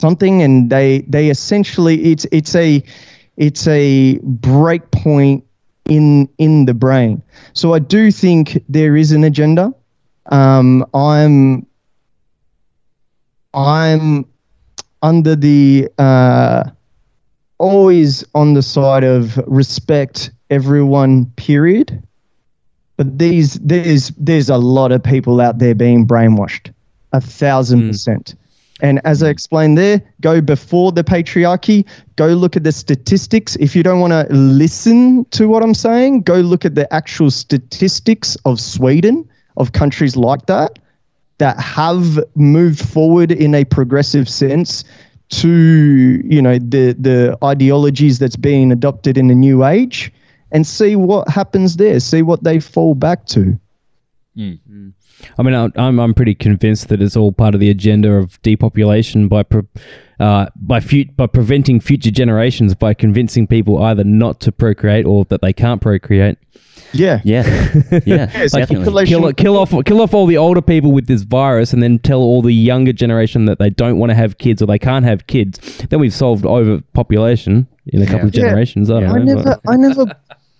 something 0.00 0.42
and 0.42 0.70
they 0.70 1.00
they 1.02 1.28
essentially 1.28 2.12
it's 2.12 2.26
it's 2.32 2.54
a 2.54 2.82
it's 3.36 3.66
a 3.68 4.18
break 4.22 4.90
point 4.90 5.44
in 5.88 6.28
in 6.38 6.66
the 6.66 6.74
brain. 6.74 7.22
So 7.54 7.74
I 7.74 7.80
do 7.80 8.10
think 8.10 8.62
there 8.68 8.96
is 8.96 9.12
an 9.12 9.24
agenda. 9.24 9.74
Um, 10.26 10.86
I'm 10.94 11.66
I'm 13.54 14.26
under 15.02 15.34
the 15.34 15.88
uh, 15.98 16.64
always 17.58 18.24
on 18.34 18.54
the 18.54 18.62
side 18.62 19.04
of 19.04 19.38
respect 19.46 20.30
everyone. 20.50 21.26
Period. 21.36 22.02
But 22.96 23.18
these 23.18 23.54
there's 23.54 24.08
there's 24.18 24.50
a 24.50 24.58
lot 24.58 24.92
of 24.92 25.02
people 25.02 25.40
out 25.40 25.58
there 25.58 25.74
being 25.74 26.06
brainwashed, 26.06 26.72
a 27.12 27.20
thousand 27.20 27.88
percent. 27.88 28.34
And 28.80 29.00
as 29.04 29.22
I 29.22 29.26
hmm. 29.26 29.30
explained 29.30 29.78
there, 29.78 30.02
go 30.20 30.40
before 30.40 30.92
the 30.92 31.04
patriarchy, 31.04 31.84
go 32.16 32.28
look 32.28 32.56
at 32.56 32.64
the 32.64 32.72
statistics. 32.72 33.56
If 33.56 33.74
you 33.74 33.82
don't 33.82 34.00
want 34.00 34.12
to 34.12 34.26
listen 34.34 35.24
to 35.26 35.48
what 35.48 35.62
I'm 35.62 35.74
saying, 35.74 36.22
go 36.22 36.36
look 36.36 36.64
at 36.64 36.74
the 36.74 36.92
actual 36.92 37.30
statistics 37.30 38.36
of 38.44 38.60
Sweden, 38.60 39.28
of 39.56 39.72
countries 39.72 40.16
like 40.16 40.46
that, 40.46 40.78
that 41.38 41.58
have 41.60 42.18
moved 42.34 42.80
forward 42.80 43.32
in 43.32 43.54
a 43.54 43.64
progressive 43.64 44.28
sense 44.28 44.84
to, 45.30 46.22
you 46.24 46.40
know, 46.40 46.58
the, 46.58 46.94
the 46.98 47.36
ideologies 47.44 48.18
that's 48.18 48.36
being 48.36 48.72
adopted 48.72 49.18
in 49.18 49.28
the 49.28 49.34
new 49.34 49.64
age 49.64 50.12
and 50.52 50.66
see 50.66 50.96
what 50.96 51.28
happens 51.28 51.76
there, 51.76 52.00
see 52.00 52.22
what 52.22 52.42
they 52.44 52.58
fall 52.60 52.94
back 52.94 53.26
to. 53.26 53.58
Hmm. 54.34 54.54
Hmm. 54.66 54.88
I 55.38 55.42
mean, 55.42 55.54
I- 55.54 55.70
I'm 55.76 55.98
I'm 55.98 56.14
pretty 56.14 56.34
convinced 56.34 56.88
that 56.88 57.00
it's 57.02 57.16
all 57.16 57.32
part 57.32 57.54
of 57.54 57.60
the 57.60 57.70
agenda 57.70 58.12
of 58.14 58.40
depopulation 58.42 59.28
by 59.28 59.42
pre- 59.42 59.62
uh, 60.20 60.46
by 60.56 60.80
fu- 60.80 61.04
by 61.16 61.26
preventing 61.26 61.80
future 61.80 62.10
generations 62.10 62.74
by 62.74 62.94
convincing 62.94 63.46
people 63.46 63.82
either 63.82 64.04
not 64.04 64.40
to 64.40 64.52
procreate 64.52 65.06
or 65.06 65.24
that 65.26 65.42
they 65.42 65.52
can't 65.52 65.80
procreate. 65.80 66.36
Yeah. 66.92 67.20
Yeah. 67.22 67.42
Yeah. 68.06 68.30
Yes, 68.34 68.52
definitely. 68.52 68.76
population- 68.84 69.20
Kill 69.20 69.32
kill 69.34 69.56
off 69.58 69.84
kill 69.84 70.00
off 70.00 70.14
all 70.14 70.26
the 70.26 70.38
older 70.38 70.62
people 70.62 70.90
with 70.92 71.06
this 71.06 71.22
virus, 71.22 71.72
and 71.72 71.82
then 71.82 71.98
tell 71.98 72.20
all 72.20 72.40
the 72.42 72.52
younger 72.54 72.92
generation 72.92 73.44
that 73.44 73.58
they 73.58 73.68
don't 73.70 73.98
want 73.98 74.10
to 74.10 74.14
have 74.14 74.38
kids 74.38 74.62
or 74.62 74.66
they 74.66 74.78
can't 74.78 75.04
have 75.04 75.26
kids. 75.26 75.58
Then 75.90 76.00
we've 76.00 76.14
solved 76.14 76.46
overpopulation 76.46 77.66
in 77.88 78.02
a 78.02 78.06
couple 78.06 78.28
of 78.28 78.34
Yeah. 78.34 78.42
generations. 78.42 78.90
I 78.90 79.00
don't 79.00 79.10
I 79.10 79.18
know. 79.18 79.34
never, 79.34 79.60
I 79.68 79.76
never, 79.76 80.02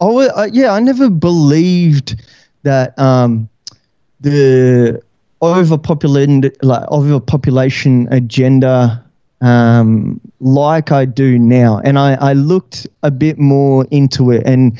I, 0.00 0.04
wa- 0.04 0.32
I, 0.36 0.46
yeah, 0.46 0.72
I 0.72 0.80
never 0.80 1.09
believed 1.11 2.20
that 2.64 2.98
um, 2.98 3.48
the 4.21 5.03
overpopulated, 5.43 6.57
like 6.62 6.87
overpopulation 6.91 8.09
agenda, 8.12 9.05
um, 9.41 10.21
like 10.41 10.91
I 10.91 11.05
do 11.05 11.39
now, 11.39 11.81
and 11.85 11.99
I, 11.99 12.14
I 12.14 12.33
looked 12.33 12.87
a 13.03 13.11
bit 13.11 13.39
more 13.39 13.87
into 13.91 14.31
it, 14.31 14.45
and 14.47 14.79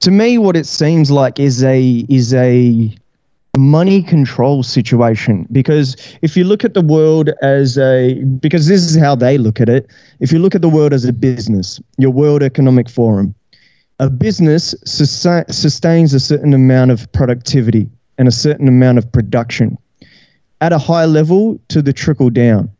to 0.00 0.10
me, 0.10 0.38
what 0.38 0.56
it 0.56 0.66
seems 0.66 1.10
like 1.10 1.40
is 1.40 1.64
a 1.64 2.04
is 2.08 2.32
a 2.34 2.94
money 3.56 4.02
control 4.02 4.62
situation. 4.62 5.46
Because 5.50 5.96
if 6.20 6.36
you 6.36 6.44
look 6.44 6.62
at 6.62 6.74
the 6.74 6.82
world 6.82 7.30
as 7.40 7.78
a 7.78 8.22
because 8.38 8.66
this 8.66 8.82
is 8.82 8.96
how 8.96 9.14
they 9.14 9.38
look 9.38 9.60
at 9.60 9.68
it. 9.68 9.88
If 10.20 10.30
you 10.30 10.38
look 10.38 10.54
at 10.54 10.62
the 10.62 10.68
world 10.68 10.92
as 10.92 11.04
a 11.04 11.12
business 11.12 11.80
your 11.96 12.10
world 12.10 12.42
economic 12.42 12.88
forum 12.88 13.34
a 13.98 14.10
business 14.10 14.74
sustains 14.84 16.14
a 16.14 16.20
certain 16.20 16.52
amount 16.52 16.90
of 16.90 17.10
productivity 17.12 17.88
and 18.18 18.28
a 18.28 18.32
certain 18.32 18.68
amount 18.68 18.98
of 18.98 19.10
production. 19.12 19.78
At 20.60 20.72
a 20.72 20.78
high 20.78 21.04
level 21.04 21.60
to 21.68 21.82
the 21.82 21.92
trickle 21.92 22.30
down. 22.30 22.70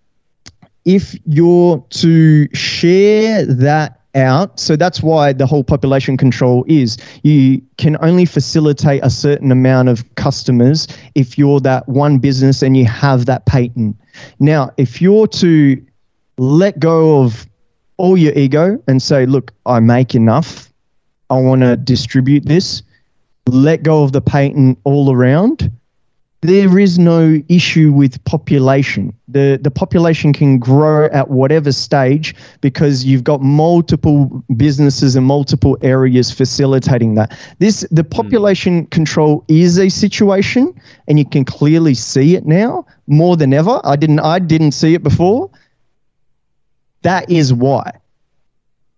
If 0.84 1.16
you're 1.26 1.84
to 1.91 2.49
share 2.55 3.45
that 3.45 4.01
out, 4.14 4.59
so 4.59 4.76
that's 4.76 5.03
why 5.03 5.32
the 5.32 5.47
whole 5.47 5.62
population 5.62 6.16
control 6.16 6.64
is 6.66 6.97
you 7.22 7.61
can 7.76 7.97
only 8.01 8.24
facilitate 8.24 9.05
a 9.05 9.11
certain 9.11 9.53
amount 9.53 9.89
of 9.89 10.14
customers 10.14 10.89
if 11.14 11.37
you're 11.37 11.61
that 11.61 11.87
one 11.89 12.18
business 12.18 12.62
and 12.62 12.76
you 12.76 12.87
have 12.87 13.26
that 13.26 13.45
patent. 13.47 13.97
Now, 14.41 14.70
if 14.78 15.03
you're 15.03 15.26
to 15.28 15.84
let 16.39 16.78
go 16.78 17.22
of 17.22 17.47
all 17.99 18.16
your 18.16 18.32
ego 18.34 18.82
and 18.87 19.03
say, 19.03 19.26
look, 19.26 19.53
I 19.66 19.80
make 19.80 20.14
enough, 20.14 20.72
I 21.30 21.39
want 21.39 21.62
to 21.62 21.76
distribute 21.76 22.47
this, 22.47 22.82
let 23.49 23.82
go 23.82 24.03
of 24.03 24.12
the 24.12 24.20
patent 24.20 24.78
all 24.84 25.12
around, 25.12 25.70
there 26.42 26.78
is 26.78 26.99
no 26.99 27.42
issue 27.49 27.92
with 27.92 28.22
population. 28.24 29.12
The 29.28 29.59
the 29.61 29.70
population 29.70 30.32
can 30.32 30.59
grow 30.59 31.07
at 31.07 31.30
whatever 31.30 31.72
stage 31.72 32.34
because 32.61 33.05
you've 33.05 33.24
got 33.24 33.40
multiple 33.40 34.44
businesses 34.57 35.16
and 35.16 35.26
multiple 35.26 35.76
areas 35.82 36.30
facilitating 36.30 37.14
that. 37.14 37.36
This 37.59 37.86
the 37.90 38.03
hmm. 38.03 38.11
population 38.11 38.86
control 38.86 39.44
is 39.49 39.78
a 39.78 39.88
situation 39.88 40.78
and 41.09 41.18
you 41.18 41.24
can 41.24 41.44
clearly 41.44 41.94
see 41.94 42.36
it 42.36 42.47
now 42.47 42.86
more 43.07 43.36
than 43.36 43.53
ever. 43.53 43.80
I 43.82 43.97
didn't 43.97 44.20
I 44.20 44.38
didn't 44.38 44.72
see 44.72 44.94
it 44.94 45.03
before. 45.03 45.51
That 47.03 47.30
is 47.30 47.53
why 47.53 47.92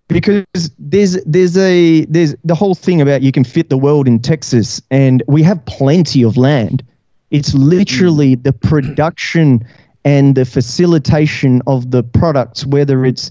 because 0.09 0.45
there's 0.79 1.23
there's 1.25 1.57
a 1.57 2.05
there's 2.07 2.35
the 2.45 2.55
whole 2.55 2.75
thing 2.75 3.01
about 3.01 3.23
you 3.23 3.31
can 3.31 3.45
fit 3.45 3.69
the 3.69 3.79
world 3.79 4.09
in 4.09 4.19
Texas 4.19 4.81
and 4.91 5.23
we 5.29 5.43
have 5.43 5.65
plenty 5.67 6.23
of 6.23 6.37
land. 6.37 6.83
It's 7.31 7.55
literally 7.55 8.35
hmm. 8.35 8.43
the 8.43 8.53
production 8.53 9.67
and 10.05 10.35
the 10.35 10.47
facilitation 10.47 11.61
of 11.67 11.91
the 11.91 12.03
products, 12.03 12.65
whether 12.65 13.05
it's 13.05 13.31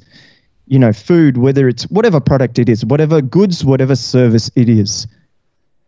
you 0.67 0.77
know 0.77 0.93
food, 0.93 1.37
whether 1.37 1.67
it's 1.67 1.83
whatever 1.85 2.19
product 2.19 2.59
it 2.59 2.69
is, 2.69 2.85
whatever 2.85 3.21
goods, 3.21 3.65
whatever 3.65 3.95
service 3.95 4.51
it 4.55 4.69
is. 4.69 5.07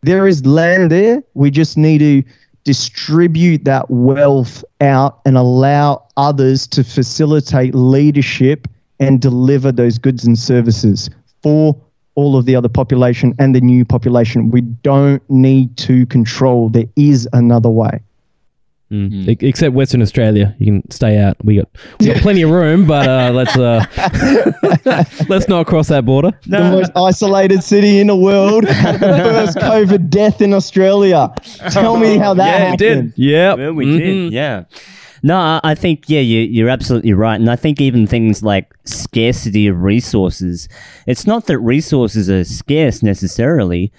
There 0.01 0.27
is 0.27 0.45
land 0.45 0.91
there. 0.91 1.21
We 1.35 1.51
just 1.51 1.77
need 1.77 1.99
to 1.99 2.23
distribute 2.63 3.65
that 3.65 3.89
wealth 3.89 4.63
out 4.81 5.19
and 5.25 5.37
allow 5.37 6.07
others 6.17 6.67
to 6.67 6.83
facilitate 6.83 7.75
leadership 7.75 8.67
and 8.99 9.21
deliver 9.21 9.71
those 9.71 9.97
goods 9.97 10.25
and 10.25 10.37
services 10.37 11.09
for 11.41 11.75
all 12.15 12.35
of 12.37 12.45
the 12.45 12.55
other 12.55 12.67
population 12.69 13.33
and 13.39 13.55
the 13.55 13.61
new 13.61 13.85
population. 13.85 14.51
We 14.51 14.61
don't 14.61 15.21
need 15.29 15.77
to 15.77 16.05
control. 16.07 16.69
There 16.69 16.85
is 16.97 17.27
another 17.33 17.69
way. 17.69 18.01
E- 18.91 19.37
Except 19.41 19.75
Western 19.75 20.01
Australia, 20.01 20.55
you 20.57 20.65
can 20.65 20.89
stay 20.91 21.19
out. 21.19 21.37
We 21.45 21.57
got 21.57 21.69
we 21.99 22.07
got 22.07 22.17
plenty 22.17 22.41
of 22.41 22.49
room, 22.49 22.87
but 22.87 23.07
uh, 23.07 23.31
let's 23.35 23.55
uh, 23.55 23.85
let's 25.29 25.47
not 25.47 25.67
cross 25.67 25.89
that 25.89 26.05
border. 26.05 26.31
The 26.47 26.59
most 26.59 26.91
isolated 26.95 27.63
city 27.63 27.99
in 27.99 28.07
the 28.07 28.15
world 28.15 28.65
had 28.65 28.95
the 28.99 29.07
first 29.07 29.57
COVID 29.59 30.09
death 30.09 30.41
in 30.41 30.53
Australia. 30.53 31.31
Tell 31.69 31.97
me 31.97 32.17
how 32.17 32.33
that 32.33 32.47
Yeah, 32.47 32.57
happened. 32.69 33.13
Yeah, 33.15 33.53
Well, 33.53 33.73
we 33.73 33.85
did, 33.97 34.33
yeah. 34.33 34.63
No, 35.23 35.59
I, 35.63 35.75
think 35.75 36.09
yeah, 36.09 36.21
you, 36.21 36.41
you're 36.41 36.69
absolutely 36.69 37.13
right, 37.13 37.39
and 37.39 37.49
I 37.49 37.55
think 37.55 37.81
even 37.81 38.07
things 38.07 38.43
like 38.43 38.73
scarcity 38.85 39.67
of 39.67 39.81
resources. 39.81 40.69
It's 41.07 41.27
not 41.27 41.45
that 41.47 41.59
resources 41.59 42.29
are 42.29 42.43
scarce 42.43 43.03
necessarily, 43.03 43.91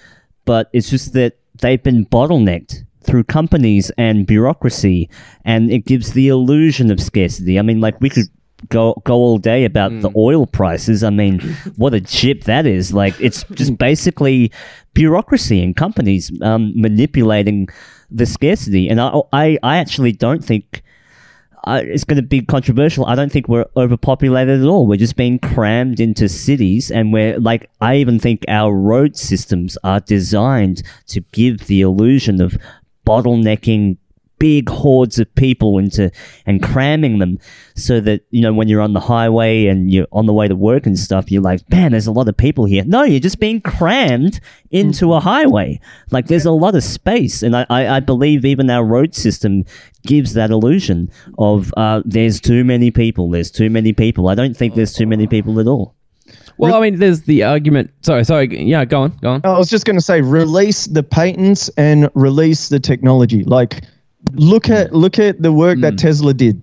but 0.45 0.69
it's 0.73 0.89
just 0.89 1.13
that 1.13 1.37
they've 1.59 1.81
been 1.81 2.05
bottlenecked 2.05 2.83
through 3.03 3.23
companies 3.25 3.91
and 3.97 4.25
bureaucracy, 4.25 5.09
and 5.45 5.71
it 5.71 5.85
gives 5.85 6.13
the 6.13 6.27
illusion 6.27 6.91
of 6.91 6.99
scarcity. 6.99 7.59
I 7.59 7.61
mean, 7.61 7.81
like 7.81 7.99
we 8.01 8.09
could. 8.09 8.25
Go, 8.69 9.01
go 9.05 9.15
all 9.15 9.39
day 9.39 9.65
about 9.65 9.89
the 10.01 10.11
oil 10.15 10.45
prices. 10.45 11.03
I 11.03 11.09
mean, 11.09 11.39
what 11.77 11.95
a 11.95 11.99
chip 11.99 12.43
that 12.43 12.67
is! 12.67 12.93
Like, 12.93 13.19
it's 13.19 13.43
just 13.55 13.75
basically 13.79 14.51
bureaucracy 14.93 15.63
and 15.63 15.75
companies 15.75 16.31
um, 16.43 16.71
manipulating 16.75 17.69
the 18.11 18.27
scarcity. 18.27 18.87
And 18.87 19.01
I, 19.01 19.19
I, 19.33 19.57
I 19.63 19.77
actually 19.77 20.11
don't 20.11 20.45
think 20.45 20.83
uh, 21.65 21.81
it's 21.83 22.03
going 22.03 22.17
to 22.17 22.27
be 22.27 22.41
controversial. 22.41 23.05
I 23.05 23.15
don't 23.15 23.31
think 23.31 23.47
we're 23.47 23.65
overpopulated 23.77 24.61
at 24.61 24.67
all. 24.67 24.87
We're 24.87 24.97
just 24.97 25.15
being 25.15 25.39
crammed 25.39 25.99
into 25.99 26.27
cities, 26.27 26.89
and 26.89 27.13
we're 27.13 27.39
like, 27.39 27.69
I 27.79 27.97
even 27.97 28.19
think 28.19 28.43
our 28.47 28.73
road 28.73 29.15
systems 29.15 29.77
are 29.83 29.99
designed 29.99 30.83
to 31.07 31.21
give 31.31 31.67
the 31.67 31.81
illusion 31.81 32.41
of 32.41 32.57
bottlenecking 33.05 33.97
big 34.41 34.67
hordes 34.69 35.19
of 35.19 35.33
people 35.35 35.77
into 35.77 36.11
and 36.47 36.63
cramming 36.63 37.19
them 37.19 37.37
so 37.75 37.99
that 37.99 38.25
you 38.31 38.41
know 38.41 38.51
when 38.51 38.67
you're 38.67 38.81
on 38.81 38.93
the 38.93 38.99
highway 38.99 39.67
and 39.67 39.91
you're 39.91 40.07
on 40.11 40.25
the 40.25 40.33
way 40.33 40.47
to 40.47 40.55
work 40.55 40.87
and 40.87 40.97
stuff 40.97 41.31
you're 41.31 41.43
like 41.43 41.61
man 41.69 41.91
there's 41.91 42.07
a 42.07 42.11
lot 42.11 42.27
of 42.27 42.35
people 42.35 42.65
here 42.65 42.83
no 42.87 43.03
you're 43.03 43.19
just 43.19 43.39
being 43.39 43.61
crammed 43.61 44.39
into 44.71 45.13
a 45.13 45.19
highway 45.19 45.79
like 46.09 46.25
there's 46.25 46.47
a 46.47 46.51
lot 46.51 46.73
of 46.73 46.83
space 46.83 47.43
and 47.43 47.55
i, 47.55 47.67
I, 47.69 47.97
I 47.97 47.99
believe 47.99 48.43
even 48.43 48.67
our 48.71 48.83
road 48.83 49.13
system 49.13 49.63
gives 50.07 50.33
that 50.33 50.49
illusion 50.49 51.11
of 51.37 51.71
uh, 51.77 52.01
there's 52.03 52.41
too 52.41 52.63
many 52.63 52.89
people 52.89 53.29
there's 53.29 53.51
too 53.51 53.69
many 53.69 53.93
people 53.93 54.27
i 54.27 54.33
don't 54.33 54.57
think 54.57 54.73
there's 54.73 54.93
too 54.93 55.05
many 55.05 55.27
people 55.27 55.59
at 55.59 55.67
all 55.67 55.93
Well, 56.57 56.73
I 56.73 56.79
mean, 56.81 56.99
there's 56.99 57.21
the 57.23 57.43
argument. 57.43 57.89
Sorry, 58.01 58.23
sorry. 58.23 58.47
Yeah, 58.73 58.85
go 58.85 59.01
on, 59.01 59.17
go 59.21 59.31
on. 59.31 59.41
I 59.43 59.57
was 59.57 59.69
just 59.69 59.85
going 59.85 59.97
to 59.97 60.05
say, 60.11 60.21
release 60.21 60.85
the 60.85 61.01
patents 61.01 61.69
and 61.75 62.09
release 62.13 62.69
the 62.69 62.79
technology. 62.79 63.43
Like, 63.43 63.81
look 64.33 64.69
at 64.69 64.89
hmm. 64.89 64.95
look 64.95 65.19
at 65.19 65.41
the 65.41 65.51
work 65.51 65.79
that 65.79 65.93
hmm. 65.93 65.97
Tesla 65.97 66.33
did. 66.33 66.61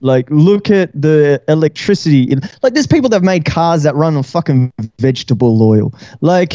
Like, 0.00 0.30
look 0.30 0.70
at 0.70 0.92
the 0.94 1.42
electricity. 1.48 2.32
Like, 2.62 2.74
there's 2.74 2.86
people 2.86 3.08
that 3.08 3.16
have 3.16 3.24
made 3.24 3.44
cars 3.44 3.82
that 3.82 3.96
run 3.96 4.16
on 4.16 4.22
fucking 4.22 4.72
vegetable 5.00 5.60
oil. 5.60 5.92
Like, 6.20 6.54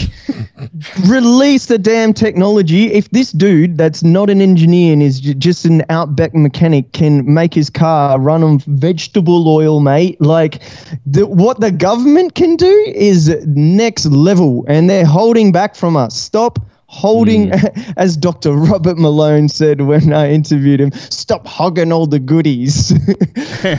release 1.07 1.65
the 1.65 1.77
damn 1.77 2.13
technology. 2.13 2.93
If 2.93 3.09
this 3.09 3.33
dude 3.33 3.77
that's 3.77 4.01
not 4.01 4.29
an 4.29 4.39
engineer 4.39 4.93
and 4.93 5.03
is 5.03 5.19
j- 5.19 5.33
just 5.33 5.65
an 5.65 5.83
outback 5.89 6.33
mechanic 6.33 6.93
can 6.93 7.33
make 7.33 7.53
his 7.53 7.69
car 7.69 8.17
run 8.17 8.43
on 8.43 8.59
vegetable 8.59 9.49
oil, 9.49 9.81
mate, 9.81 10.21
like, 10.21 10.61
the, 11.05 11.27
what 11.27 11.59
the 11.59 11.71
government 11.71 12.35
can 12.35 12.55
do 12.55 12.93
is 12.95 13.27
next 13.45 14.05
level, 14.05 14.63
and 14.69 14.89
they're 14.89 15.05
holding 15.05 15.51
back 15.51 15.75
from 15.75 15.97
us. 15.97 16.15
Stop 16.15 16.59
holding, 16.93 17.49
hmm. 17.49 17.91
as 17.97 18.15
Dr. 18.15 18.53
Robert 18.53 18.97
Malone 18.97 19.49
said 19.49 19.81
when 19.81 20.13
I 20.13 20.31
interviewed 20.31 20.79
him, 20.79 20.91
stop 20.91 21.47
hogging 21.47 21.91
all 21.91 22.05
the 22.05 22.19
goodies. 22.19 22.87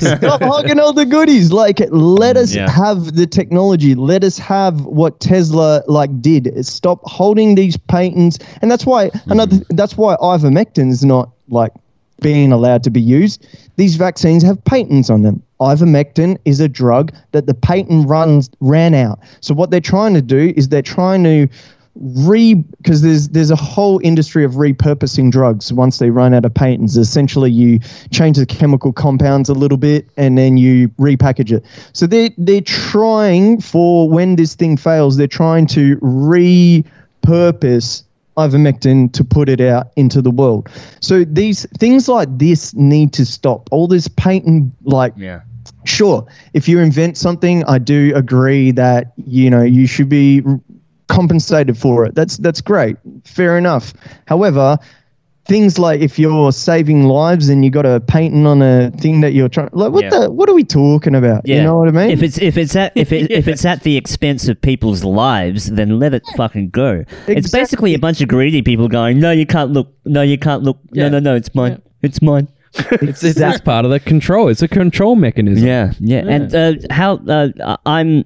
stop 0.01 0.43
hogging 0.43 0.81
all 0.81 0.93
the 0.93 1.07
goodies. 1.07 1.53
Like, 1.53 1.79
let 1.91 2.37
hmm, 2.37 2.43
us 2.43 2.55
Yeah. 2.55 2.69
have 2.69 3.15
the 3.15 3.27
technology. 3.27 3.95
Let 3.95 4.25
us 4.25 4.37
have 4.39 4.85
what 4.85 5.21
Tesla 5.21 5.83
like 5.87 6.21
did. 6.21 6.67
Stop 6.67 7.01
holding 7.05 7.55
these 7.55 7.77
patents, 7.77 8.39
and 8.61 8.71
that's 8.71 8.85
why 8.85 9.11
hmm. 9.11 9.33
another. 9.33 9.57
That's 9.71 9.97
why 9.97 10.17
ivermectin 10.17 10.91
is 10.91 11.05
not 11.05 11.31
like 11.49 11.73
being 12.21 12.53
allowed 12.53 12.83
to 12.85 12.91
be 12.91 13.01
used. 13.01 13.47
These 13.77 13.97
vaccines 13.97 14.43
have 14.43 14.63
patents 14.65 15.11
on 15.11 15.23
them. 15.23 15.43
Ivermectin 15.61 16.39
is 16.45 16.61
a 16.61 16.69
drug 16.69 17.13
that 17.33 17.47
the 17.47 17.55
patent 17.55 18.09
runs 18.09 18.51
ran 18.61 18.95
out. 18.95 19.19
So 19.41 19.55
what 19.55 19.71
they're 19.71 19.81
trying 19.81 20.15
to 20.15 20.23
do 20.23 20.53
is 20.57 20.69
they're 20.69 20.83
trying 20.83 21.25
to 21.25 21.49
re 21.97 22.55
because 22.55 23.03
there's 23.03 23.29
there's 23.29 23.51
a 23.51 23.57
whole 23.57 24.01
industry 24.03 24.45
of 24.45 24.53
repurposing 24.53 25.31
drugs. 25.31 25.73
Once 25.73 25.99
they 25.99 26.11
run 26.11 26.35
out 26.35 26.45
of 26.45 26.53
patents 26.53 26.97
essentially 26.97 27.51
you 27.51 27.79
change 28.11 28.37
the 28.37 28.47
chemical 28.47 28.93
compounds 28.93 29.49
a 29.49 29.55
little 29.55 29.79
bit 29.79 30.09
and 30.17 30.37
then 30.37 30.57
you 30.57 30.89
repackage 30.91 31.53
it. 31.53 31.65
So 31.93 32.07
they 32.07 32.35
they're 32.37 32.61
trying 32.61 33.61
for 33.61 34.09
when 34.09 34.37
this 34.37 34.55
thing 34.55 34.77
fails 34.77 35.17
they're 35.17 35.27
trying 35.29 35.67
to 35.69 35.97
repurpose 35.99 36.85
ivermectin 38.37 39.13
to 39.13 39.23
put 39.23 39.49
it 39.49 39.61
out 39.61 39.93
into 39.95 40.21
the 40.21 40.31
world. 40.31 40.69
So 41.01 41.25
these 41.25 41.67
things 41.79 42.09
like 42.09 42.29
this 42.37 42.75
need 42.75 43.13
to 43.13 43.25
stop. 43.25 43.69
All 43.71 43.87
this 43.87 44.09
patent 44.09 44.73
like 44.83 45.13
yeah. 45.17 45.43
sure 45.85 46.27
if 46.55 46.69
you 46.69 46.81
invent 46.81 47.17
something 47.17 47.63
i 47.65 47.79
do 47.79 48.13
agree 48.15 48.71
that 48.73 49.13
you 49.17 49.49
know 49.49 49.63
you 49.63 49.87
should 49.87 50.09
be 50.09 50.43
compensated 51.15 51.77
for 51.77 52.05
it 52.05 52.15
that's 52.15 52.37
that's 52.39 52.61
great 52.61 52.97
fair 53.25 53.57
enough 53.59 53.93
however 54.27 54.79
things 55.47 55.79
like 55.79 56.01
if 56.01 56.19
you're 56.19 56.51
saving 56.53 57.05
lives 57.05 57.51
and 57.51 57.65
you 57.65 57.71
got 57.71 57.85
a 57.85 58.01
painting 58.01 58.47
on 58.47 58.63
a 58.63 58.91
thing 58.93 59.21
that 59.21 59.35
you're 59.35 59.49
trying 59.49 59.69
like 59.73 59.93
what 59.93 60.05
Yeah. 60.05 60.11
the 60.11 60.31
what 60.31 60.49
are 60.49 60.55
we 60.55 60.65
talking 60.65 61.15
about 61.15 61.47
you 61.47 61.63
know 61.63 61.77
what 61.79 61.89
i 61.89 61.91
mean 61.91 62.11
If 62.11 62.23
it's 62.23 62.39
if 62.39 62.57
it's 62.57 62.75
at 62.77 62.93
if 62.95 63.13
it, 63.13 63.31
if 63.31 63.47
it's 63.47 63.65
at 63.65 63.83
the 63.83 63.97
expense 63.97 64.49
of 64.49 64.61
people's 64.61 65.05
lives, 65.05 65.71
then 65.71 65.99
let 65.99 66.15
it 66.15 66.23
fucking 66.37 66.71
go. 66.71 67.05
It's 67.27 67.51
basically 67.51 67.93
a 67.95 67.99
bunch 67.99 68.21
of 68.23 68.29
greedy 68.29 68.63
people 68.63 68.89
going, 68.89 69.21
"No, 69.21 69.31
you 69.31 69.47
can't 69.47 69.71
look. 69.71 69.89
No, 70.07 70.23
you 70.23 70.39
can't 70.39 70.63
look. 70.63 70.79
Yeah. 70.93 71.05
No, 71.09 71.19
no, 71.19 71.31
no, 71.31 71.35
it's 71.37 71.55
mine. 71.55 71.83
It's 72.03 72.23
mine." 72.23 72.49
It's, 73.03 73.23
it's, 73.23 73.39
it's 73.39 73.61
part 73.61 73.85
of 73.85 73.91
the 73.91 74.01
control. 74.01 74.49
It's 74.49 74.63
a 74.63 74.69
control 74.69 75.15
mechanism. 75.15 75.67
Yeah, 75.67 75.93
yeah. 76.01 76.25
And 76.27 76.55
uh, 76.55 76.73
how 76.91 77.17
uh, 77.17 77.77
I'm. 77.87 78.25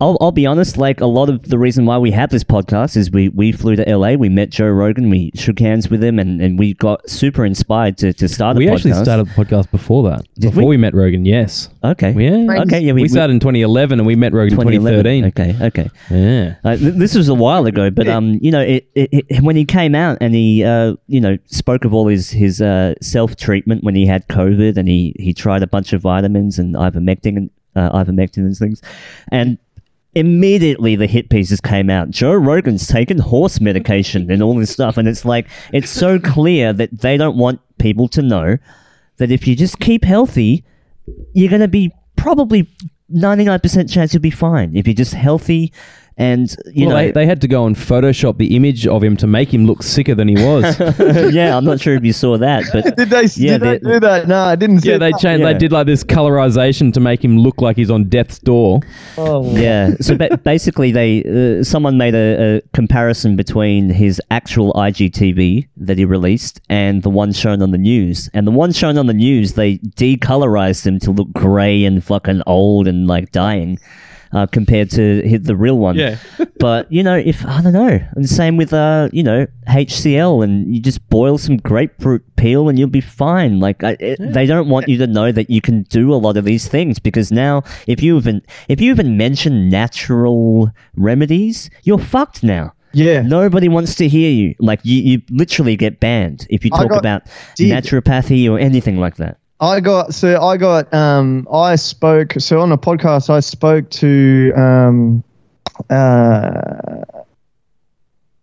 I'll, 0.00 0.18
I'll 0.20 0.32
be 0.32 0.44
honest, 0.44 0.76
like 0.76 1.00
a 1.00 1.06
lot 1.06 1.28
of 1.28 1.42
the 1.48 1.56
reason 1.56 1.86
why 1.86 1.98
we 1.98 2.10
have 2.10 2.30
this 2.30 2.42
podcast 2.42 2.96
is 2.96 3.12
we, 3.12 3.28
we 3.28 3.52
flew 3.52 3.76
to 3.76 3.96
LA, 3.96 4.14
we 4.14 4.28
met 4.28 4.50
Joe 4.50 4.68
Rogan, 4.68 5.08
we 5.08 5.30
shook 5.36 5.60
hands 5.60 5.88
with 5.88 6.02
him, 6.02 6.18
and, 6.18 6.42
and 6.42 6.58
we 6.58 6.74
got 6.74 7.08
super 7.08 7.44
inspired 7.44 7.96
to, 7.98 8.12
to 8.14 8.28
start 8.28 8.56
the 8.56 8.62
podcast. 8.62 8.68
We 8.68 8.74
actually 8.74 9.04
started 9.04 9.28
the 9.28 9.30
podcast 9.30 9.70
before 9.70 10.02
that. 10.10 10.26
Did 10.34 10.50
before 10.50 10.64
we? 10.64 10.70
we? 10.70 10.76
met 10.78 10.94
Rogan, 10.94 11.24
yes. 11.24 11.68
Okay. 11.84 12.10
Yeah. 12.10 12.62
Okay, 12.62 12.80
yeah, 12.80 12.90
we, 12.92 12.94
we- 12.94 13.02
we- 13.02 13.08
started 13.08 13.34
in 13.34 13.40
2011 13.40 14.00
and 14.00 14.06
we 14.06 14.16
met 14.16 14.32
Rogan 14.32 14.52
in 14.54 14.58
2013. 14.82 15.24
Okay, 15.26 15.56
okay. 15.66 15.90
Yeah. 16.10 16.56
Uh, 16.64 16.76
th- 16.76 16.94
this 16.94 17.14
was 17.14 17.28
a 17.28 17.34
while 17.34 17.64
ago, 17.66 17.88
but 17.90 18.08
um, 18.08 18.36
you 18.42 18.50
know, 18.50 18.62
it, 18.62 18.88
it, 18.96 19.10
it, 19.28 19.42
when 19.42 19.54
he 19.54 19.64
came 19.64 19.94
out 19.94 20.18
and 20.20 20.34
he, 20.34 20.64
uh, 20.64 20.96
you 21.06 21.20
know, 21.20 21.38
spoke 21.46 21.84
of 21.84 21.94
all 21.94 22.08
his 22.08 22.30
his 22.30 22.60
uh, 22.60 22.94
self 23.00 23.36
treatment 23.36 23.84
when 23.84 23.94
he 23.94 24.06
had 24.06 24.26
COVID, 24.26 24.76
and 24.76 24.88
he 24.88 25.14
he 25.20 25.32
tried 25.32 25.62
a 25.62 25.68
bunch 25.68 25.92
of 25.92 26.02
vitamins 26.02 26.58
and 26.58 26.74
ivermectin 26.74 27.36
and 27.36 27.50
uh, 27.76 27.90
ivermectin 28.04 28.38
and 28.38 28.56
things, 28.56 28.82
and 29.30 29.56
immediately 30.14 30.96
the 30.96 31.06
hit 31.06 31.28
pieces 31.28 31.60
came 31.60 31.90
out. 31.90 32.10
Joe 32.10 32.34
Rogan's 32.34 32.86
taken 32.86 33.18
horse 33.18 33.60
medication 33.60 34.30
and 34.30 34.42
all 34.42 34.54
this 34.54 34.70
stuff, 34.70 34.96
and 34.96 35.08
it's 35.08 35.24
like 35.24 35.48
it's 35.72 35.90
so 35.90 36.18
clear 36.34 36.72
that 36.72 37.00
they 37.00 37.16
don't 37.16 37.36
want 37.36 37.60
people 37.78 38.08
to 38.08 38.22
know 38.22 38.58
that 39.16 39.30
if 39.30 39.46
you 39.46 39.54
just 39.56 39.78
keep 39.80 40.04
healthy, 40.04 40.64
you're 41.32 41.50
going 41.50 41.60
to 41.60 41.68
be 41.68 41.92
probably 42.16 42.68
99% 43.12 43.92
chance 43.92 44.14
you'll 44.14 44.20
be 44.20 44.30
fine. 44.30 44.74
If 44.76 44.86
you're 44.86 44.94
just 44.94 45.14
healthy 45.14 45.72
and, 46.16 46.54
you 46.72 46.86
well, 46.86 46.96
know. 46.96 47.02
they, 47.06 47.10
they 47.12 47.26
had 47.26 47.40
to 47.40 47.48
go 47.48 47.66
and 47.66 47.74
Photoshop 47.74 48.38
the 48.38 48.54
image 48.54 48.86
of 48.86 49.02
him 49.02 49.16
to 49.16 49.26
make 49.26 49.52
him 49.52 49.66
look 49.66 49.82
sicker 49.82 50.14
than 50.14 50.28
he 50.28 50.34
was. 50.36 50.78
yeah, 51.34 51.56
I'm 51.56 51.64
not 51.64 51.80
sure 51.80 51.94
if 51.96 52.04
you 52.04 52.12
saw 52.12 52.38
that, 52.38 52.64
but 52.72 52.84
Did 52.96 53.10
they, 53.10 53.24
Yeah, 53.34 53.58
did 53.58 53.60
they 53.60 53.78
they- 53.78 53.92
do 53.94 54.00
that? 54.00 54.28
No, 54.28 54.40
I 54.44 54.54
didn't 54.56 54.80
see 54.80 54.90
yeah, 54.90 54.98
they 54.98 55.10
that. 55.10 55.20
changed. 55.20 55.42
Yeah. 55.44 55.52
They 55.52 55.58
did 55.58 55.72
like 55.72 55.86
this 55.86 56.04
colorization 56.04 56.92
to 56.94 57.00
make 57.00 57.24
him 57.24 57.38
look 57.38 57.60
like 57.60 57.76
he's 57.76 57.90
on 57.90 58.04
death's 58.04 58.38
door. 58.38 58.80
Oh, 59.18 59.56
yeah. 59.56 59.94
So 60.00 60.16
ba- 60.16 60.36
basically, 60.44 60.92
they 60.92 61.24
uh, 61.58 61.64
someone 61.64 61.98
made 61.98 62.14
a, 62.14 62.58
a 62.58 62.60
comparison 62.74 63.34
between 63.36 63.90
his 63.90 64.20
actual 64.30 64.72
IGTV 64.74 65.66
that 65.78 65.98
he 65.98 66.04
released 66.04 66.60
and 66.68 67.02
the 67.02 67.10
one 67.10 67.32
shown 67.32 67.60
on 67.60 67.72
the 67.72 67.78
news. 67.78 68.30
And 68.34 68.46
the 68.46 68.52
one 68.52 68.72
shown 68.72 68.98
on 68.98 69.06
the 69.06 69.14
news, 69.14 69.54
they 69.54 69.78
decolorized 69.78 70.86
him 70.86 70.98
to 71.00 71.10
look 71.10 71.32
grey 71.32 71.84
and 71.84 72.02
fucking 72.04 72.42
old 72.46 72.86
and 72.86 73.06
like 73.08 73.32
dying. 73.32 73.78
Uh, 74.34 74.46
compared 74.46 74.90
to 74.90 75.22
the 75.38 75.54
real 75.54 75.78
one, 75.78 75.94
Yeah. 75.94 76.16
but 76.58 76.90
you 76.90 77.04
know, 77.04 77.16
if 77.16 77.46
I 77.46 77.62
don't 77.62 77.72
know, 77.72 78.00
and 78.16 78.28
same 78.28 78.56
with 78.56 78.72
uh, 78.72 79.08
you 79.12 79.22
know, 79.22 79.46
HCl, 79.68 80.42
and 80.42 80.74
you 80.74 80.82
just 80.82 81.08
boil 81.08 81.38
some 81.38 81.56
grapefruit 81.58 82.24
peel, 82.34 82.68
and 82.68 82.76
you'll 82.76 82.88
be 82.88 83.00
fine. 83.00 83.60
Like 83.60 83.84
I, 83.84 83.96
it, 84.00 84.18
they 84.20 84.44
don't 84.44 84.68
want 84.68 84.88
you 84.88 84.98
to 84.98 85.06
know 85.06 85.30
that 85.30 85.50
you 85.50 85.60
can 85.60 85.84
do 85.84 86.12
a 86.12 86.16
lot 86.16 86.36
of 86.36 86.44
these 86.44 86.66
things 86.66 86.98
because 86.98 87.30
now, 87.30 87.62
if 87.86 88.02
you 88.02 88.16
even 88.16 88.42
if 88.68 88.80
you 88.80 88.90
even 88.90 89.16
mention 89.16 89.68
natural 89.68 90.70
remedies, 90.96 91.70
you're 91.84 91.98
fucked 91.98 92.42
now. 92.42 92.72
Yeah. 92.92 93.22
Nobody 93.22 93.68
wants 93.68 93.94
to 93.96 94.08
hear 94.08 94.30
you. 94.30 94.54
Like 94.58 94.80
you, 94.82 95.00
you 95.02 95.22
literally 95.30 95.76
get 95.76 96.00
banned 96.00 96.46
if 96.50 96.64
you 96.64 96.70
talk 96.70 96.90
about 96.92 97.22
naturopathy 97.56 98.50
or 98.50 98.58
anything 98.58 98.98
like 98.98 99.16
that. 99.16 99.38
I 99.64 99.80
got 99.80 100.12
so 100.12 100.42
I 100.42 100.58
got 100.58 100.92
um 100.92 101.48
I 101.50 101.76
spoke 101.76 102.34
so 102.38 102.60
on 102.60 102.70
a 102.70 102.76
podcast 102.76 103.30
I 103.30 103.40
spoke 103.40 103.88
to 103.90 104.52
um 104.54 105.24
uh 105.88 107.02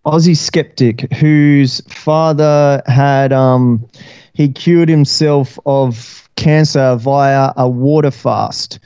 Aussie 0.04 0.36
skeptic 0.36 1.14
whose 1.14 1.82
father 1.82 2.82
had 2.88 3.32
um 3.32 3.88
he 4.34 4.50
cured 4.50 4.90
himself 4.90 5.60
of 5.68 6.28
cancer 6.38 6.96
via 6.96 7.54
a 7.56 7.70
water 7.70 8.10
fast. 8.10 8.80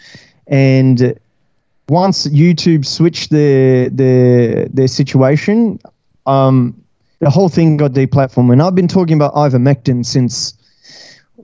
And 0.47 1.17
once 1.87 2.27
YouTube 2.27 2.85
switched 2.85 3.29
their 3.29 3.89
their 3.89 4.65
their 4.65 4.89
situation 4.89 5.79
um 6.25 6.75
the 7.19 7.29
whole 7.29 7.47
thing 7.47 7.77
got 7.77 7.91
deplatformed. 7.91 8.51
And 8.51 8.61
I've 8.61 8.75
been 8.75 8.89
talking 8.89 9.15
about 9.15 9.33
ivermectin 9.35 10.05
since 10.05 10.53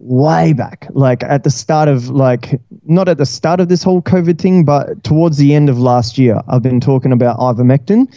way 0.02 0.54
back, 0.54 0.88
like 0.92 1.24
at 1.24 1.44
the 1.44 1.50
start 1.50 1.88
of 1.88 2.10
like 2.10 2.60
not 2.86 3.08
at 3.08 3.18
the 3.18 3.26
start 3.26 3.60
of 3.60 3.70
this 3.70 3.84
whole 3.84 4.02
COVID 4.02 4.40
thing, 4.40 4.66
but 4.66 5.04
towards 5.04 5.38
the 5.38 5.54
end 5.54 5.70
of 5.70 5.80
last 5.80 6.18
year, 6.18 6.42
I've 6.48 6.64
been 6.64 6.80
talking 6.80 7.12
about 7.12 7.38
ivermectin, 7.38 8.08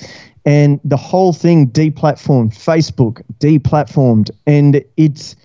and 0.45 0.81
the 0.85 0.97
whole 0.97 1.33
thing 1.33 1.69
deplatformed. 1.69 2.55
Facebook 2.55 3.23
deplatformed, 3.39 4.31
and 4.47 4.83
it's 4.97 5.37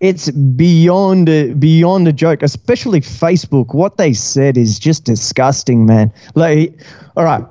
it's 0.00 0.30
beyond 0.32 1.28
a, 1.28 1.54
beyond 1.54 2.08
a 2.08 2.12
joke. 2.12 2.42
Especially 2.42 3.00
Facebook, 3.00 3.72
what 3.74 3.96
they 3.98 4.12
said 4.12 4.58
is 4.58 4.78
just 4.78 5.04
disgusting, 5.04 5.86
man. 5.86 6.12
Like, 6.34 6.80
all 7.16 7.24
right. 7.24 7.44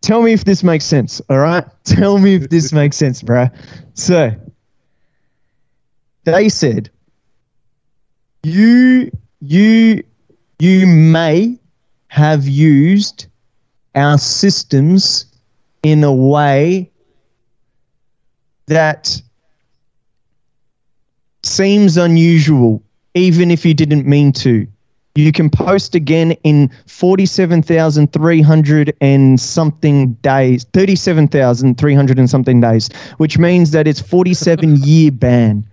Tell 0.00 0.22
me 0.22 0.32
if 0.32 0.44
this 0.44 0.62
makes 0.62 0.84
sense. 0.84 1.20
All 1.28 1.38
right. 1.38 1.64
Tell 1.84 2.18
me 2.18 2.36
if 2.36 2.50
this 2.50 2.72
makes 2.72 2.96
sense, 2.96 3.20
bro. 3.20 3.48
So, 3.94 4.30
they 6.22 6.48
said 6.48 6.88
you 8.48 9.10
you 9.40 10.02
you 10.58 10.86
may 10.86 11.58
have 12.08 12.46
used 12.48 13.26
our 13.94 14.18
systems 14.18 15.24
in 15.82 16.04
a 16.04 16.12
way 16.12 16.90
that 18.66 19.22
seems 21.42 21.96
unusual 21.96 22.82
even 23.14 23.50
if 23.50 23.64
you 23.64 23.72
didn't 23.74 24.06
mean 24.06 24.32
to. 24.32 24.66
You 25.14 25.32
can 25.32 25.48
post 25.50 25.94
again 25.96 26.32
in 26.44 26.70
47,300 26.86 28.96
and 29.00 29.40
something 29.40 30.12
days 30.14 30.64
37,300 30.72 32.18
and 32.18 32.30
something 32.30 32.60
days 32.60 32.88
which 33.16 33.38
means 33.38 33.72
that 33.72 33.88
it's 33.88 34.00
47 34.00 34.76
year 34.76 35.10
ban 35.10 35.68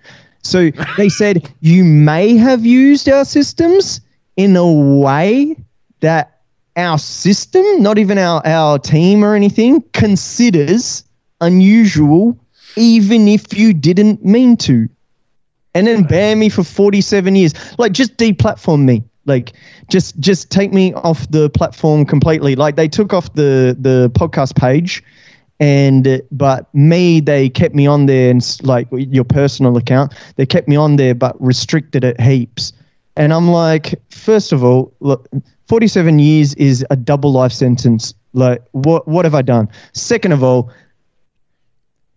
so 0.46 0.70
they 0.98 1.10
said 1.10 1.52
you 1.62 1.84
may 1.84 2.38
have 2.38 2.66
used 2.66 3.10
our 3.10 3.26
systems 3.26 4.00
in 4.38 4.56
a 4.56 4.72
way 4.72 5.58
that 6.02 6.42
our 6.76 7.00
system, 7.00 7.64
not 7.82 7.98
even 7.98 8.18
our, 8.18 8.46
our 8.46 8.78
team 8.78 9.24
or 9.24 9.34
anything, 9.34 9.82
considers 9.94 11.04
unusual, 11.42 12.38
even 12.76 13.28
if 13.28 13.58
you 13.58 13.74
didn't 13.74 14.24
mean 14.24 14.56
to. 14.58 14.88
And 15.74 15.88
then 15.88 16.04
ban 16.04 16.40
me 16.40 16.50
for 16.50 16.64
47 16.64 17.36
years. 17.36 17.54
Like, 17.80 17.92
just 17.92 18.16
deplatform 18.18 18.86
me. 18.86 19.04
Like, 19.26 19.54
just 19.90 20.20
just 20.20 20.52
take 20.52 20.72
me 20.72 20.94
off 20.94 21.30
the 21.32 21.50
platform 21.50 22.06
completely. 22.06 22.56
Like, 22.56 22.76
they 22.76 22.88
took 22.88 23.14
off 23.14 23.34
the 23.34 23.76
the 23.78 24.12
podcast 24.12 24.56
page, 24.56 25.04
and 25.60 26.08
uh, 26.08 26.20
but 26.32 26.74
me 26.76 27.20
they 27.22 27.50
kept 27.50 27.74
me 27.76 27.88
on 27.88 28.06
there 28.08 28.30
and 28.30 28.42
s- 28.42 28.62
like 28.64 28.88
your 28.92 29.24
personal 29.24 29.78
account 29.78 30.14
they 30.36 30.46
kept 30.46 30.68
me 30.68 30.76
on 30.76 30.98
there 30.98 31.16
but 31.16 31.36
restricted 31.42 32.04
it 32.04 32.20
heaps. 32.20 32.74
And 33.18 33.34
i'm 33.34 33.48
like 33.50 33.96
first 34.10 34.52
of 34.52 34.64
all 34.64 34.94
look 35.00 35.30
47 35.68 36.20
years 36.20 36.54
is 36.56 36.86
a 36.92 36.96
double 36.96 37.32
life 37.32 37.52
sentence. 37.54 38.14
Like 38.34 38.62
what 38.74 39.08
what 39.08 39.24
have 39.26 39.34
i 39.34 39.42
done? 39.42 39.70
Second 39.94 40.34
of 40.34 40.44
all 40.44 40.70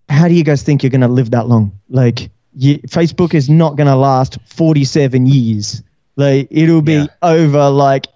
how 0.08 0.26
do 0.26 0.34
you 0.34 0.42
guys 0.44 0.62
think 0.62 0.82
you're 0.82 0.90
going 0.90 1.02
to 1.02 1.08
live 1.08 1.30
that 1.30 1.46
long? 1.48 1.70
Like 1.90 2.30
you, 2.56 2.78
facebook 2.80 3.34
is 3.34 3.48
not 3.48 3.76
going 3.76 3.86
to 3.86 3.94
last 3.94 4.38
47 4.46 5.26
years. 5.26 5.82
Like 6.16 6.48
it'll 6.50 6.82
be 6.82 6.94
Yeah. 6.94 7.06
over 7.22 7.70
like 7.70 8.06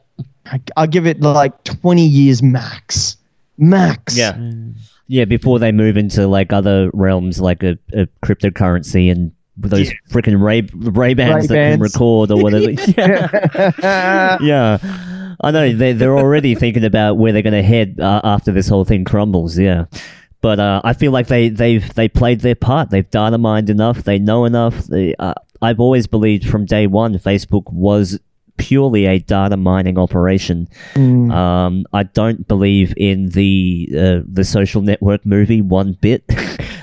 i'll 0.76 0.88
give 0.88 1.06
it 1.06 1.20
like 1.20 1.62
20 1.64 2.04
years 2.04 2.42
max. 2.42 3.16
Max. 3.58 4.16
Yeah. 4.16 4.32
Mm. 4.32 4.74
Yeah, 5.08 5.24
before 5.24 5.58
they 5.58 5.72
move 5.72 5.96
into 5.96 6.26
like 6.26 6.52
other 6.52 6.90
realms 6.92 7.40
like 7.40 7.62
a, 7.62 7.78
a 7.92 8.06
cryptocurrency 8.24 9.10
and 9.10 9.32
those 9.56 9.92
freaking 10.10 10.40
Ray 10.40 10.66
Ray 10.72 11.14
Bans 11.14 11.48
that 11.48 11.54
can 11.54 11.80
record 11.80 12.30
or 12.30 12.42
whatever. 12.42 12.70
yeah. 12.96 14.38
yeah. 14.42 14.78
I 15.40 15.50
know 15.50 15.72
they 15.72 15.92
they're 15.92 16.16
already 16.16 16.54
thinking 16.54 16.84
about 16.84 17.18
where 17.18 17.32
they're 17.32 17.42
going 17.42 17.52
to 17.52 17.62
head 17.62 17.98
uh, 18.00 18.20
after 18.24 18.52
this 18.52 18.68
whole 18.68 18.84
thing 18.84 19.04
crumbles. 19.04 19.58
Yeah. 19.58 19.86
But 20.40 20.58
uh, 20.58 20.80
I 20.84 20.92
feel 20.94 21.12
like 21.12 21.28
they 21.28 21.48
they've 21.48 21.92
they 21.94 22.08
played 22.08 22.40
their 22.40 22.54
part. 22.54 22.90
They've 22.90 23.08
data 23.08 23.38
mined 23.38 23.70
enough. 23.70 24.02
They 24.04 24.18
know 24.18 24.44
enough. 24.44 24.86
They, 24.86 25.14
uh, 25.18 25.34
I've 25.60 25.80
always 25.80 26.06
believed 26.06 26.48
from 26.48 26.64
day 26.64 26.86
one 26.86 27.14
Facebook 27.14 27.72
was 27.72 28.18
purely 28.56 29.06
a 29.06 29.18
data 29.18 29.56
mining 29.56 29.98
operation. 29.98 30.68
Um, 30.96 31.84
I 31.92 32.04
don't 32.04 32.46
believe 32.46 32.94
in 32.96 33.30
the 33.30 33.88
uh, 33.92 34.20
the 34.26 34.44
social 34.44 34.82
network 34.82 35.24
movie 35.26 35.60
one 35.60 35.92
bit. 36.00 36.24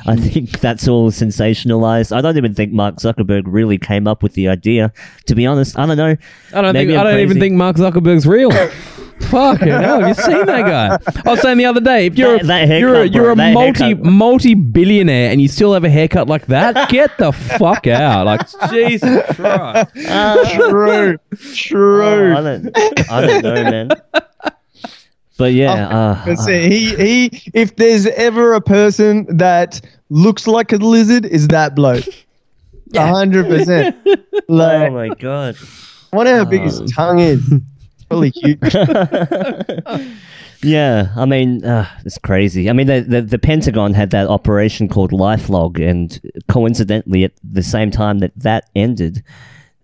I 0.05 0.15
think 0.15 0.59
that's 0.59 0.87
all 0.87 1.11
sensationalized. 1.11 2.15
I 2.15 2.21
don't 2.21 2.37
even 2.37 2.53
think 2.53 2.71
Mark 2.73 2.95
Zuckerberg 2.95 3.43
really 3.45 3.77
came 3.77 4.07
up 4.07 4.23
with 4.23 4.33
the 4.33 4.47
idea. 4.47 4.91
To 5.27 5.35
be 5.35 5.45
honest, 5.45 5.77
I 5.77 5.85
don't 5.85 5.97
know. 5.97 6.15
I 6.53 6.61
don't 6.61 6.73
think. 6.73 6.91
I 6.91 7.03
don't 7.03 7.19
even 7.19 7.39
think 7.39 7.53
Mark 7.53 7.75
Zuckerberg's 7.75 8.25
real. 8.25 8.51
Fucking 9.21 9.67
hell! 9.67 9.99
Have 10.01 10.07
you 10.17 10.23
seen 10.23 10.45
that 10.45 10.65
guy? 10.65 11.21
I 11.25 11.29
was 11.31 11.41
saying 11.41 11.57
the 11.57 11.65
other 11.65 11.81
day, 11.81 12.07
if 12.07 12.17
you're 12.17 12.37
That- 12.39 12.47
that 12.47 12.67
haircut, 12.67 12.79
you're 12.81 13.01
a, 13.01 13.05
you're 13.05 13.23
bro, 13.23 13.31
a 13.33 13.35
that 13.35 13.53
multi 13.53 13.83
haircut. 13.83 14.05
multi 14.05 14.53
billionaire 14.55 15.29
and 15.31 15.41
you 15.41 15.47
still 15.47 15.73
have 15.73 15.83
a 15.83 15.89
haircut 15.89 16.27
like 16.27 16.47
that, 16.47 16.89
get 16.89 17.17
the 17.17 17.31
fuck 17.31 17.85
out! 17.87 18.25
Like 18.25 18.41
Jesus 18.71 19.23
Christ! 19.35 19.91
true 20.55 21.17
true 21.53 22.03
Oh, 22.03 22.37
I 22.37 22.41
don't. 22.41 23.11
I 23.11 23.21
don't 23.21 23.43
know, 23.43 23.53
man. 23.63 23.89
But 25.37 25.53
yeah, 25.53 25.87
uh, 25.87 26.25
But 26.25 26.37
see, 26.37 26.67
he, 26.69 26.95
he, 27.29 27.41
if 27.53 27.75
there's 27.77 28.07
ever 28.07 28.53
a 28.55 28.61
person 28.61 29.25
that 29.37 29.79
looks 30.09 30.47
like 30.47 30.73
a 30.73 30.77
lizard, 30.77 31.25
is 31.25 31.47
that 31.49 31.75
bloke. 31.75 32.03
A 32.95 33.05
hundred 33.07 33.45
percent. 33.45 33.95
oh 34.49 34.89
my 34.89 35.09
god. 35.19 35.55
I 36.11 36.15
wonder 36.15 36.35
how 36.35 36.43
big 36.43 36.63
his 36.63 36.81
tongue 36.91 37.19
is. 37.19 37.47
Probably 38.09 38.31
huge. 38.31 38.59
Yeah, 40.61 41.13
I 41.15 41.25
mean, 41.25 41.63
uh, 41.63 41.87
it's 42.03 42.17
crazy. 42.17 42.69
I 42.69 42.73
mean, 42.73 42.87
the, 42.87 42.99
the 42.99 43.21
the 43.21 43.39
Pentagon 43.39 43.93
had 43.93 44.09
that 44.11 44.27
operation 44.27 44.89
called 44.89 45.11
LifeLog, 45.11 45.79
and 45.79 46.19
coincidentally, 46.49 47.23
at 47.23 47.31
the 47.49 47.63
same 47.63 47.91
time 47.91 48.19
that 48.19 48.33
that 48.35 48.69
ended, 48.75 49.23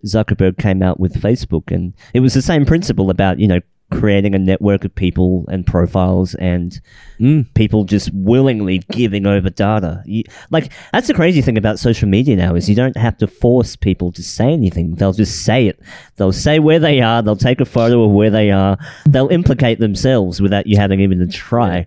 Zuckerberg 0.04 0.58
came 0.58 0.82
out 0.82 1.00
with 1.00 1.14
Facebook, 1.14 1.74
and 1.74 1.94
it 2.12 2.20
was 2.20 2.34
the 2.34 2.42
same 2.42 2.66
principle 2.66 3.08
about 3.08 3.38
you 3.38 3.48
know 3.48 3.60
creating 3.92 4.34
a 4.34 4.38
network 4.38 4.84
of 4.84 4.94
people 4.94 5.44
and 5.48 5.66
profiles 5.66 6.34
and 6.36 6.80
Mm. 7.20 7.46
people 7.54 7.84
just 7.84 8.10
willingly 8.12 8.82
giving 8.90 9.24
over 9.26 9.48
data. 9.48 10.02
You, 10.04 10.24
like 10.50 10.70
that's 10.92 11.06
the 11.06 11.14
crazy 11.14 11.40
thing 11.40 11.56
about 11.56 11.78
social 11.78 12.06
media 12.08 12.36
now 12.36 12.54
is 12.54 12.68
you 12.68 12.74
don't 12.74 12.96
have 12.96 13.16
to 13.18 13.26
force 13.26 13.74
people 13.74 14.12
to 14.12 14.22
say 14.22 14.52
anything. 14.52 14.96
They'll 14.96 15.14
just 15.14 15.42
say 15.44 15.66
it. 15.66 15.80
They'll 16.16 16.32
say 16.32 16.58
where 16.58 16.78
they 16.78 17.00
are. 17.00 17.22
They'll 17.22 17.34
take 17.36 17.60
a 17.60 17.64
photo 17.64 18.02
of 18.04 18.10
where 18.10 18.28
they 18.28 18.50
are. 18.50 18.76
They'll 19.06 19.28
implicate 19.28 19.78
themselves 19.78 20.42
without 20.42 20.66
you 20.66 20.76
having 20.76 21.00
even 21.00 21.18
to 21.20 21.26
try. 21.26 21.86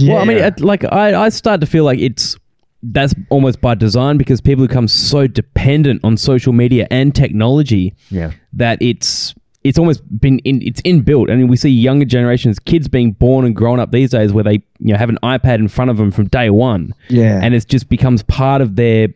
Well, 0.00 0.18
I 0.18 0.24
mean, 0.24 0.38
it- 0.38 0.60
like 0.60 0.84
I, 0.84 1.24
I 1.24 1.28
start 1.30 1.60
to 1.62 1.66
feel 1.66 1.82
like 1.84 1.98
it's 1.98 2.36
that's 2.80 3.12
almost 3.30 3.60
by 3.60 3.74
design 3.74 4.16
because 4.18 4.40
people 4.40 4.64
become 4.64 4.86
so 4.86 5.26
dependent 5.26 6.00
on 6.04 6.16
social 6.16 6.52
media 6.52 6.86
and 6.92 7.12
technology 7.12 7.96
Yeah. 8.10 8.30
that 8.52 8.80
it's 8.80 9.34
it's 9.64 9.78
almost 9.78 10.02
been 10.20 10.38
in, 10.40 10.62
it's 10.62 10.80
inbuilt. 10.82 11.30
I 11.30 11.34
mean, 11.36 11.48
we 11.48 11.56
see 11.56 11.68
younger 11.70 12.04
generations, 12.04 12.58
kids 12.58 12.88
being 12.88 13.12
born 13.12 13.44
and 13.44 13.54
grown 13.56 13.80
up 13.80 13.90
these 13.90 14.10
days, 14.10 14.32
where 14.32 14.44
they 14.44 14.62
you 14.78 14.92
know 14.92 14.96
have 14.96 15.08
an 15.08 15.18
iPad 15.22 15.56
in 15.56 15.68
front 15.68 15.90
of 15.90 15.96
them 15.96 16.10
from 16.10 16.26
day 16.28 16.48
one, 16.50 16.94
Yeah. 17.08 17.40
and 17.42 17.54
it 17.54 17.66
just 17.66 17.88
becomes 17.88 18.22
part 18.22 18.60
of 18.62 18.76
their 18.76 19.08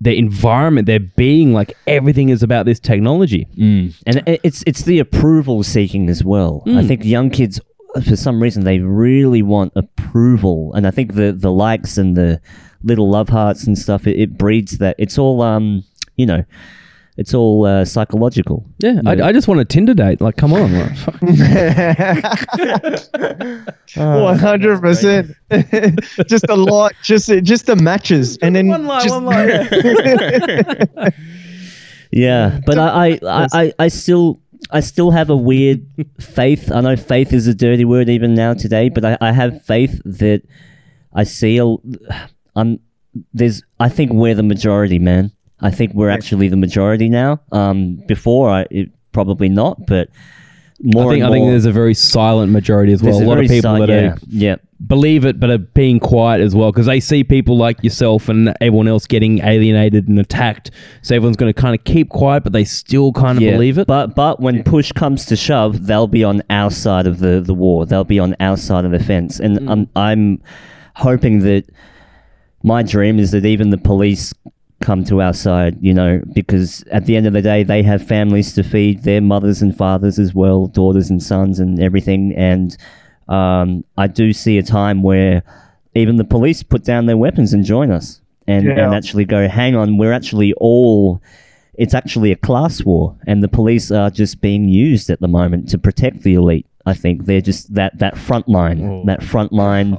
their 0.00 0.14
environment, 0.14 0.86
their 0.86 1.00
being. 1.00 1.52
Like 1.52 1.76
everything 1.86 2.28
is 2.30 2.42
about 2.42 2.66
this 2.66 2.80
technology. 2.80 3.46
And 3.58 4.22
it's 4.26 4.64
it's 4.66 4.82
the 4.82 4.98
approval 4.98 5.62
seeking 5.62 6.08
as 6.08 6.24
well. 6.24 6.62
I 6.66 6.84
think 6.86 7.04
young 7.04 7.30
kids, 7.30 7.60
for 8.04 8.16
some 8.16 8.42
reason, 8.42 8.64
they 8.64 8.80
really 8.80 9.42
want 9.42 9.72
approval, 9.76 10.72
and 10.74 10.86
I 10.86 10.90
think 10.90 11.14
the 11.14 11.32
the 11.32 11.52
likes 11.52 11.96
and 11.98 12.16
the 12.16 12.40
little 12.82 13.08
love 13.08 13.30
hearts 13.30 13.66
and 13.66 13.78
stuff 13.78 14.06
it, 14.06 14.18
it 14.20 14.36
breeds 14.36 14.76
that. 14.78 14.96
It's 14.98 15.16
all 15.18 15.40
um, 15.42 15.84
you 16.16 16.26
know, 16.26 16.44
it's 17.16 17.32
all 17.32 17.64
uh, 17.64 17.84
psychological. 17.84 18.66
Yeah, 18.78 19.00
I, 19.06 19.12
I 19.12 19.30
just 19.32 19.46
want 19.46 19.60
a 19.60 19.64
Tinder 19.64 19.94
date. 19.94 20.20
Like, 20.20 20.36
come 20.36 20.52
on, 20.52 20.72
like, 20.72 20.96
fuck. 20.96 21.22
One 23.96 24.38
hundred 24.38 24.80
percent. 24.80 25.30
Just 26.28 26.48
a 26.48 26.56
lot. 26.56 26.92
Just 27.02 27.28
just 27.44 27.66
the 27.66 27.76
matches, 27.76 28.36
and 28.38 28.56
then 28.56 28.66
one 28.68 28.84
just, 28.84 29.14
Yeah, 32.10 32.60
but 32.66 32.78
I, 32.78 32.88
I, 32.88 33.18
I, 33.26 33.46
I, 33.52 33.72
I 33.78 33.88
still 33.88 34.40
I 34.70 34.80
still 34.80 35.12
have 35.12 35.30
a 35.30 35.36
weird 35.36 35.86
faith. 36.20 36.72
I 36.72 36.80
know 36.80 36.96
faith 36.96 37.32
is 37.32 37.46
a 37.46 37.54
dirty 37.54 37.84
word 37.84 38.08
even 38.08 38.34
now 38.34 38.54
today, 38.54 38.88
but 38.88 39.04
I, 39.04 39.16
I 39.20 39.30
have 39.32 39.64
faith 39.64 40.00
that 40.04 40.42
I 41.12 41.22
see 41.24 41.58
a 41.58 41.76
I'm 42.56 42.80
there's 43.32 43.62
I 43.78 43.88
think 43.88 44.12
we're 44.12 44.34
the 44.34 44.42
majority, 44.42 44.98
man. 44.98 45.30
I 45.64 45.70
think 45.70 45.94
we're 45.94 46.10
actually 46.10 46.48
the 46.48 46.56
majority 46.66 47.08
now. 47.08 47.40
Um 47.52 47.96
before 48.06 48.50
I 48.50 48.66
it, 48.70 48.90
probably 49.12 49.48
not, 49.48 49.86
but 49.86 50.08
more 50.82 51.06
I 51.06 51.14
think 51.14 51.24
and 51.24 51.32
I 51.32 51.36
think 51.36 51.46
there's 51.50 51.64
a 51.66 51.72
very 51.72 51.94
silent 51.94 52.52
majority 52.52 52.92
as 52.92 53.02
well. 53.02 53.12
there's 53.12 53.26
A 53.26 53.28
lot 53.28 53.38
of 53.38 53.48
people 53.48 53.74
si- 53.74 53.80
that 53.80 53.88
yeah, 53.88 54.12
are 54.12 54.16
yeah. 54.28 54.56
believe 54.86 55.24
it 55.24 55.38
but 55.40 55.48
are 55.48 55.56
being 55.82 55.98
quiet 56.00 56.40
as 56.42 56.54
well 56.54 56.70
because 56.72 56.86
they 56.86 57.00
see 57.00 57.22
people 57.24 57.56
like 57.56 57.82
yourself 57.82 58.28
and 58.28 58.52
everyone 58.60 58.88
else 58.88 59.06
getting 59.06 59.38
alienated 59.38 60.08
and 60.08 60.18
attacked. 60.18 60.70
So 61.02 61.14
everyone's 61.14 61.36
going 61.38 61.52
to 61.54 61.58
kind 61.58 61.74
of 61.78 61.84
keep 61.84 62.08
quiet, 62.10 62.42
but 62.42 62.52
they 62.52 62.64
still 62.64 63.12
kind 63.12 63.38
of 63.38 63.42
Yeah, 63.42 63.52
believe 63.52 63.78
it. 63.78 63.86
But 63.86 64.14
but 64.16 64.40
when 64.40 64.62
push 64.64 64.90
comes 64.92 65.24
to 65.26 65.36
shove, 65.36 65.86
they'll 65.86 66.08
be 66.08 66.24
on 66.24 66.42
our 66.50 66.70
side 66.72 67.06
of 67.06 67.20
the, 67.20 67.40
the 67.40 67.54
war. 67.54 67.86
They'll 67.86 68.04
be 68.16 68.18
on 68.18 68.34
our 68.40 68.56
side 68.56 68.84
of 68.84 68.90
the 68.90 69.02
fence. 69.02 69.40
And 69.40 69.52
Mm. 69.60 69.70
I'm 69.70 69.88
I'm 69.96 70.42
hoping 70.96 71.38
that 71.48 71.64
my 72.62 72.82
dream 72.82 73.18
is 73.18 73.30
that 73.30 73.46
even 73.46 73.70
the 73.70 73.78
police 73.78 74.34
come 74.84 75.04
to 75.04 75.20
our 75.20 75.32
side, 75.32 75.76
you 75.80 75.94
know, 75.94 76.22
because 76.32 76.84
at 76.92 77.06
the 77.06 77.16
end 77.16 77.26
of 77.26 77.32
the 77.32 77.42
day 77.42 77.62
they 77.64 77.82
have 77.82 78.06
families 78.06 78.52
to 78.54 78.62
feed, 78.62 79.02
their 79.02 79.20
mothers 79.20 79.62
and 79.62 79.76
fathers 79.76 80.18
as 80.18 80.34
well, 80.34 80.66
daughters 80.66 81.10
and 81.10 81.22
sons 81.22 81.58
and 81.58 81.80
everything. 81.82 82.32
And 82.36 82.76
um, 83.28 83.84
I 83.96 84.06
do 84.06 84.32
see 84.32 84.58
a 84.58 84.62
time 84.62 85.02
where 85.02 85.42
even 85.94 86.16
the 86.16 86.24
police 86.24 86.62
put 86.62 86.84
down 86.84 87.06
their 87.06 87.16
weapons 87.16 87.52
and 87.52 87.64
join 87.64 87.90
us. 87.90 88.20
And, 88.46 88.66
Yeah. 88.66 88.84
and 88.84 88.94
actually 88.94 89.24
go, 89.24 89.48
hang 89.48 89.74
on, 89.74 89.96
we're 89.96 90.12
actually 90.12 90.52
all 90.54 91.20
it's 91.76 91.94
actually 91.94 92.30
a 92.30 92.36
class 92.36 92.84
war, 92.84 93.16
and 93.26 93.42
the 93.42 93.48
police 93.48 93.90
are 93.90 94.10
just 94.10 94.40
being 94.40 94.68
used 94.68 95.10
at 95.10 95.20
the 95.20 95.26
moment 95.28 95.68
to 95.70 95.78
protect 95.78 96.22
the 96.22 96.34
elite. 96.34 96.66
I 96.86 96.94
think 96.94 97.24
they're 97.24 97.40
just 97.40 97.74
that 97.74 97.98
that 97.98 98.16
front 98.16 98.48
line, 98.48 99.06
that 99.06 99.22
front 99.24 99.52
line, 99.52 99.96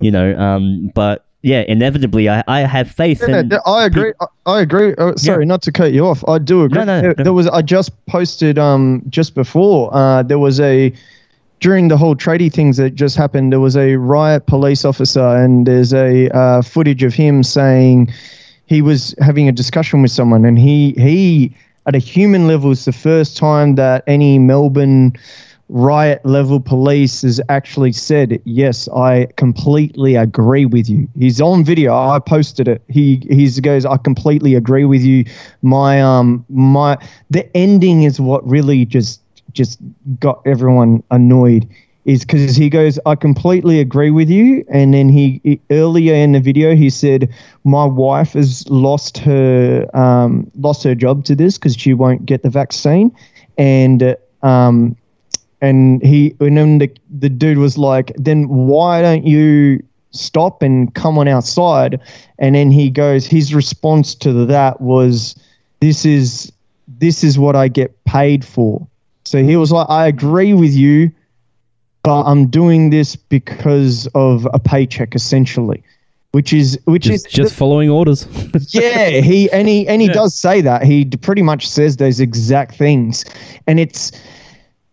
you 0.00 0.10
know. 0.10 0.36
Um, 0.38 0.92
but 0.94 1.24
yeah, 1.42 1.64
inevitably, 1.66 2.28
I, 2.28 2.42
I 2.46 2.60
have 2.60 2.90
faith 2.90 3.22
Yeah, 3.26 3.40
in. 3.40 3.52
I 3.64 3.84
agree. 3.84 4.12
I, 4.20 4.26
I 4.46 4.60
agree. 4.60 4.94
Oh, 4.98 5.14
sorry, 5.16 5.46
not 5.46 5.62
to 5.62 5.72
cut 5.72 5.92
you 5.92 6.06
off. 6.06 6.22
I 6.28 6.38
do 6.38 6.64
agree. 6.64 6.78
No, 6.78 6.84
no, 6.84 7.00
there, 7.00 7.14
go. 7.14 7.24
there 7.24 7.32
was. 7.32 7.48
I 7.48 7.62
just 7.62 7.92
posted 8.06 8.58
um 8.58 9.02
just 9.08 9.34
before. 9.34 9.94
Uh, 9.94 10.22
there 10.22 10.38
was 10.38 10.60
a 10.60 10.92
during 11.60 11.88
the 11.88 11.96
whole 11.96 12.14
tradie 12.14 12.52
things 12.52 12.76
that 12.76 12.94
just 12.94 13.16
happened. 13.16 13.52
There 13.52 13.60
was 13.60 13.76
a 13.76 13.96
riot 13.96 14.46
police 14.46 14.84
officer, 14.84 15.24
and 15.24 15.66
there's 15.66 15.94
a 15.94 16.28
uh, 16.36 16.62
footage 16.62 17.02
of 17.02 17.14
him 17.14 17.42
saying 17.42 18.12
he 18.66 18.82
was 18.82 19.14
having 19.20 19.48
a 19.48 19.52
discussion 19.52 20.02
with 20.02 20.10
someone, 20.10 20.44
and 20.44 20.58
he 20.58 20.92
he 20.92 21.54
at 21.86 21.94
a 21.94 21.98
human 21.98 22.46
level 22.46 22.70
is 22.70 22.84
the 22.84 22.92
first 22.92 23.38
time 23.38 23.76
that 23.76 24.04
any 24.06 24.38
Melbourne 24.38 25.14
riot 25.70 26.24
level 26.26 26.58
police 26.60 27.22
has 27.22 27.40
actually 27.48 27.92
said 27.92 28.40
yes 28.44 28.88
i 28.88 29.26
completely 29.36 30.16
agree 30.16 30.66
with 30.66 30.88
you. 30.88 31.08
He's 31.16 31.40
on 31.40 31.64
video. 31.64 31.94
I 31.94 32.18
posted 32.18 32.66
it. 32.68 32.82
He 32.88 33.22
he 33.30 33.48
goes 33.60 33.86
i 33.86 33.96
completely 33.96 34.54
agree 34.54 34.84
with 34.84 35.02
you. 35.02 35.24
My 35.62 36.00
um 36.02 36.44
my 36.48 36.98
the 37.30 37.44
ending 37.56 38.02
is 38.02 38.20
what 38.20 38.46
really 38.48 38.84
just 38.84 39.22
just 39.52 39.80
got 40.18 40.42
everyone 40.44 41.02
annoyed 41.10 41.68
is 42.04 42.24
because 42.24 42.56
he 42.56 42.68
goes 42.70 42.98
i 43.06 43.14
completely 43.14 43.78
agree 43.80 44.10
with 44.10 44.28
you. 44.28 44.64
And 44.70 44.92
then 44.92 45.08
he, 45.08 45.40
he 45.44 45.60
earlier 45.70 46.14
in 46.14 46.32
the 46.32 46.40
video 46.40 46.74
he 46.74 46.90
said 46.90 47.32
my 47.64 47.84
wife 47.84 48.32
has 48.32 48.68
lost 48.68 49.18
her 49.18 49.86
um 49.94 50.50
lost 50.56 50.82
her 50.82 50.94
job 50.96 51.24
to 51.26 51.36
this 51.36 51.58
because 51.58 51.76
she 51.76 51.94
won't 51.94 52.26
get 52.26 52.42
the 52.42 52.50
vaccine. 52.50 53.12
And 53.56 54.16
um 54.42 54.96
and 55.60 56.02
he 56.02 56.34
and 56.40 56.56
then 56.56 56.78
the, 56.78 56.90
the 57.18 57.28
dude 57.28 57.58
was 57.58 57.76
like 57.76 58.12
then 58.16 58.48
why 58.48 59.02
don't 59.02 59.26
you 59.26 59.82
stop 60.12 60.62
and 60.62 60.94
come 60.94 61.18
on 61.18 61.28
outside? 61.28 62.00
And 62.38 62.54
then 62.54 62.70
he 62.70 62.90
goes 62.90 63.26
his 63.26 63.54
response 63.54 64.14
to 64.16 64.32
that 64.46 64.80
was 64.80 65.38
this 65.80 66.04
is 66.04 66.52
this 66.88 67.22
is 67.22 67.38
what 67.38 67.54
i 67.54 67.68
get 67.68 68.04
paid 68.04 68.44
for. 68.44 68.86
So 69.24 69.42
he 69.42 69.56
was 69.56 69.70
like 69.70 69.88
i 69.88 70.06
agree 70.06 70.54
with 70.54 70.72
you 70.72 71.12
but 72.02 72.22
i'm 72.22 72.46
doing 72.46 72.90
this 72.90 73.14
because 73.14 74.08
of 74.14 74.48
a 74.52 74.58
paycheck 74.58 75.14
essentially 75.14 75.84
which 76.32 76.52
is 76.52 76.78
which 76.84 77.04
just, 77.04 77.26
is 77.26 77.32
just 77.32 77.54
following 77.54 77.90
orders. 77.90 78.26
yeah 78.68 79.08
he 79.08 79.50
and 79.50 79.68
he 79.68 79.86
and 79.88 80.00
he 80.00 80.08
does 80.08 80.34
say 80.34 80.60
that. 80.60 80.84
He 80.84 81.04
pretty 81.04 81.42
much 81.42 81.68
says 81.68 81.96
those 81.96 82.20
exact 82.20 82.76
things. 82.76 83.24
And 83.66 83.80
it's 83.80 84.12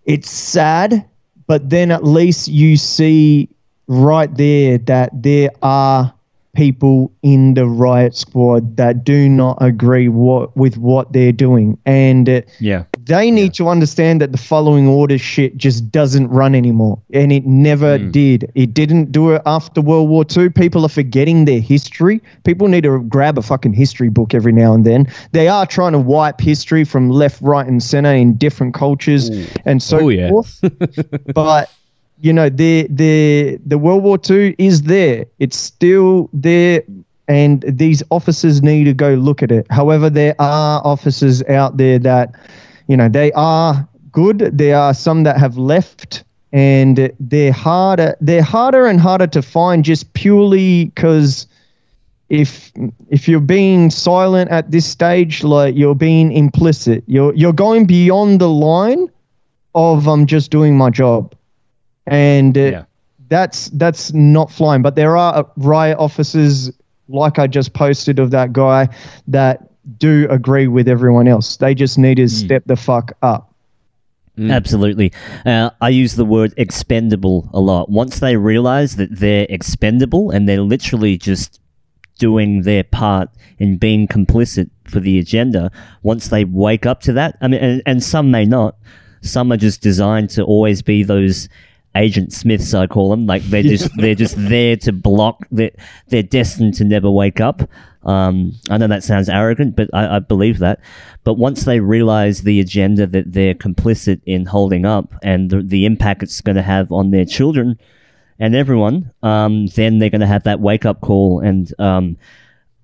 it's 0.08 0.32
sad 0.32 1.06
but 1.46 1.70
then 1.70 1.92
at 1.92 2.04
least 2.04 2.48
you 2.48 2.76
see 2.76 3.48
right 3.88 4.34
there 4.36 4.78
that 4.80 5.10
there 5.14 5.50
are 5.62 6.14
people 6.58 7.12
in 7.22 7.54
the 7.54 7.68
riot 7.68 8.16
squad 8.16 8.78
that 8.78 9.04
do 9.04 9.30
not 9.30 9.58
agree 9.62 10.10
what 10.10 10.58
with 10.58 10.76
what 10.78 11.14
they're 11.14 11.32
doing. 11.32 11.78
And 11.86 12.44
yeah, 12.60 12.84
they 13.08 13.32
need 13.32 13.54
to 13.56 13.68
understand 13.68 14.22
that 14.22 14.32
the 14.32 14.38
following 14.38 14.88
order 14.88 15.18
shit 15.18 15.58
just 15.58 15.92
doesn't 15.92 16.28
run 16.28 16.56
anymore. 16.56 17.00
And 17.14 17.32
it 17.32 17.46
never 17.46 17.98
hmm. 17.98 18.12
did. 18.12 18.52
It 18.56 18.74
didn't 18.74 19.12
do 19.12 19.32
it 19.32 19.42
after 19.46 19.82
World 19.82 20.10
War 20.10 20.26
II. 20.36 20.50
People 20.50 20.86
are 20.86 20.90
forgetting 20.90 21.46
their 21.46 21.60
history. 21.60 22.22
People 22.44 22.68
need 22.68 22.84
to 22.84 23.02
grab 23.04 23.38
a 23.38 23.42
fucking 23.42 23.74
history 23.74 24.10
book 24.10 24.34
every 24.34 24.52
now 24.52 24.74
and 24.74 24.86
then. 24.86 25.08
They 25.32 25.48
are 25.48 25.66
trying 25.66 25.94
to 25.94 26.00
wipe 26.00 26.40
history 26.40 26.84
from 26.84 27.10
left, 27.10 27.42
right, 27.42 27.66
and 27.66 27.82
center 27.82 28.14
in 28.14 28.36
different 28.36 28.74
cultures 28.74 29.30
and 29.66 29.82
so 29.82 30.00
Oh, 30.00 30.10
yeah. 30.10 30.30
forth. 30.30 30.60
but 31.34 31.72
you 32.20 32.34
know, 32.34 32.50
the 32.50 32.88
the 32.90 33.60
the 33.66 33.78
World 33.78 34.04
War 34.04 34.20
II 34.30 34.56
is 34.58 34.84
there. 34.84 35.26
It's 35.40 35.58
still 35.58 36.30
there 36.34 36.82
and 37.28 37.64
these 37.68 38.02
officers 38.10 38.64
need 38.64 38.86
to 38.86 38.94
go 38.94 39.16
look 39.16 39.44
at 39.44 39.52
it. 39.52 39.68
However, 39.70 40.10
there 40.10 40.36
are 40.40 40.82
officers 40.86 41.44
out 41.44 41.78
there 41.78 42.00
that, 42.00 42.34
you 42.88 42.98
know, 42.98 43.10
they 43.10 43.32
are 43.34 43.88
good. 44.12 44.40
There 44.58 44.78
are 44.78 44.94
some 44.94 45.24
that 45.24 45.38
have 45.38 45.58
left, 45.58 46.24
and 46.52 47.12
they're 47.20 47.52
harder. 47.52 48.16
They're 48.22 48.42
harder 48.44 48.86
and 48.88 49.00
harder 49.00 49.28
to 49.28 49.42
find 49.42 49.84
just 49.86 50.14
purely 50.14 50.86
because 50.86 51.48
if 52.30 52.72
if 53.10 53.28
you're 53.28 53.40
being 53.40 53.90
silent 53.90 54.50
at 54.52 54.72
this 54.72 54.86
stage, 54.86 55.44
like 55.44 55.76
you're 55.76 55.96
being 55.96 56.32
implicit. 56.32 57.04
You're 57.08 57.34
you're 57.36 57.54
going 57.54 57.86
beyond 57.86 58.42
the 58.42 58.50
line 58.50 59.10
of 59.76 60.08
I'm 60.08 60.26
just 60.26 60.52
doing 60.52 60.78
my 60.78 60.90
job, 60.90 61.36
and 62.06 62.58
uh, 62.58 62.62
Yeah. 62.62 62.84
that's 63.30 63.70
that's 63.70 64.14
not 64.14 64.52
flying. 64.52 64.82
But 64.82 64.96
there 64.96 65.16
are 65.18 65.36
uh, 65.36 65.44
riot 65.58 65.98
officers, 66.00 66.72
like 67.08 67.40
I 67.40 67.48
just 67.48 67.74
posted 67.74 68.20
of 68.20 68.32
that 68.32 68.52
guy, 68.54 68.90
that 69.28 69.67
do 70.00 70.28
agree 70.30 70.68
with 70.68 70.88
everyone 70.88 71.28
else. 71.28 71.58
They 71.58 71.74
just 71.76 71.98
need 71.98 72.16
to 72.16 72.28
step 72.28 72.64
the 72.66 72.76
fuck 72.76 73.14
up. 73.22 73.54
Absolutely. 74.40 75.12
Uh, 75.46 75.72
I 75.82 75.90
use 75.90 76.16
the 76.16 76.26
word 76.26 76.54
expendable 76.58 77.50
a 77.54 77.60
lot. 77.60 77.90
Once 77.90 78.20
they 78.20 78.36
realize 78.36 78.96
that 78.98 79.10
they're 79.12 79.48
expendable 79.50 80.30
and 80.30 80.48
they're 80.48 80.62
literally 80.62 81.18
just 81.18 81.60
doing 82.20 82.62
their 82.62 82.84
part 82.84 83.30
in 83.58 83.78
being 83.78 84.08
complicit 84.08 84.70
for 84.86 85.00
the 85.00 85.18
agenda, 85.18 85.72
once 86.04 86.28
they 86.28 86.46
wake 86.46 86.86
up 86.86 87.02
to 87.02 87.14
that, 87.14 87.38
I 87.42 87.48
mean, 87.48 87.60
and, 87.62 87.82
and 87.86 88.04
some 88.04 88.30
may 88.30 88.46
not, 88.46 88.76
some 89.22 89.52
are 89.52 89.58
just 89.58 89.82
designed 89.82 90.30
to 90.32 90.44
always 90.44 90.82
be 90.84 91.04
those 91.04 91.50
agent 91.96 92.32
smiths 92.32 92.76
i 92.76 92.86
call 92.86 93.10
them 93.10 93.26
like 93.26 93.42
they're 93.46 93.64
just 93.76 93.90
they're 93.98 94.14
just 94.14 94.36
there 94.50 94.76
to 94.76 94.92
block 94.92 95.48
they're, 95.50 95.72
they're 96.10 96.22
destined 96.22 96.76
to 96.76 96.84
never 96.84 97.10
wake 97.10 97.42
up 97.42 97.68
um, 98.08 98.54
i 98.70 98.78
know 98.78 98.88
that 98.88 99.04
sounds 99.04 99.30
arrogant 99.30 99.76
but 99.76 99.90
I, 99.94 100.16
I 100.16 100.20
believe 100.20 100.60
that 100.60 100.80
but 101.24 101.36
once 101.36 101.66
they 101.66 101.80
realize 101.80 102.42
the 102.42 102.60
agenda 102.60 103.06
that 103.06 103.34
they're 103.34 103.54
complicit 103.54 104.22
in 104.26 104.46
holding 104.46 104.86
up 104.86 105.14
and 105.22 105.50
the, 105.50 105.62
the 105.62 105.86
impact 105.86 106.24
it's 106.24 106.42
going 106.42 106.56
to 106.56 106.62
have 106.62 106.92
on 106.92 107.12
their 107.12 107.26
children 107.26 107.78
and 108.40 108.56
everyone 108.56 109.12
um, 109.24 109.68
then 109.68 110.00
they're 110.00 110.10
going 110.10 110.22
to 110.22 110.28
have 110.28 110.44
that 110.44 110.60
wake 110.60 110.86
up 110.86 111.02
call 111.02 111.40
and 111.42 111.74
um, 111.80 112.18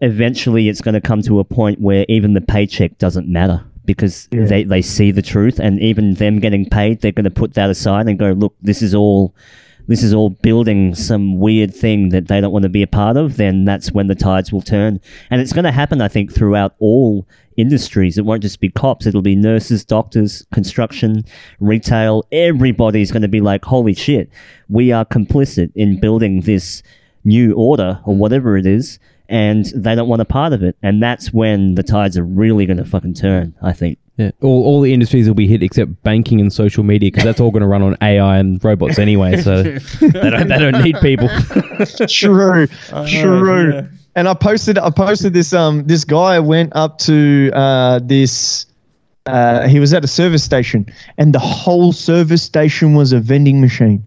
eventually 0.01 0.67
it's 0.69 0.81
going 0.81 0.93
to 0.95 1.01
come 1.01 1.21
to 1.21 1.39
a 1.39 1.43
point 1.43 1.79
where 1.79 2.05
even 2.09 2.33
the 2.33 2.41
paycheck 2.41 2.97
doesn't 2.97 3.27
matter 3.27 3.63
because 3.85 4.27
Yeah. 4.31 4.45
they, 4.45 4.63
they 4.63 4.81
see 4.81 5.11
the 5.11 5.21
truth 5.21 5.59
and 5.59 5.79
even 5.79 6.15
them 6.15 6.39
getting 6.39 6.69
paid 6.69 7.01
they're 7.01 7.11
going 7.11 7.23
to 7.25 7.29
put 7.29 7.53
that 7.53 7.69
aside 7.69 8.07
and 8.07 8.17
go 8.19 8.31
look 8.31 8.55
this 8.61 8.81
is 8.81 8.93
all 8.95 9.33
this 9.87 10.03
is 10.03 10.13
all 10.13 10.29
building 10.29 10.95
some 10.95 11.39
weird 11.39 11.73
thing 11.73 12.09
that 12.09 12.27
they 12.27 12.39
don't 12.39 12.51
want 12.51 12.63
to 12.63 12.69
be 12.69 12.83
a 12.83 12.87
part 12.87 13.17
of 13.17 13.37
then 13.37 13.65
that's 13.65 13.91
when 13.91 14.07
the 14.07 14.15
tides 14.15 14.51
will 14.51 14.61
turn. 14.61 14.99
And 15.29 15.41
it's 15.41 15.53
going 15.53 15.65
to 15.65 15.71
happen 15.71 16.01
i 16.01 16.07
think 16.07 16.33
throughout 16.33 16.75
all 16.79 17.27
industries. 17.55 18.17
It 18.17 18.25
won't 18.25 18.41
just 18.41 18.59
be 18.59 18.69
cops 18.69 19.05
it'll 19.05 19.21
be 19.21 19.35
nurses 19.35 19.85
doctors 19.85 20.45
construction 20.53 21.23
retail. 21.59 22.23
Everybody's 22.31 23.11
going 23.11 23.21
to 23.21 23.27
be 23.27 23.41
like 23.41 23.65
holy 23.65 23.93
shit 23.93 24.29
we 24.69 24.91
are 24.91 25.05
complicit 25.05 25.71
in 25.75 25.99
building 25.99 26.41
this 26.41 26.81
new 27.23 27.53
order 27.53 27.99
or 28.05 28.15
whatever 28.15 28.57
it 28.57 28.65
is 28.65 28.99
and 29.33 29.65
they 29.75 29.95
don't 29.95 30.07
want 30.07 30.21
a 30.21 30.25
part 30.25 30.53
of 30.53 30.61
it 30.63 30.75
and 30.83 31.01
that's 31.01 31.33
when 31.33 31.75
the 31.75 31.83
tides 31.83 32.17
are 32.17 32.23
really 32.23 32.65
going 32.65 32.77
to 32.77 32.85
fucking 32.85 33.13
turn 33.13 33.53
i 33.61 33.73
think 33.73 33.97
Yeah. 34.17 34.29
All, 34.41 34.63
all 34.67 34.81
the 34.81 34.93
industries 34.93 35.27
will 35.27 35.33
be 35.35 35.47
hit 35.47 35.63
except 35.63 35.89
banking 36.03 36.39
and 36.39 36.53
social 36.53 36.83
media 36.83 37.07
because 37.09 37.23
that's 37.23 37.39
all 37.41 37.49
going 37.49 37.61
to 37.61 37.67
run 37.67 37.81
on 37.81 37.97
AI 37.99 38.37
and 38.37 38.63
robots 38.63 38.99
anyway. 38.99 39.41
So 39.41 39.63
they 40.01 40.29
don't 40.29 40.47
they 40.49 40.59
don't 40.59 40.83
need 40.83 40.97
people. 41.01 41.29
true, 42.07 42.67
true. 43.07 43.87
And 44.15 44.27
I 44.27 44.35
posted, 44.35 44.77
I 44.77 44.91
posted 44.91 45.33
this. 45.33 45.51
Um, 45.53 45.87
this 45.87 46.03
guy 46.05 46.39
went 46.39 46.73
up 46.75 46.99
to 47.09 47.49
uh, 47.53 47.99
this. 48.03 48.67
Uh, 49.25 49.67
he 49.67 49.79
was 49.79 49.93
at 49.93 50.03
a 50.03 50.07
service 50.07 50.43
station, 50.43 50.85
and 51.17 51.33
the 51.33 51.39
whole 51.39 51.91
service 51.91 52.43
station 52.43 52.93
was 52.93 53.13
a 53.13 53.19
vending 53.19 53.61
machine. 53.61 54.05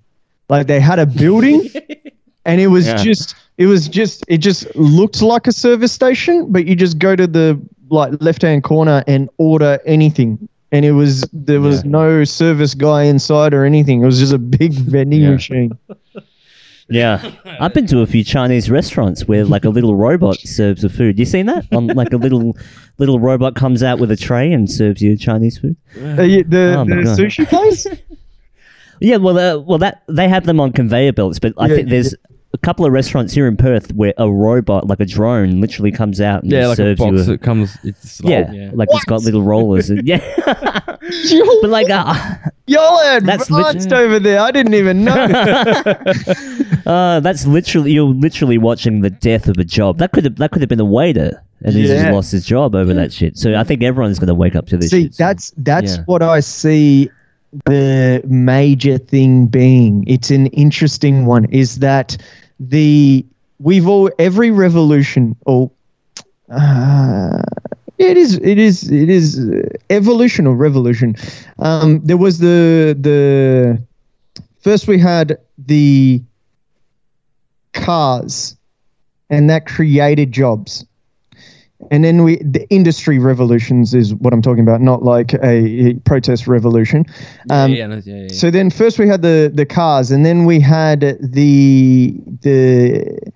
Like 0.49 0.69
they 0.69 0.79
had 0.79 1.01
a 1.01 1.07
building, 1.07 1.69
and 2.45 2.61
it 2.61 2.69
was 2.69 2.87
Yeah. 2.87 3.03
just, 3.03 3.35
it 3.59 3.67
was 3.67 3.89
just, 3.89 4.25
it 4.29 4.39
just 4.39 4.67
looked 4.77 5.23
like 5.23 5.47
a 5.47 5.53
service 5.53 5.93
station, 5.93 6.53
but 6.53 6.67
you 6.67 6.75
just 6.77 6.99
go 6.99 7.17
to 7.17 7.27
the 7.27 7.61
like 7.89 8.13
left 8.21 8.43
hand 8.43 8.65
corner 8.65 9.03
and 9.07 9.29
order 9.39 9.79
anything. 9.87 10.49
And 10.73 10.85
it 10.85 10.93
was 10.93 11.23
there 11.33 11.61
was 11.61 11.85
no 11.85 12.25
service 12.25 12.75
guy 12.75 13.05
inside 13.05 13.55
or 13.55 13.65
anything. 13.65 14.03
It 14.03 14.07
was 14.07 14.19
just 14.19 14.33
a 14.33 14.39
big 14.39 14.73
vending 14.93 15.23
Yeah. 15.23 15.31
machine. 15.31 15.79
Yeah, 16.89 17.33
I've 17.61 17.75
been 17.75 17.87
to 17.89 18.03
a 18.03 18.07
few 18.07 18.23
Chinese 18.23 18.71
restaurants 18.71 19.27
where 19.27 19.45
like 19.45 19.65
a 19.65 19.71
little 19.71 19.97
robot 19.97 20.37
serves 20.39 20.83
the 20.83 20.89
food. 20.89 21.19
You 21.19 21.25
seen 21.25 21.47
that? 21.47 21.65
On 21.73 21.89
like 21.89 22.13
a 22.13 22.17
little 22.17 22.57
little 22.99 23.19
robot 23.19 23.57
comes 23.57 23.83
out 23.83 23.99
with 23.99 24.11
a 24.13 24.17
tray 24.17 24.53
and 24.53 24.71
serves 24.71 25.03
you 25.03 25.17
Chinese 25.17 25.59
food. 25.59 25.77
Uh, 25.97 26.23
yeah, 26.23 26.43
the 26.47 26.77
Oh 26.79 26.85
the 26.85 26.95
sushi 27.03 27.47
place. 27.49 27.87
Yeah, 29.01 29.17
well, 29.17 29.39
uh, 29.39 29.59
well, 29.61 29.79
that 29.79 30.05
they 30.09 30.27
have 30.27 30.47
them 30.47 30.59
on 30.59 30.73
conveyor 30.73 31.13
belts, 31.13 31.39
but 31.39 31.53
I 31.59 31.67
Yeah, 31.69 31.75
think 31.75 31.91
there's 31.91 32.15
a 32.53 32.59
couple 32.59 32.87
of 32.87 32.93
restaurants 32.93 33.35
here 33.35 33.47
in 33.47 33.57
Perth 33.57 33.93
where 33.95 34.15
a 34.17 34.31
robot, 34.31 34.87
like 34.87 35.01
a 35.01 35.05
drone, 35.05 35.61
literally 35.61 35.93
comes 35.93 36.21
out 36.21 36.43
and 36.43 36.53
yeah, 36.53 36.63
just 36.63 36.79
like 36.79 36.89
a 36.89 36.95
box 36.97 37.13
you. 37.13 37.21
A, 37.21 37.25
that 37.25 37.43
comes. 37.43 37.77
It's 37.85 38.21
yeah, 38.23 38.51
yeah. 38.51 38.71
like 38.73 38.89
it's 38.93 39.05
got 39.05 39.23
little 39.23 39.43
rollers. 39.43 39.91
and- 39.91 40.07
yeah, 40.07 40.19
Y'all, 41.27 41.61
but 41.61 41.71
like, 41.71 41.91
uh, 41.91 42.15
y'all 42.67 42.99
are 42.99 43.21
That's 43.21 43.45
advanced 43.45 43.91
legit- 43.91 43.93
over 43.93 44.19
there. 44.19 44.41
I 44.41 44.51
didn't 44.51 44.75
even 44.75 45.05
know. 45.05 45.13
uh, 46.87 47.21
that's 47.21 47.47
literally 47.47 47.93
you're 47.93 48.07
literally 48.07 48.59
watching 48.59 49.01
the 49.01 49.11
death 49.11 49.49
of 49.49 49.59
a 49.59 49.65
job. 49.65 49.99
That 49.99 50.13
could 50.13 50.25
have 50.25 50.37
that 50.37 50.51
could 50.51 50.63
have 50.63 50.69
been 50.69 50.81
a 50.81 50.85
waiter, 50.85 51.43
and 51.63 51.75
he's 51.75 51.89
just 51.89 52.11
lost 52.11 52.33
his 52.33 52.45
job 52.45 52.75
over 52.75 52.93
that 52.95 53.13
shit. 53.13 53.37
So 53.37 53.55
I 53.55 53.65
think 53.65 53.83
everyone's 53.83 54.19
going 54.19 54.29
to 54.29 54.35
wake 54.35 54.57
up 54.57 54.67
to 54.69 54.77
this. 54.77 54.91
see, 54.91 55.05
shit 55.05 55.15
soon. 55.15 55.27
that's 55.27 55.53
that's 55.59 55.97
Yeah. 55.97 56.03
what 56.07 56.23
I 56.23 56.41
see. 56.41 57.11
The 57.65 58.23
major 58.25 58.99
thing 58.99 59.47
being, 59.47 60.05
it's 60.07 60.31
an 60.31 60.47
interesting 60.49 61.27
one, 61.27 61.47
is 61.47 61.79
that 61.79 62.17
the 62.61 63.25
we've 63.59 63.89
all 63.89 64.11
every 64.19 64.51
revolution 64.51 65.37
or 65.47 65.71
uh, 66.51 67.43
it 67.99 68.17
is 68.17 68.39
it 68.39 68.59
is 68.59 68.91
it 68.91 69.09
is 69.09 69.39
uh, 69.39 69.69
evolution 69.91 70.47
or 70.47 70.55
revolution. 70.55 71.17
Um, 71.59 72.01
there 72.05 72.17
was 72.17 72.39
the 72.39 72.97
the 73.01 73.81
first 74.61 74.87
we 74.87 74.99
had 74.99 75.39
the 75.59 76.23
cars, 77.73 78.57
and 79.31 79.49
that 79.51 79.67
created 79.67 80.33
jobs. 80.33 80.85
And 81.91 82.05
then 82.05 82.23
we 82.23 82.37
the 82.37 82.67
industry 82.71 83.19
revolutions 83.19 83.95
is 83.95 84.15
what 84.15 84.33
I'm 84.33 84.43
talking 84.43 84.63
about, 84.63 84.81
not 84.81 85.03
like 85.03 85.35
a, 85.35 85.95
protest 86.05 86.47
revolution. 86.47 87.05
Um, 87.51 87.73
yeah, 87.73 87.87
no, 87.87 87.97
yeah, 87.97 88.23
yeah. 88.23 88.29
so 88.29 88.51
then 88.51 88.71
first 88.71 88.99
we 88.99 89.09
had 89.09 89.23
the 89.23 89.51
the 89.53 89.67
cars, 89.67 90.11
and 90.11 90.25
then 90.25 90.45
we 90.45 90.61
had 90.61 91.01
the 91.21 92.15
the. 92.43 93.33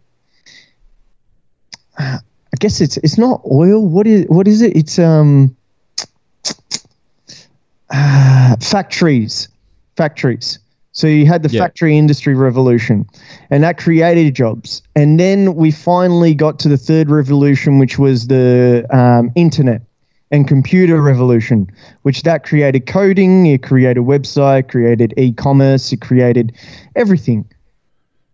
I 1.98 2.56
guess 2.58 2.80
it's 2.80 2.96
it's 2.98 3.18
not 3.18 3.42
oil. 3.50 3.86
What 3.86 4.06
is 4.06 4.26
what 4.28 4.48
is 4.48 4.62
it? 4.62 4.76
It's 4.76 4.98
um 4.98 5.56
ah, 7.90 8.56
factories, 8.60 9.48
factories. 9.96 10.58
So 10.92 11.06
you 11.06 11.26
had 11.26 11.42
the 11.42 11.48
Yeah. 11.48 11.62
factory 11.62 11.96
industry 11.96 12.34
revolution, 12.34 13.06
and 13.50 13.62
that 13.62 13.78
created 13.78 14.34
jobs. 14.34 14.82
And 14.96 15.20
then 15.20 15.54
we 15.54 15.70
finally 15.70 16.34
got 16.34 16.58
to 16.60 16.68
the 16.68 16.76
third 16.76 17.10
revolution, 17.10 17.78
which 17.78 17.98
was 17.98 18.26
the 18.26 18.86
um, 18.90 19.30
internet 19.36 19.82
and 20.32 20.46
computer 20.46 21.00
revolution, 21.00 21.68
which 22.02 22.22
that 22.22 22.44
created 22.44 22.86
coding, 22.86 23.46
it 23.46 23.62
created 23.62 24.04
website, 24.04 24.68
created 24.68 25.14
e-commerce, 25.16 25.92
it 25.92 26.00
created 26.00 26.52
everything. 26.96 27.44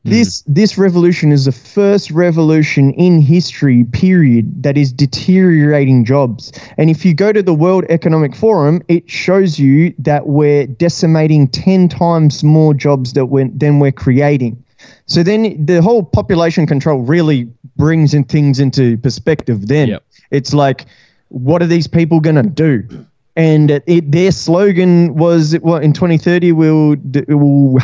Hmm. 0.07 0.11
This 0.11 0.45
this 0.47 0.79
revolution 0.79 1.33
is 1.33 1.47
the 1.47 1.53
first 1.53 2.13
revolution 2.13 2.93
in 2.93 3.21
history 3.21 3.83
period 3.83 4.63
that 4.63 4.79
is 4.79 4.93
deteriorating 4.93 6.05
jobs. 6.05 6.53
And 6.79 6.89
if 6.89 7.05
you 7.05 7.13
go 7.13 7.33
to 7.33 7.43
the 7.43 7.53
World 7.53 7.85
Economic 7.89 8.37
Forum, 8.37 8.83
it 8.87 9.11
shows 9.11 9.59
you 9.59 9.93
that 9.99 10.29
we're 10.29 10.69
decimating 10.69 11.49
10 11.49 11.89
times 11.89 12.45
more 12.45 12.73
jobs 12.73 13.15
that 13.15 13.27
we're, 13.27 13.49
than 13.49 13.81
we're 13.81 13.91
creating. 13.91 14.63
So 15.07 15.25
then 15.25 15.67
the 15.67 15.83
whole 15.83 16.05
population 16.05 16.69
control 16.69 17.01
really 17.01 17.49
brings 17.77 18.15
in 18.15 18.23
things 18.25 18.61
into 18.61 18.99
perspective 18.99 19.67
then. 19.67 19.89
Yep. 19.89 20.05
It's 20.31 20.55
like 20.55 20.87
what 21.31 21.63
are 21.63 21.67
these 21.67 21.89
people 21.89 22.21
going 22.21 22.37
to 22.37 22.45
do? 22.45 23.07
And 23.35 23.83
it, 23.87 24.13
their 24.13 24.31
slogan 24.31 25.17
was, 25.17 25.59
well, 25.59 25.79
in 25.79 25.93
2030, 25.93 26.53
we'll, 26.53 26.97
we'll 27.27 27.79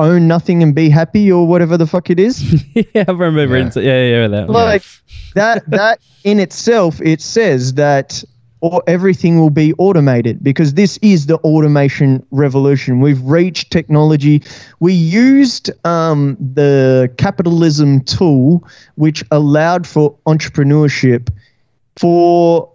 own 0.00 0.28
nothing 0.28 0.62
and 0.62 0.74
be 0.74 0.88
happy, 0.88 1.30
or 1.30 1.46
whatever 1.46 1.76
the 1.76 1.86
fuck 1.86 2.10
it 2.10 2.18
is. 2.18 2.64
yeah, 2.74 3.04
I 3.06 3.12
remember. 3.12 3.56
Yeah, 3.56 3.70
yeah, 3.76 3.82
yeah, 3.82 4.20
yeah 4.22 4.28
that. 4.28 4.48
one. 4.48 4.54
like 4.54 4.82
that, 5.34 5.68
that 5.70 6.00
in 6.24 6.40
itself, 6.40 7.00
it 7.00 7.20
says 7.20 7.74
that 7.74 8.24
or 8.60 8.82
everything 8.86 9.38
will 9.38 9.50
be 9.50 9.72
automated 9.74 10.42
because 10.44 10.74
this 10.74 10.98
is 10.98 11.26
the 11.26 11.36
automation 11.38 12.24
revolution. 12.30 13.00
We've 13.00 13.22
reached 13.22 13.70
technology. 13.70 14.42
We 14.80 14.92
used 14.92 15.70
um, 15.86 16.36
the 16.38 17.10
capitalism 17.16 18.02
tool, 18.02 18.66
which 18.96 19.24
allowed 19.30 19.86
for 19.86 20.14
entrepreneurship 20.26 21.30
for 21.96 22.70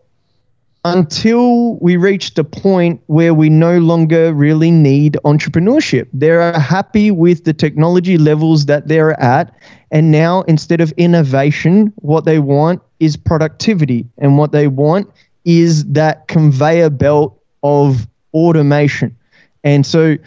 until 0.85 1.77
we 1.77 1.97
reached 1.97 2.37
a 2.37 2.43
point 2.43 3.01
where 3.07 3.33
we 3.33 3.49
no 3.49 3.79
longer 3.79 4.31
really 4.33 4.69
need 4.69 5.17
entrepreneurship. 5.25 6.07
They're 6.13 6.53
happy 6.59 7.09
with 7.09 7.43
the 7.43 7.53
technology 7.53 8.19
levels 8.19 8.67
that 8.67 8.87
they're 8.87 9.19
at. 9.19 9.51
And 9.89 10.11
now, 10.11 10.43
instead 10.43 10.81
of 10.81 10.91
innovation, 10.91 11.91
what 11.97 12.25
they 12.25 12.37
want 12.37 12.83
is 12.99 13.17
productivity. 13.17 14.07
And 14.19 14.37
what 14.37 14.51
they 14.51 14.67
want 14.67 15.09
is 15.43 15.85
that 15.85 16.27
conveyor 16.27 16.91
belt 16.91 17.41
of 17.63 18.07
automation. 18.35 19.17
And 19.63 19.87
so 19.87 20.17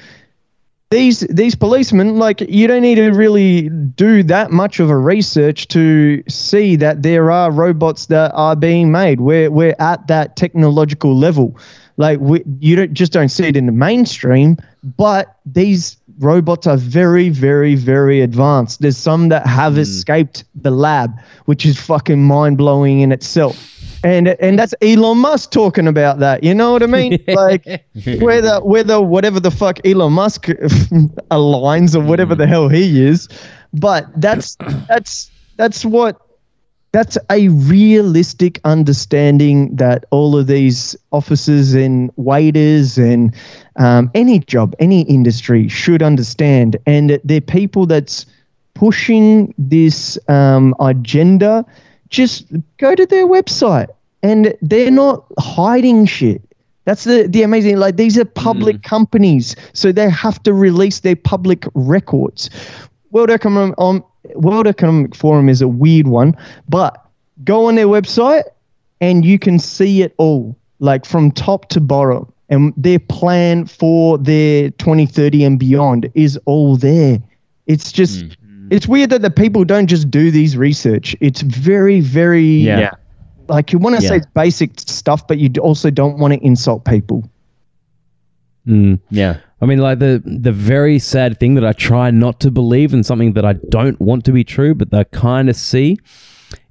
these 0.91 1.21
these 1.21 1.55
policemen 1.55 2.17
like 2.17 2.41
you 2.41 2.67
don't 2.67 2.83
need 2.83 2.95
to 2.95 3.11
really 3.11 3.69
do 3.69 4.23
that 4.23 4.51
much 4.51 4.81
of 4.81 4.89
a 4.89 4.97
research 4.97 5.69
to 5.69 6.23
see 6.29 6.77
that 6.77 7.03
there 7.03 7.31
are 7.31 7.51
robots 7.51 8.07
that 8.07 8.33
are 8.35 8.57
being 8.57 8.91
made. 8.91 9.21
We're 9.21 9.51
we're 9.51 9.77
at 9.79 10.07
that 10.07 10.37
technological 10.37 11.15
level. 11.15 11.59
Like 11.99 12.21
we, 12.21 12.43
you 12.61 12.77
don't 12.77 12.95
just 12.95 13.13
don't 13.13 13.29
see 13.29 13.47
it 13.49 13.57
in 13.57 13.67
the 13.67 13.73
mainstream 13.73 14.57
but 14.97 15.37
these 15.45 15.98
robots 16.19 16.67
are 16.67 16.77
very 16.77 17.29
very 17.29 17.75
very 17.75 18.21
advanced 18.21 18.81
there's 18.81 18.97
some 18.97 19.29
that 19.29 19.47
have 19.47 19.75
hmm. 19.75 19.81
escaped 19.81 20.45
the 20.55 20.71
lab 20.71 21.19
which 21.45 21.65
is 21.65 21.79
fucking 21.81 22.23
mind-blowing 22.23 23.01
in 23.01 23.13
itself 23.13 23.75
and 24.05 24.29
and 24.29 24.59
that's 24.59 24.75
Elon 24.81 25.19
Musk 25.19 25.51
talking 25.51 25.89
about 25.89 26.21
that. 26.21 26.45
You 26.45 26.55
know 26.55 26.73
what 26.73 26.83
I 26.83 26.87
mean? 26.87 27.19
Like 27.29 27.85
whether 28.21 28.61
whether 28.63 29.01
whatever 29.01 29.41
the 29.41 29.51
fuck 29.51 29.79
Elon 29.85 30.13
Musk 30.13 30.45
aligns 31.31 31.95
or 31.95 32.01
whatever 32.01 32.35
the 32.35 32.47
hmm. 32.47 32.53
hell 32.53 32.69
he 32.69 33.05
is, 33.05 33.29
but 33.73 34.07
that's 34.21 34.57
that's 34.89 35.31
that's 35.57 35.85
what 35.85 36.21
that's 36.93 37.19
a 37.31 37.49
realistic 37.49 38.61
understanding 38.65 39.75
that 39.77 40.05
all 40.11 40.37
of 40.37 40.47
these 40.47 40.97
officers 41.13 41.75
and 41.75 42.11
waiters 42.17 42.97
and 42.97 43.35
um, 43.77 44.11
any 44.15 44.39
job, 44.41 44.75
any 44.79 45.03
industry 45.03 45.69
should 45.69 46.03
understand, 46.03 46.77
and 46.87 47.21
they're 47.25 47.41
people 47.41 47.87
that's 47.87 48.27
pushing 48.75 49.55
this 49.59 50.19
um, 50.29 50.75
agenda. 50.81 51.65
Just 52.09 52.47
go 52.79 52.95
to 52.95 53.05
their 53.05 53.27
website. 53.27 53.89
And 54.23 54.55
they're 54.63 54.91
not 54.91 55.27
hiding 55.39 56.05
shit. 56.07 56.43
That's 56.85 57.05
the, 57.05 57.29
the 57.29 57.43
amazing 57.43 57.77
like 57.77 57.97
these 57.97 58.19
are 58.19 58.25
public 58.25 58.83
companies, 58.83 59.55
so 59.75 59.93
they 59.93 60.09
have 60.09 60.43
to 60.45 60.55
release 60.55 61.01
their 61.01 61.15
public 61.15 61.67
records. 61.75 62.51
World 63.11 63.31
Economic 63.31 63.75
um, 63.79 64.03
World 64.35 64.67
Economic 64.67 65.15
Forum 65.15 65.49
is 65.49 65.63
a 65.63 65.69
weird 65.69 66.07
one, 66.09 66.37
but 66.69 67.05
go 67.45 67.67
on 67.67 67.75
their 67.77 67.87
website 67.87 68.45
and 69.01 69.25
you 69.25 69.39
can 69.39 69.59
see 69.59 70.03
it 70.03 70.15
all, 70.19 70.57
like 70.81 71.05
from 71.05 71.31
top 71.31 71.69
to 71.71 71.81
bottom. 71.81 72.31
And 72.51 72.73
their 72.77 72.99
plan 72.99 73.67
for 73.67 74.17
their 74.17 74.71
2030 74.71 75.45
and 75.45 75.59
beyond 75.59 76.11
is 76.15 76.39
all 76.47 76.77
there. 76.77 77.19
It's 77.67 77.93
just 77.93 78.25
it's 78.71 78.87
weird 78.87 79.11
that 79.11 79.23
the 79.23 79.31
people 79.31 79.65
don't 79.65 79.87
just 79.87 80.11
do 80.11 80.31
these 80.31 80.57
research. 80.57 81.15
It's 81.21 81.43
very, 81.43 82.01
very 82.01 82.45
Yeah. 82.45 82.91
like 83.49 83.73
you 83.73 83.79
want 83.79 83.97
to 83.97 84.03
Yeah. 84.03 84.09
say 84.09 84.21
basic 84.35 84.79
stuff, 84.81 85.27
but 85.27 85.39
you 85.39 85.51
also 85.61 85.91
don't 85.91 86.19
want 86.19 86.35
to 86.35 86.41
insult 86.45 86.85
people. 86.85 87.25
Mm. 88.67 88.99
Yeah. 89.11 89.39
I 89.61 89.67
mean, 89.67 89.79
like 89.79 89.99
the 89.99 90.23
the 90.25 90.53
very 90.53 90.99
sad 90.99 91.41
thing 91.41 91.55
that 91.55 91.65
I 91.65 91.73
try 91.73 92.11
not 92.11 92.41
to 92.41 92.51
believe 92.51 92.95
and 92.95 93.05
something 93.05 93.33
that 93.33 93.45
I 93.45 93.55
don't 93.55 94.01
want 94.01 94.25
to 94.27 94.33
be 94.33 94.45
true, 94.45 94.75
but 94.75 94.95
I 94.95 95.05
kind 95.05 95.49
of 95.49 95.57
see 95.57 95.99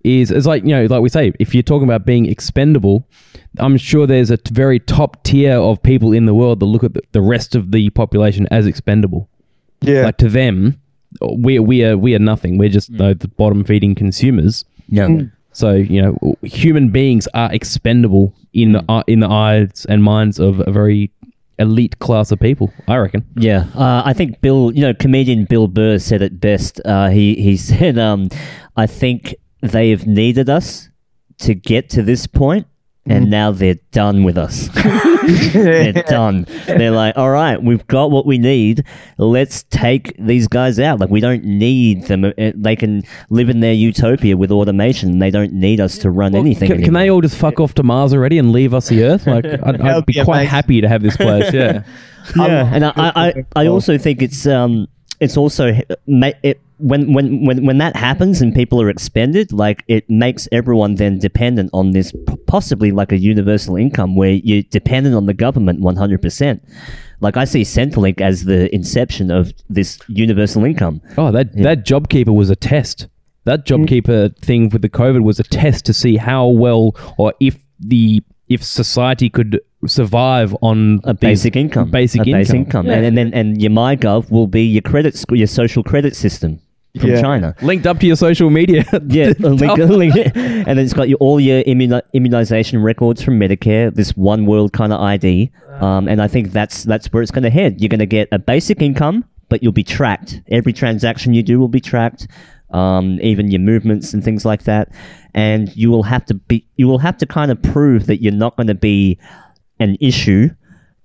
is 0.03 0.31
it's 0.31 0.45
like 0.45 0.63
you 0.63 0.69
know, 0.69 0.85
like 0.85 1.01
we 1.01 1.09
say, 1.09 1.33
if 1.39 1.53
you're 1.53 1.63
talking 1.63 1.87
about 1.87 2.05
being 2.05 2.25
expendable, 2.25 3.05
I'm 3.57 3.77
sure 3.77 4.07
there's 4.07 4.31
a 4.31 4.37
t- 4.37 4.53
very 4.53 4.79
top 4.79 5.23
tier 5.23 5.57
of 5.57 5.83
people 5.83 6.13
in 6.13 6.25
the 6.25 6.33
world 6.33 6.61
that 6.61 6.65
look 6.65 6.83
at 6.83 6.93
the, 6.93 7.01
the 7.11 7.21
rest 7.21 7.55
of 7.55 7.71
the 7.71 7.89
population 7.89 8.47
as 8.51 8.65
expendable. 8.65 9.29
Yeah. 9.81 10.03
Like 10.03 10.17
to 10.17 10.29
them, 10.29 10.79
we 11.35 11.59
we 11.59 11.83
are 11.83 11.97
we 11.97 12.15
are 12.15 12.19
nothing. 12.19 12.57
We're 12.57 12.69
just 12.69 12.89
uh, 12.93 13.15
the 13.15 13.27
bottom 13.27 13.65
feeding 13.65 13.95
consumers. 13.95 14.63
Yeah. 14.87 15.23
So 15.51 15.73
you 15.73 16.01
know, 16.01 16.37
human 16.43 16.89
beings 16.89 17.27
are 17.33 17.51
expendable 17.51 18.33
in 18.53 18.73
the 18.73 18.85
uh, 18.87 19.03
in 19.07 19.19
the 19.19 19.27
eyes 19.27 19.85
and 19.89 20.03
minds 20.03 20.39
of 20.39 20.61
a 20.65 20.71
very 20.71 21.11
elite 21.59 21.99
class 21.99 22.31
of 22.31 22.39
people. 22.39 22.71
I 22.87 22.97
reckon. 22.97 23.25
Yeah, 23.35 23.65
uh, 23.75 24.03
I 24.05 24.13
think 24.13 24.41
Bill, 24.41 24.71
you 24.73 24.81
know, 24.81 24.93
comedian 24.93 25.45
Bill 25.45 25.67
Burr 25.67 25.99
said 25.99 26.21
it 26.21 26.39
best. 26.39 26.81
Uh, 26.85 27.09
he 27.09 27.35
he 27.35 27.57
said, 27.69 27.97
um, 27.97 28.29
"I 28.75 28.87
think 28.87 29.35
they 29.61 29.89
have 29.89 30.05
needed 30.07 30.49
us 30.49 30.89
to 31.39 31.53
get 31.53 31.89
to 31.91 32.01
this 32.01 32.27
point, 32.27 32.67
and 33.09 33.29
now 33.29 33.51
they're 33.51 33.79
done 33.91 34.23
with 34.23 34.37
us. 34.37 34.69
they're 35.53 35.93
done. 35.93 36.45
They're 36.65 36.91
like, 36.91 37.17
all 37.17 37.29
right, 37.29 37.61
we've 37.61 37.85
got 37.87 38.11
what 38.11 38.25
we 38.25 38.37
need. 38.37 38.83
Let's 39.17 39.63
take 39.63 40.15
these 40.17 40.47
guys 40.47 40.79
out. 40.79 40.99
Like, 40.99 41.09
we 41.09 41.19
don't 41.19 41.43
need 41.43 42.03
them. 42.03 42.25
Uh, 42.25 42.31
They 42.55 42.75
can 42.75 43.03
live 43.29 43.49
in 43.49 43.59
their 43.59 43.73
utopia 43.73 44.37
with 44.37 44.51
automation. 44.51 45.19
They 45.19 45.31
don't 45.31 45.53
need 45.53 45.79
us 45.79 45.97
to 45.99 46.09
run 46.11 46.35
anything. 46.35 46.69
Can, 46.69 46.83
can 46.83 46.93
they 46.93 47.09
all 47.09 47.21
just 47.21 47.37
fuck 47.37 47.59
off 47.59 47.73
to 47.75 47.83
Mars 47.83 48.13
already 48.13 48.37
and 48.37 48.51
leave 48.51 48.73
us 48.73 48.89
the 48.89 49.03
Earth? 49.03 49.27
Like, 49.27 49.45
I'd, 49.63 49.81
I'd 49.81 50.05
be 50.05 50.13
be 50.13 50.23
quite 50.23 50.37
amazing. 50.41 50.49
happy 50.49 50.81
to 50.81 50.87
have 50.87 51.01
this 51.01 51.17
place. 51.17 51.53
Yeah. 51.53 51.83
yeah, 52.35 52.69
and 52.73 52.85
I, 52.85 52.91
I, 52.95 53.11
I, 53.15 53.45
I 53.55 53.67
also 53.67 53.97
think 53.97 54.21
it's 54.21 54.45
um 54.45 54.87
it's 55.21 55.37
also 55.37 55.67
it 56.07 56.61
when 56.77 57.13
when 57.13 57.45
when 57.45 57.65
when 57.65 57.77
that 57.79 57.95
happens 57.95 58.41
and 58.41 58.51
mm-hmm. 58.51 58.59
people 58.59 58.81
are 58.81 58.89
expended, 58.89 59.51
like 59.51 59.83
it 59.87 60.09
makes 60.09 60.47
everyone 60.51 60.95
then 60.95 61.19
dependent 61.19 61.69
on 61.73 61.91
this 61.91 62.13
possibly 62.45 62.91
like 62.91 63.11
a 63.11 63.17
universal 63.17 63.75
income 63.75 64.15
where 64.15 64.31
you're 64.31 64.63
dependent 64.63 65.15
on 65.15 65.25
the 65.25 65.33
government 65.33 65.81
one 65.81 65.95
hundred 65.95 66.21
percent. 66.21 66.63
Like 67.19 67.35
I 67.35 67.45
see 67.45 67.63
Centrelink 67.63 68.21
as 68.21 68.45
the 68.45 68.73
inception 68.73 69.31
of 69.31 69.51
this 69.69 69.99
universal 70.07 70.63
income. 70.63 71.01
Oh, 71.17 71.31
that 71.31 71.53
that 71.57 71.85
JobKeeper 71.85 72.33
was 72.33 72.49
a 72.49 72.55
test. 72.55 73.07
That 73.45 73.65
mm-hmm. 73.65 73.83
JobKeeper 73.83 74.37
thing 74.39 74.69
with 74.69 74.81
the 74.81 74.89
COVID 74.89 75.23
was 75.23 75.39
a 75.39 75.43
test 75.43 75.85
to 75.85 75.93
see 75.93 76.17
how 76.17 76.47
well 76.47 76.95
or 77.17 77.33
if 77.39 77.57
the 77.79 78.23
if 78.49 78.63
society 78.63 79.29
could 79.29 79.59
survive 79.85 80.55
on 80.61 80.99
A 81.03 81.13
these 81.13 81.19
basic 81.19 81.55
income, 81.55 81.91
Basic 81.91 82.21
a 82.21 82.23
income. 82.23 82.39
basic 82.39 82.55
income, 82.55 82.85
Yeah. 82.85 82.93
and, 82.93 83.05
and 83.05 83.17
then 83.17 83.33
and 83.33 83.61
your 83.61 83.71
MyGov 83.71 84.31
will 84.31 84.47
be 84.47 84.63
your 84.63 84.81
credit 84.81 85.15
sc- 85.15 85.31
your 85.31 85.47
social 85.47 85.83
credit 85.83 86.15
system 86.15 86.59
from 86.97 87.11
Yeah. 87.11 87.21
China. 87.21 87.55
linked 87.61 87.85
up 87.85 87.99
to 87.99 88.07
your 88.07 88.15
social 88.15 88.49
media. 88.49 88.83
Yeah, 89.07 89.33
link, 89.39 89.77
link, 89.77 90.15
and 90.35 90.65
then 90.65 90.79
it's 90.79 90.93
got 90.93 91.07
your, 91.09 91.17
all 91.19 91.39
your 91.39 91.63
immuni- 91.63 92.01
immunization 92.13 92.81
records 92.81 93.21
from 93.23 93.39
Medicare. 93.39 93.93
This 93.93 94.11
one 94.17 94.45
world 94.45 94.73
kind 94.73 94.91
of 94.91 94.99
ID, 94.99 95.51
um, 95.79 96.07
and 96.07 96.21
I 96.21 96.27
think 96.27 96.51
that's 96.51 96.83
that's 96.83 97.07
where 97.13 97.21
it's 97.23 97.31
going 97.31 97.43
to 97.43 97.49
head. 97.49 97.79
You're 97.81 97.89
going 97.89 97.99
to 97.99 98.05
get 98.05 98.27
a 98.31 98.39
basic 98.39 98.81
income, 98.81 99.23
but 99.49 99.63
you'll 99.63 99.71
be 99.71 99.83
tracked. 99.83 100.41
Every 100.49 100.73
transaction 100.73 101.33
you 101.33 101.43
do 101.43 101.59
will 101.59 101.67
be 101.69 101.79
tracked, 101.79 102.27
um, 102.71 103.19
even 103.21 103.49
your 103.51 103.61
movements 103.61 104.13
and 104.13 104.23
things 104.23 104.43
like 104.45 104.63
that. 104.63 104.89
And 105.33 105.73
you 105.75 105.89
will 105.91 106.03
have 106.03 106.25
to 106.25 106.33
be, 106.33 106.65
you 106.77 106.87
will 106.87 106.97
have 106.99 107.17
to 107.19 107.25
kind 107.25 107.51
of 107.51 107.61
prove 107.61 108.07
that 108.07 108.21
you're 108.21 108.33
not 108.33 108.55
going 108.57 108.67
to 108.67 108.75
be 108.75 109.19
an 109.79 109.95
issue 110.01 110.49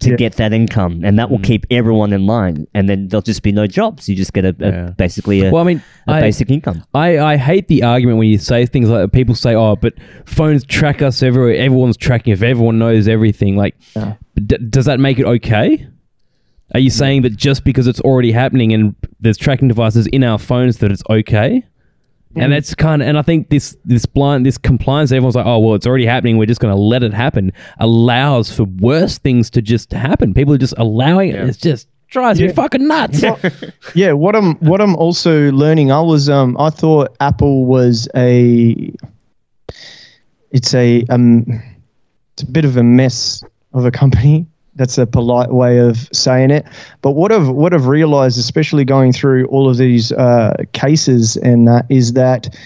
to 0.03 0.11
Yeah. 0.11 0.17
get 0.17 0.37
that 0.37 0.53
income, 0.53 1.03
and 1.05 1.19
that 1.19 1.31
will 1.31 1.39
mm. 1.39 1.45
keep 1.45 1.67
everyone 1.71 2.13
in 2.13 2.27
line. 2.27 2.67
And 2.75 2.89
then 2.89 3.09
there'll 3.09 3.23
just 3.23 3.43
be 3.43 3.53
no 3.53 3.67
jobs. 3.67 4.09
You 4.09 4.15
just 4.15 4.33
get 4.33 4.45
a, 4.45 4.55
a 4.61 4.71
Yeah. 4.71 4.91
basically 4.97 5.45
a, 5.45 5.51
Well, 5.51 5.63
I 5.63 5.67
mean, 5.67 5.83
a 6.07 6.13
I- 6.13 6.21
basic 6.21 6.51
income. 6.51 6.85
I, 6.95 7.19
I 7.19 7.37
hate 7.37 7.69
the 7.69 7.83
argument 7.83 8.19
when 8.19 8.29
you 8.29 8.39
say 8.39 8.67
things 8.67 8.89
like 8.89 9.11
people 9.13 9.35
say, 9.35 9.55
"Oh, 9.55 9.77
but 9.77 9.95
phones 10.27 10.65
track 10.65 11.03
us 11.03 11.23
everywhere. 11.23 11.57
Everyone's 11.57 11.97
tracking. 11.97 12.33
If 12.33 12.43
everyone 12.43 12.79
knows 12.79 13.09
everything, 13.09 13.57
like, 13.57 13.75
d- 14.35 14.59
does 14.69 14.85
that 14.87 15.01
make 15.01 15.19
it 15.19 15.25
okay? 15.27 15.87
Are 16.75 16.81
you 16.81 16.89
saying 16.91 17.23
that 17.23 17.37
just 17.37 17.65
because 17.65 17.87
it's 17.87 18.01
already 18.01 18.33
happening 18.33 18.73
and 18.73 18.95
there's 19.21 19.37
tracking 19.37 19.69
devices 19.69 20.07
in 20.07 20.25
our 20.25 20.39
phones 20.39 20.79
that 20.79 20.91
it's 20.91 21.03
okay? 21.11 21.65
And 22.35 22.53
that's 22.53 22.75
kind 22.75 23.03
of, 23.03 23.09
and 23.09 23.19
I 23.19 23.23
think 23.23 23.51
this 23.51 23.77
this 23.85 24.07
blind 24.07 24.47
this 24.47 24.57
compliance. 24.59 25.13
Everyone's 25.13 25.37
like, 25.37 25.47
oh 25.47 25.59
well, 25.59 25.75
it's 25.75 25.87
already 25.87 26.07
happening. 26.07 26.39
We're 26.39 26.47
just 26.47 26.61
going 26.61 26.75
to 26.75 26.81
let 26.81 27.03
it 27.03 27.13
happen. 27.13 27.53
Allows 27.79 28.55
for 28.55 28.65
worse 28.65 29.19
things 29.19 29.51
to 29.51 29.63
just 29.63 29.93
happen. 29.93 30.33
People 30.33 30.55
are 30.55 30.59
just 30.59 30.75
allowing 30.79 31.31
it. 31.31 31.37
It's 31.49 31.59
just 31.59 31.89
drives 32.09 32.41
me 32.41 32.53
fucking 32.53 32.87
nuts. 32.87 33.25
yeah, 33.95 34.13
what 34.13 34.37
I'm 34.37 34.55
what 34.57 34.81
I'm 34.81 34.95
also 34.97 35.51
learning, 35.51 35.91
I 35.91 36.01
was 36.01 36.29
um 36.29 36.57
I 36.59 36.71
thought 36.71 37.17
Apple 37.21 37.67
was 37.67 38.09
a 38.15 38.93
it's 40.51 40.75
a 40.75 41.05
um 41.09 41.63
it's 42.35 42.43
a 42.43 42.51
bit 42.51 42.65
of 42.65 42.77
a 42.77 42.83
mess 42.83 43.43
of 43.75 43.85
a 43.85 43.91
company. 43.91 44.47
That's 44.75 44.97
a 44.97 45.07
polite 45.07 45.51
way 45.51 45.79
of 45.79 46.09
saying 46.13 46.51
it. 46.51 46.67
But 47.03 47.13
what 47.13 47.31
I've 47.31 47.49
what 47.49 47.75
I've 47.75 47.87
realized, 47.87 48.39
especially 48.39 48.85
going 48.85 49.13
through 49.13 49.47
all 49.47 49.69
of 49.69 49.77
these 49.77 50.13
uh, 50.13 50.55
cases 50.73 51.37
and 51.37 51.69
that, 51.69 51.87
is 51.91 52.15
that 52.15 52.57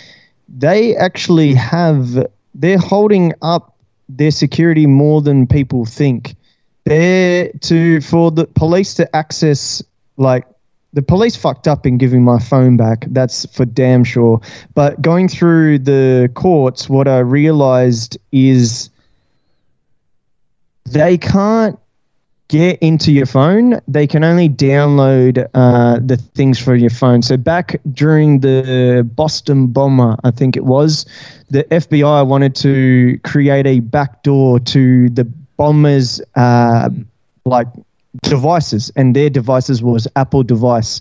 they 0.48 0.94
actually 0.96 1.54
have 1.54 2.26
they're 2.54 2.78
holding 2.78 3.32
up 3.42 3.74
their 4.08 4.30
security 4.30 4.86
more 4.86 5.20
than 5.20 5.46
people 5.46 5.84
think. 5.84 6.36
They're 6.84 7.50
to 7.62 8.00
for 8.00 8.30
the 8.30 8.46
police 8.46 8.94
to 8.94 9.16
access 9.16 9.82
like 10.16 10.46
the 10.92 11.02
police 11.02 11.36
fucked 11.36 11.68
up 11.68 11.84
in 11.84 11.98
giving 11.98 12.24
my 12.24 12.38
phone 12.38 12.76
back. 12.76 13.04
That's 13.08 13.44
for 13.54 13.64
damn 13.64 14.04
sure. 14.04 14.40
But 14.74 15.02
going 15.02 15.28
through 15.28 15.80
the 15.80 16.30
courts, 16.34 16.88
what 16.88 17.08
I 17.08 17.18
realized 17.18 18.16
is 18.32 18.88
they 20.86 21.18
can't 21.18 21.78
get 22.48 22.78
into 22.80 23.12
your 23.12 23.26
phone. 23.26 23.80
They 23.88 24.06
can 24.06 24.22
only 24.22 24.48
download 24.48 25.48
uh, 25.54 25.98
the 26.04 26.16
things 26.16 26.58
for 26.58 26.74
your 26.74 26.90
phone. 26.90 27.22
So 27.22 27.36
back 27.36 27.80
during 27.92 28.40
the 28.40 29.08
Boston 29.14 29.68
bomber, 29.68 30.16
I 30.22 30.30
think 30.30 30.56
it 30.56 30.64
was, 30.64 31.06
the 31.50 31.64
FBI 31.64 32.26
wanted 32.26 32.54
to 32.56 33.18
create 33.24 33.66
a 33.66 33.80
backdoor 33.80 34.60
to 34.60 35.08
the 35.10 35.24
bombers, 35.56 36.20
uh, 36.36 36.90
like 37.44 37.68
devices, 38.22 38.92
and 38.96 39.14
their 39.16 39.30
devices 39.30 39.82
was 39.82 40.06
Apple 40.16 40.42
device. 40.42 41.00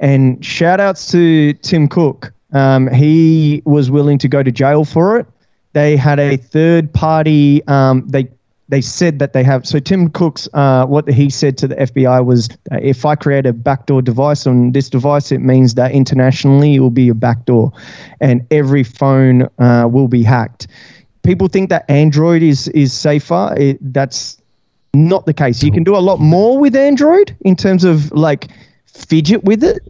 And 0.00 0.44
shout 0.44 0.80
outs 0.80 1.10
to 1.12 1.54
Tim 1.54 1.88
Cook. 1.88 2.32
Um, 2.52 2.92
he 2.92 3.62
was 3.64 3.90
willing 3.90 4.18
to 4.18 4.28
go 4.28 4.42
to 4.42 4.50
jail 4.50 4.84
for 4.84 5.18
it. 5.18 5.26
They 5.72 5.96
had 5.96 6.18
a 6.18 6.36
third 6.36 6.92
party. 6.92 7.66
Um, 7.66 8.06
they 8.08 8.28
they 8.72 8.80
said 8.80 9.18
that 9.18 9.34
they 9.34 9.44
have. 9.44 9.66
So 9.66 9.78
Tim 9.78 10.08
Cook's 10.08 10.48
uh, 10.54 10.86
what 10.86 11.06
he 11.06 11.28
said 11.28 11.58
to 11.58 11.68
the 11.68 11.74
FBI 11.74 12.24
was, 12.24 12.48
uh, 12.70 12.78
if 12.80 13.04
I 13.04 13.14
create 13.14 13.44
a 13.44 13.52
backdoor 13.52 14.00
device 14.00 14.46
on 14.46 14.72
this 14.72 14.88
device, 14.88 15.30
it 15.30 15.40
means 15.42 15.74
that 15.74 15.92
internationally 15.92 16.76
it 16.76 16.80
will 16.80 16.88
be 16.88 17.10
a 17.10 17.14
backdoor, 17.14 17.70
and 18.18 18.46
every 18.50 18.82
phone 18.82 19.42
uh, 19.58 19.86
will 19.92 20.08
be 20.08 20.22
hacked. 20.22 20.68
People 21.22 21.48
think 21.48 21.68
that 21.68 21.84
Android 21.90 22.42
is 22.42 22.68
is 22.68 22.94
safer. 22.94 23.54
It, 23.58 23.92
that's 23.92 24.40
not 24.94 25.26
the 25.26 25.34
case. 25.34 25.62
You 25.62 25.70
can 25.70 25.84
do 25.84 25.94
a 25.94 26.00
lot 26.00 26.18
more 26.18 26.58
with 26.58 26.74
Android 26.74 27.36
in 27.42 27.56
terms 27.56 27.84
of 27.84 28.10
like 28.12 28.48
fidget 28.86 29.44
with 29.44 29.62
it, 29.62 29.82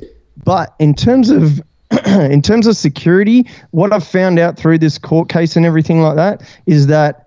but 0.45 0.75
in 0.81 0.95
terms 0.95 1.31
of 1.31 1.63
in 2.07 2.43
terms 2.43 2.67
of 2.67 2.77
security, 2.77 3.49
what 3.71 3.93
I've 3.93 4.07
found 4.07 4.41
out 4.41 4.57
through 4.57 4.79
this 4.79 4.99
court 4.99 5.29
case 5.29 5.55
and 5.55 5.65
everything 5.65 6.03
like 6.03 6.17
that 6.17 6.43
is 6.67 6.89
that 6.89 7.22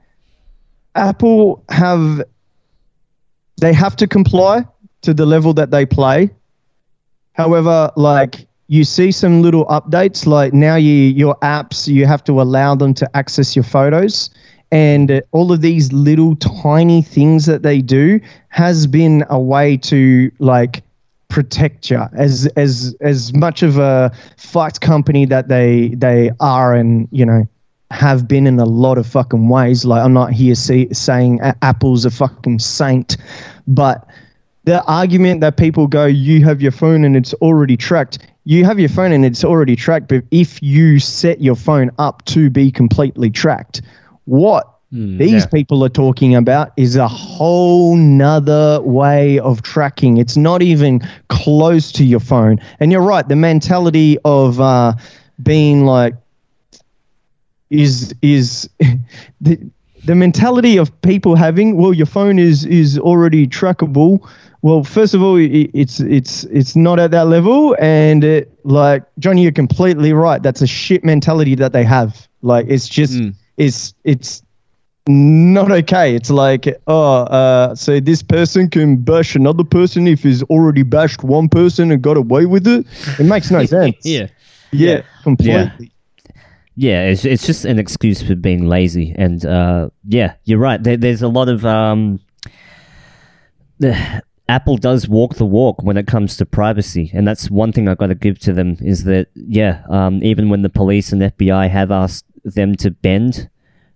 Apple 0.95 1.63
have 1.69 2.23
they 3.61 3.73
have 3.73 3.95
to 3.97 4.07
comply 4.07 4.65
to 5.01 5.13
the 5.13 5.25
level 5.25 5.53
that 5.53 5.71
they 5.71 5.85
play. 5.85 6.29
However, 7.33 7.91
like 7.95 8.47
you 8.67 8.83
see 8.83 9.11
some 9.11 9.41
little 9.41 9.65
updates, 9.65 10.25
like 10.25 10.53
now 10.53 10.75
you 10.75 10.91
your 10.91 11.35
apps 11.39 11.87
you 11.87 12.05
have 12.05 12.23
to 12.25 12.41
allow 12.41 12.75
them 12.75 12.93
to 12.95 13.15
access 13.15 13.55
your 13.55 13.63
photos, 13.63 14.29
and 14.71 15.21
all 15.31 15.51
of 15.51 15.61
these 15.61 15.91
little 15.93 16.35
tiny 16.37 17.01
things 17.01 17.45
that 17.45 17.61
they 17.61 17.81
do 17.81 18.19
has 18.49 18.87
been 18.87 19.23
a 19.29 19.39
way 19.39 19.77
to 19.77 20.31
like 20.39 20.83
protect 21.27 21.89
you 21.89 22.01
as 22.13 22.47
as 22.55 22.95
as 23.01 23.33
much 23.33 23.61
of 23.61 23.77
a 23.77 24.11
fight 24.37 24.79
company 24.79 25.25
that 25.25 25.47
they 25.49 25.89
they 25.89 26.31
are 26.39 26.73
and 26.73 27.07
you 27.11 27.25
know 27.25 27.47
have 27.95 28.27
been 28.27 28.45
in 28.45 28.59
a 28.59 28.65
lot 28.65 28.97
of 28.97 29.07
fucking 29.07 29.49
ways. 29.49 29.85
Like 29.85 30.03
I'm 30.03 30.13
not 30.13 30.31
here 30.31 30.55
see, 30.55 30.93
saying 30.93 31.39
Apple's 31.61 32.05
a 32.05 32.11
fucking 32.11 32.59
saint, 32.59 33.17
but 33.67 34.07
the 34.65 34.83
argument 34.85 35.41
that 35.41 35.57
people 35.57 35.87
go, 35.87 36.05
you 36.05 36.43
have 36.43 36.61
your 36.61 36.71
phone 36.71 37.03
and 37.03 37.15
it's 37.15 37.33
already 37.35 37.77
tracked. 37.77 38.19
You 38.43 38.65
have 38.65 38.79
your 38.79 38.89
phone 38.89 39.11
and 39.11 39.25
it's 39.25 39.43
already 39.43 39.75
tracked, 39.75 40.07
but 40.09 40.23
if 40.31 40.61
you 40.61 40.99
set 40.99 41.41
your 41.41 41.55
phone 41.55 41.91
up 41.97 42.23
to 42.25 42.49
be 42.49 42.71
completely 42.71 43.29
tracked, 43.29 43.81
what 44.25 44.75
Hmm, 44.91 45.17
these 45.17 45.43
yeah. 45.43 45.45
people 45.47 45.83
are 45.83 45.89
talking 45.89 46.35
about 46.35 46.71
is 46.77 46.95
a 46.95 47.07
whole 47.07 47.95
nother 47.97 48.79
way 48.81 49.39
of 49.39 49.61
tracking. 49.61 50.17
It's 50.17 50.37
not 50.37 50.61
even 50.61 51.01
close 51.27 51.91
to 51.93 52.05
your 52.05 52.19
phone. 52.19 52.59
And 52.79 52.91
you're 52.91 53.01
right, 53.01 53.27
the 53.27 53.35
mentality 53.35 54.17
of 54.23 54.61
uh, 54.61 54.93
being 55.41 55.85
like 55.85 56.13
is 57.70 58.13
is 58.22 58.70
the 59.41 59.59
the 60.05 60.16
mentality 60.16 60.78
of 60.78 61.01
people 61.01 61.36
having 61.36 61.78
well 61.78 61.93
your 61.93 62.05
phone 62.05 62.39
is 62.39 62.66
is 62.66 62.97
already 62.99 63.47
trackable. 63.47 64.28
Well 64.61 64.84
first 64.84 65.13
of 65.13 65.22
all 65.22 65.36
it, 65.36 65.70
it's 65.74 65.99
it's 65.99 66.43
it's 66.45 66.76
not 66.76 66.99
at 66.99 67.11
that 67.11 67.28
level. 67.28 67.76
And 67.80 68.24
it, 68.24 68.51
like 68.63 69.03
johnny 69.20 69.43
you're 69.43 69.51
completely 69.51 70.13
right. 70.13 70.41
That's 70.41 70.61
a 70.61 70.68
shit 70.68 71.03
mentality 71.03 71.55
that 71.55 71.74
they 71.74 71.84
have. 71.84 72.28
Like 72.41 72.68
it's 72.70 72.88
just 72.88 73.20
it's 73.57 73.93
it's 74.03 74.43
not 75.07 75.72
okay. 75.72 76.16
It's 76.16 76.30
like 76.30 76.68
oh 76.88 77.22
uh 77.24 77.76
so 77.76 77.99
this 77.99 78.22
person 78.22 78.70
can 78.70 78.97
bash 78.97 79.36
another 79.36 79.63
person 79.63 80.07
if 80.07 80.22
he's 80.24 80.43
already 80.43 80.84
bashed 80.84 81.24
one 81.24 81.49
person 81.49 81.91
and 81.91 82.01
got 82.01 82.18
away 82.18 82.45
with 82.45 82.68
it? 82.68 82.86
It 83.20 83.26
makes 83.26 83.49
no 83.49 83.66
sense. 83.66 83.97
Yeah. 84.03 84.28
yeah. 84.72 85.01
completely 85.24 85.91
Yeah, 86.76 87.07
it's 87.07 87.23
it's 87.23 87.45
just 87.45 87.65
an 87.65 87.80
excuse 87.80 88.21
for 88.21 88.36
being 88.36 88.67
lazy, 88.67 89.15
and 89.17 89.45
uh, 89.45 89.89
yeah, 90.07 90.34
you're 90.43 90.59
right. 90.59 90.82
There, 90.82 90.97
there's 90.97 91.21
a 91.21 91.28
lot 91.30 91.47
of 91.47 91.65
um, 91.65 92.19
the, 93.80 94.21
Apple 94.49 94.78
does 94.78 95.07
walk 95.07 95.36
the 95.36 95.45
walk 95.45 95.82
when 95.84 95.97
it 95.97 96.05
comes 96.05 96.38
to 96.38 96.45
privacy, 96.45 97.11
and 97.13 97.26
that's 97.28 97.49
one 97.49 97.71
thing 97.71 97.88
I've 97.88 97.97
got 97.97 98.07
to 98.07 98.15
give 98.15 98.39
to 98.39 98.53
them 98.53 98.78
is 98.82 99.05
that 99.05 99.28
yeah, 99.36 99.84
um, 99.89 100.21
even 100.23 100.49
when 100.49 100.63
the 100.63 100.69
police 100.69 101.11
and 101.11 101.21
FBI 101.21 101.69
have 101.69 101.91
asked 101.91 102.26
them 102.43 102.76
to 102.76 102.91
bend, 102.91 103.49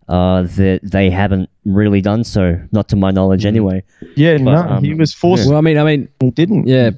uh, 0.08 0.44
that 0.44 0.80
they 0.84 1.10
haven't 1.10 1.50
really 1.66 2.02
done 2.02 2.24
so, 2.24 2.60
not 2.72 2.90
to 2.90 2.96
my 2.96 3.12
knowledge 3.12 3.46
anyway. 3.46 3.84
Yeah, 4.16 4.38
no, 4.38 4.56
um, 4.56 4.84
he 4.84 4.94
was 4.94 5.14
forced. 5.14 5.48
Well, 5.48 5.58
I 5.58 5.62
mean, 5.62 5.78
I 5.78 5.84
mean, 5.84 6.10
He 6.20 6.32
didn't. 6.32 6.66
yeah. 6.66 6.92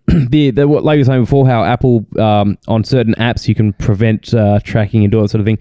the, 0.06 0.50
the 0.50 0.66
what- 0.68 0.84
like 0.84 0.96
you 0.96 1.00
were 1.00 1.04
saying 1.04 1.22
before, 1.22 1.46
how 1.46 1.64
Apple 1.64 2.06
um, 2.18 2.58
on 2.68 2.84
certain 2.84 3.14
apps 3.14 3.48
you 3.48 3.54
can 3.54 3.72
prevent 3.74 4.32
uh, 4.34 4.60
tracking 4.64 5.02
and 5.04 5.12
do 5.12 5.20
that 5.22 5.28
sort 5.28 5.40
of 5.40 5.46
thing. 5.46 5.58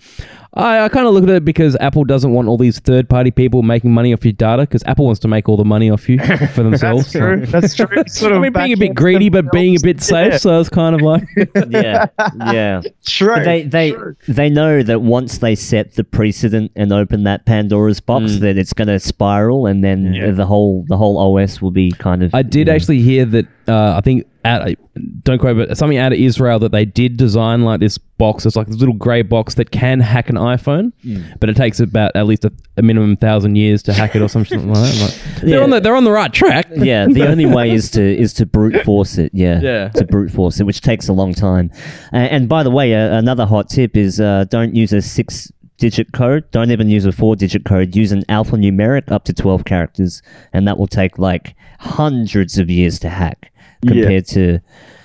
I, 0.53 0.85
I 0.85 0.89
kind 0.89 1.05
of 1.05 1.13
look 1.13 1.23
at 1.23 1.29
it 1.29 1.45
because 1.45 1.77
Apple 1.79 2.03
doesn't 2.05 2.31
want 2.31 2.47
all 2.47 2.57
these 2.57 2.79
third-party 2.79 3.31
people 3.31 3.61
making 3.61 3.93
money 3.93 4.13
off 4.13 4.25
your 4.25 4.31
data 4.31 4.63
because 4.63 4.83
Apple 4.85 5.05
wants 5.05 5.19
to 5.21 5.27
make 5.27 5.47
all 5.47 5.57
the 5.57 5.65
money 5.65 5.91
off 5.91 6.09
you 6.09 6.19
for 6.53 6.63
themselves. 6.63 7.11
That's 7.11 7.11
true. 7.11 7.45
That's 7.45 7.75
true. 7.75 8.03
Sort 8.07 8.33
I 8.33 8.35
of 8.37 8.41
mean, 8.41 8.53
being 8.53 8.73
a 8.73 8.77
bit 8.77 8.95
greedy, 8.95 9.29
but 9.29 9.51
being 9.51 9.75
a 9.75 9.79
bit 9.79 9.97
themselves. 9.97 10.35
safe. 10.35 10.41
So 10.41 10.59
it's 10.59 10.69
kind 10.69 10.95
of 10.95 11.01
like, 11.01 11.23
yeah, 11.69 12.07
yeah. 12.51 12.81
True. 13.05 13.35
But 13.35 13.45
they 13.45 13.63
they 13.63 13.91
true. 13.91 14.15
they 14.27 14.49
know 14.49 14.81
that 14.81 15.01
once 15.01 15.37
they 15.37 15.53
set 15.53 15.93
the 15.93 16.03
precedent 16.03 16.71
and 16.75 16.91
open 16.91 17.25
that 17.25 17.45
Pandora's 17.45 17.99
box, 17.99 18.39
that 18.39 18.57
it's 18.57 18.73
going 18.73 18.87
to 18.87 18.99
spiral, 18.99 19.67
and 19.67 19.83
then 19.83 20.35
the 20.35 20.45
whole 20.45 20.83
the 20.87 20.97
whole 20.97 21.37
OS 21.37 21.61
will 21.61 21.71
be 21.71 21.91
kind 21.91 22.23
of. 22.23 22.33
I 22.33 22.41
did 22.41 22.55
you 22.59 22.65
know, 22.65 22.73
actually 22.73 23.01
hear 23.01 23.25
that. 23.25 23.45
Uh, 23.67 23.95
I 23.95 24.01
think 24.01 24.25
at 24.43 24.77
don't 25.23 25.37
quote, 25.37 25.57
but 25.57 25.77
something 25.77 25.97
out 25.97 26.11
of 26.11 26.17
Israel 26.19 26.57
that 26.59 26.71
they 26.71 26.85
did 26.85 27.17
design 27.17 27.63
like 27.63 27.79
this 27.79 27.99
box. 28.19 28.45
It's 28.45 28.55
like 28.55 28.67
this 28.67 28.77
little 28.77 28.93
grey 28.93 29.23
box 29.23 29.55
that 29.55 29.71
can 29.71 29.99
hack 29.99 30.29
an 30.29 30.35
iPhone, 30.35 30.91
but 31.39 31.49
it 31.49 31.55
takes 31.55 31.79
about 31.79 32.11
at 32.15 32.27
least 32.27 32.45
a, 32.45 32.51
a 32.77 32.83
minimum 32.83 33.17
thousand 33.17 33.55
years 33.55 33.81
to 33.83 33.93
hack 33.93 34.15
it 34.15 34.21
or 34.21 34.29
something 34.29 34.67
like 34.71 34.75
that. 34.93 35.01
Like, 35.01 35.35
they're 35.41 35.57
Yeah. 35.57 35.63
on 35.63 35.69
the 35.71 35.79
they're 35.79 35.95
on 35.95 36.03
the 36.03 36.11
right 36.11 36.31
track. 36.31 36.67
yeah, 36.75 37.07
the 37.07 37.27
only 37.31 37.47
way 37.47 37.71
is 37.71 37.89
to 37.91 38.01
is 38.03 38.33
to 38.33 38.45
brute 38.45 38.83
force 38.85 39.17
it. 39.17 39.31
Yeah, 39.33 39.59
Yeah. 39.61 39.87
to 39.89 40.05
brute 40.05 40.29
force 40.31 40.59
it, 40.59 40.65
which 40.65 40.81
takes 40.81 41.07
a 41.07 41.13
long 41.13 41.33
time. 41.33 41.71
And, 42.11 42.29
and 42.31 42.49
by 42.49 42.61
the 42.61 42.69
way, 42.69 42.93
uh, 42.93 43.17
another 43.17 43.47
hot 43.47 43.69
tip 43.69 43.97
is 43.97 44.19
uh, 44.21 44.45
don't 44.51 44.75
use 44.75 44.93
a 44.93 45.01
six 45.01 45.51
digit 45.77 46.11
code. 46.11 46.43
Don't 46.51 46.71
even 46.71 46.89
use 46.89 47.05
a 47.05 47.11
four 47.13 47.35
digit 47.37 47.63
code. 47.65 47.95
Use 47.95 48.11
an 48.11 48.23
alphanumeric 48.29 49.11
up 49.11 49.23
to 49.25 49.33
twelve 49.33 49.63
characters, 49.65 50.21
and 50.53 50.67
that 50.67 50.77
will 50.77 50.87
take 50.87 51.17
like 51.17 51.55
hundreds 51.79 52.57
of 52.57 52.69
years 52.69 52.99
to 52.99 53.09
hack 53.09 53.51
compared 53.87 54.25
to 54.27 54.59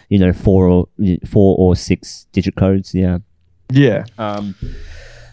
you 0.09 0.19
know 0.19 0.33
four 0.33 0.69
or 0.69 0.87
four 1.27 1.57
or 1.59 1.77
six 1.77 2.27
digit 2.33 2.57
codes. 2.57 2.95
Yeah. 2.95 3.19
yeah. 3.73 4.05
Um, 4.19 4.55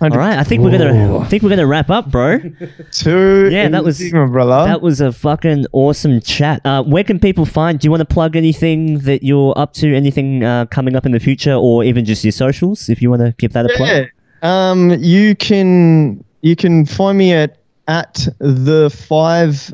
all 0.02 0.10
right, 0.10 0.40
I 0.40 0.44
think 0.44 0.64
we're 0.64 0.72
gonna 0.72 1.20
I 1.20 1.26
think 1.28 1.44
we're 1.44 1.50
gonna 1.50 1.68
wrap 1.68 1.92
up, 1.92 2.10
bro. 2.10 2.40
Two. 2.92 3.50
Yeah, 3.52 3.70
that 3.70 3.84
was- 3.84 3.98
Sigma, 4.00 4.28
brother. 4.28 4.66
That 4.68 4.82
was 4.82 5.00
a 5.00 5.12
fucking 5.12 5.66
awesome 5.74 6.20
chat. 6.22 6.66
Uh, 6.66 6.82
where 6.84 7.04
can 7.04 7.20
people 7.20 7.46
find? 7.46 7.80
Do 7.80 7.86
you 7.86 7.92
want 7.92 8.02
to 8.02 8.12
plug 8.12 8.36
anything 8.36 9.00
that 9.00 9.22
you're 9.22 9.54
up 9.56 9.74
to? 9.74 9.96
Anything 9.96 10.44
uh, 10.44 10.66
coming 10.66 10.96
up 10.96 11.06
in 11.06 11.12
the 11.12 11.20
future, 11.20 11.54
or 11.54 11.84
even 11.84 12.04
just 12.04 12.24
your 12.24 12.32
socials? 12.32 12.90
If 12.90 13.00
you 13.02 13.12
want 13.12 13.22
to 13.22 13.36
give 13.38 13.54
that 13.54 13.66
a 13.66 13.70
plug. 13.76 13.90
yeah. 13.90 14.06
Um, 14.42 14.90
you 15.00 15.36
can 15.36 16.24
you 16.42 16.56
can 16.56 16.88
find 16.88 17.16
me 17.16 17.32
at 17.34 17.60
at 17.88 18.28
the 18.40 18.90
five, 18.90 19.72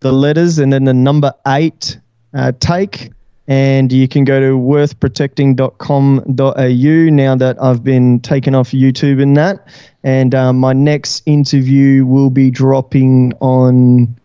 the 0.00 0.12
letters, 0.12 0.58
and 0.58 0.70
then 0.70 0.84
the 0.84 0.92
number 0.92 1.32
eight 1.46 1.98
uh, 2.34 2.52
take. 2.60 3.10
And 3.48 3.92
you 3.92 4.06
can 4.06 4.24
go 4.24 4.40
to 4.40 4.56
worthprotecting.com.au 4.56 7.10
now 7.10 7.36
that 7.36 7.60
I've 7.60 7.82
been 7.82 8.20
taken 8.20 8.54
off 8.54 8.70
YouTube 8.70 9.20
and 9.20 9.36
that. 9.36 9.66
And 10.04 10.34
um, 10.34 10.58
my 10.58 10.72
next 10.72 11.22
interview 11.26 12.06
will 12.06 12.30
be 12.30 12.50
dropping 12.50 13.32
on 13.40 14.16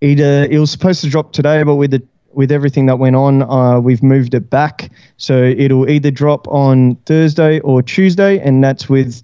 either 0.00 0.46
it 0.50 0.58
was 0.58 0.70
supposed 0.70 1.00
to 1.02 1.08
drop 1.08 1.32
today, 1.32 1.62
but 1.62 1.76
with 1.76 1.90
the 1.90 2.02
with 2.32 2.52
everything 2.52 2.84
that 2.84 2.98
went 2.98 3.16
on, 3.16 3.42
uh, 3.42 3.80
we've 3.80 4.02
moved 4.02 4.34
it 4.34 4.50
back. 4.50 4.90
So 5.16 5.42
it'll 5.42 5.88
either 5.88 6.10
drop 6.10 6.46
on 6.48 6.96
Thursday 7.06 7.60
or 7.60 7.80
Tuesday, 7.80 8.38
and 8.38 8.62
that's 8.62 8.90
with 8.90 9.22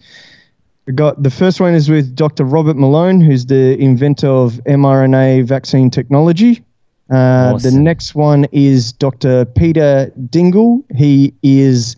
got 0.94 1.22
the 1.22 1.31
first 1.31 1.60
one 1.60 1.74
is 1.74 1.90
with 1.90 2.16
Dr. 2.16 2.44
Robert 2.44 2.76
Malone, 2.76 3.20
who's 3.20 3.47
the 3.47 3.78
inventor 3.78 4.28
of 4.28 4.55
mRNA 4.64 5.44
vaccine 5.44 5.90
technology. 5.90 6.64
Uh, 7.12 7.59
The 7.59 7.70
next 7.70 8.14
one 8.14 8.47
is 8.52 8.93
Dr. 8.93 9.44
Peter 9.44 10.10
Dingle. 10.30 10.82
He 10.97 11.34
is 11.43 11.94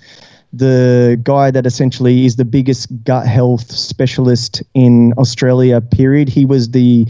the 0.52 1.18
guy 1.22 1.50
that 1.50 1.66
essentially 1.66 2.26
is 2.26 2.36
the 2.36 2.44
biggest 2.44 2.88
gut 3.04 3.26
health 3.26 3.70
specialist 3.70 4.62
in 4.74 5.12
Australia. 5.16 5.80
Period. 5.80 6.28
He 6.28 6.44
was 6.44 6.70
the 6.70 7.06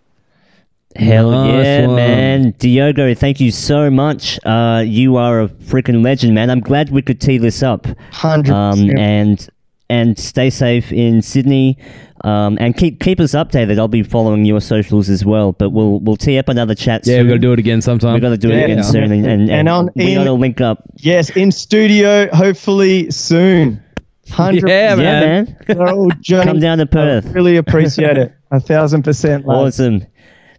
Hell 0.96 1.30
Nice 1.30 1.64
yeah, 1.64 1.86
one. 1.86 1.96
man. 1.96 2.50
Diogo, 2.58 3.14
thank 3.14 3.38
you 3.40 3.50
so 3.52 3.90
much. 3.90 4.40
Uh, 4.44 4.82
you 4.84 5.16
are 5.16 5.42
a 5.42 5.48
freaking 5.48 6.02
legend, 6.04 6.34
man. 6.34 6.50
I'm 6.50 6.60
glad 6.60 6.90
we 6.90 7.00
could 7.00 7.20
tee 7.20 7.38
this 7.38 7.62
up. 7.62 7.86
Hundred 8.12 8.52
Um, 8.52 8.90
and 8.98 9.48
and 9.88 10.18
stay 10.18 10.50
safe 10.50 10.92
in 10.92 11.22
Sydney. 11.22 11.78
Um, 12.22 12.58
and 12.60 12.76
keep 12.76 13.00
keep 13.00 13.18
us 13.20 13.32
updated. 13.32 13.78
I'll 13.78 13.88
be 13.88 14.02
following 14.02 14.44
your 14.44 14.60
socials 14.60 15.08
as 15.08 15.24
well. 15.24 15.52
But 15.52 15.70
we'll 15.70 16.00
we'll 16.00 16.16
tee 16.16 16.38
up 16.38 16.48
another 16.48 16.74
chat 16.74 17.06
Yeah, 17.06 17.14
soon. 17.18 17.26
we've 17.26 17.30
got 17.30 17.34
to 17.34 17.38
do 17.38 17.52
it 17.52 17.58
again 17.60 17.80
sometime. 17.80 18.14
We're 18.14 18.20
gonna 18.20 18.36
do 18.36 18.50
it 18.50 18.56
Yeah. 18.56 18.64
again 18.64 18.82
soon, 18.84 19.04
and, 19.04 19.24
and, 19.24 19.42
And 19.42 19.50
and 19.50 19.68
on- 19.68 19.90
we 19.94 20.12
in- 20.12 20.18
gotta 20.18 20.32
link 20.32 20.60
up. 20.60 20.82
Yes, 20.96 21.30
in 21.30 21.52
studio, 21.52 22.28
hopefully 22.34 23.10
soon. 23.12 23.80
Hundred. 24.28 24.68
Yeah, 24.68 24.96
percent. 24.96 25.56
Yeah, 25.68 25.74
man. 25.84 25.98
man. 26.08 26.18
Journey- 26.20 26.44
Come 26.46 26.60
down 26.60 26.78
to 26.78 26.86
Perth. 26.86 27.26
I 27.26 27.30
really 27.30 27.56
appreciate 27.56 28.18
it. 28.18 28.32
A 28.50 28.58
thousand 28.60 29.02
percent. 29.02 29.46
love. 29.46 29.68
Awesome. 29.68 30.04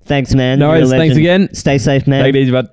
Thanks, 0.06 0.34
man. 0.36 0.60
No 0.60 0.70
worries. 0.70 0.90
Thanks 0.90 1.16
again. 1.16 1.54
Stay 1.54 1.78
safe, 1.78 2.08
man. 2.08 2.24
Take 2.24 2.36
it 2.36 2.40
easy, 2.40 2.52
bud. 2.52 2.70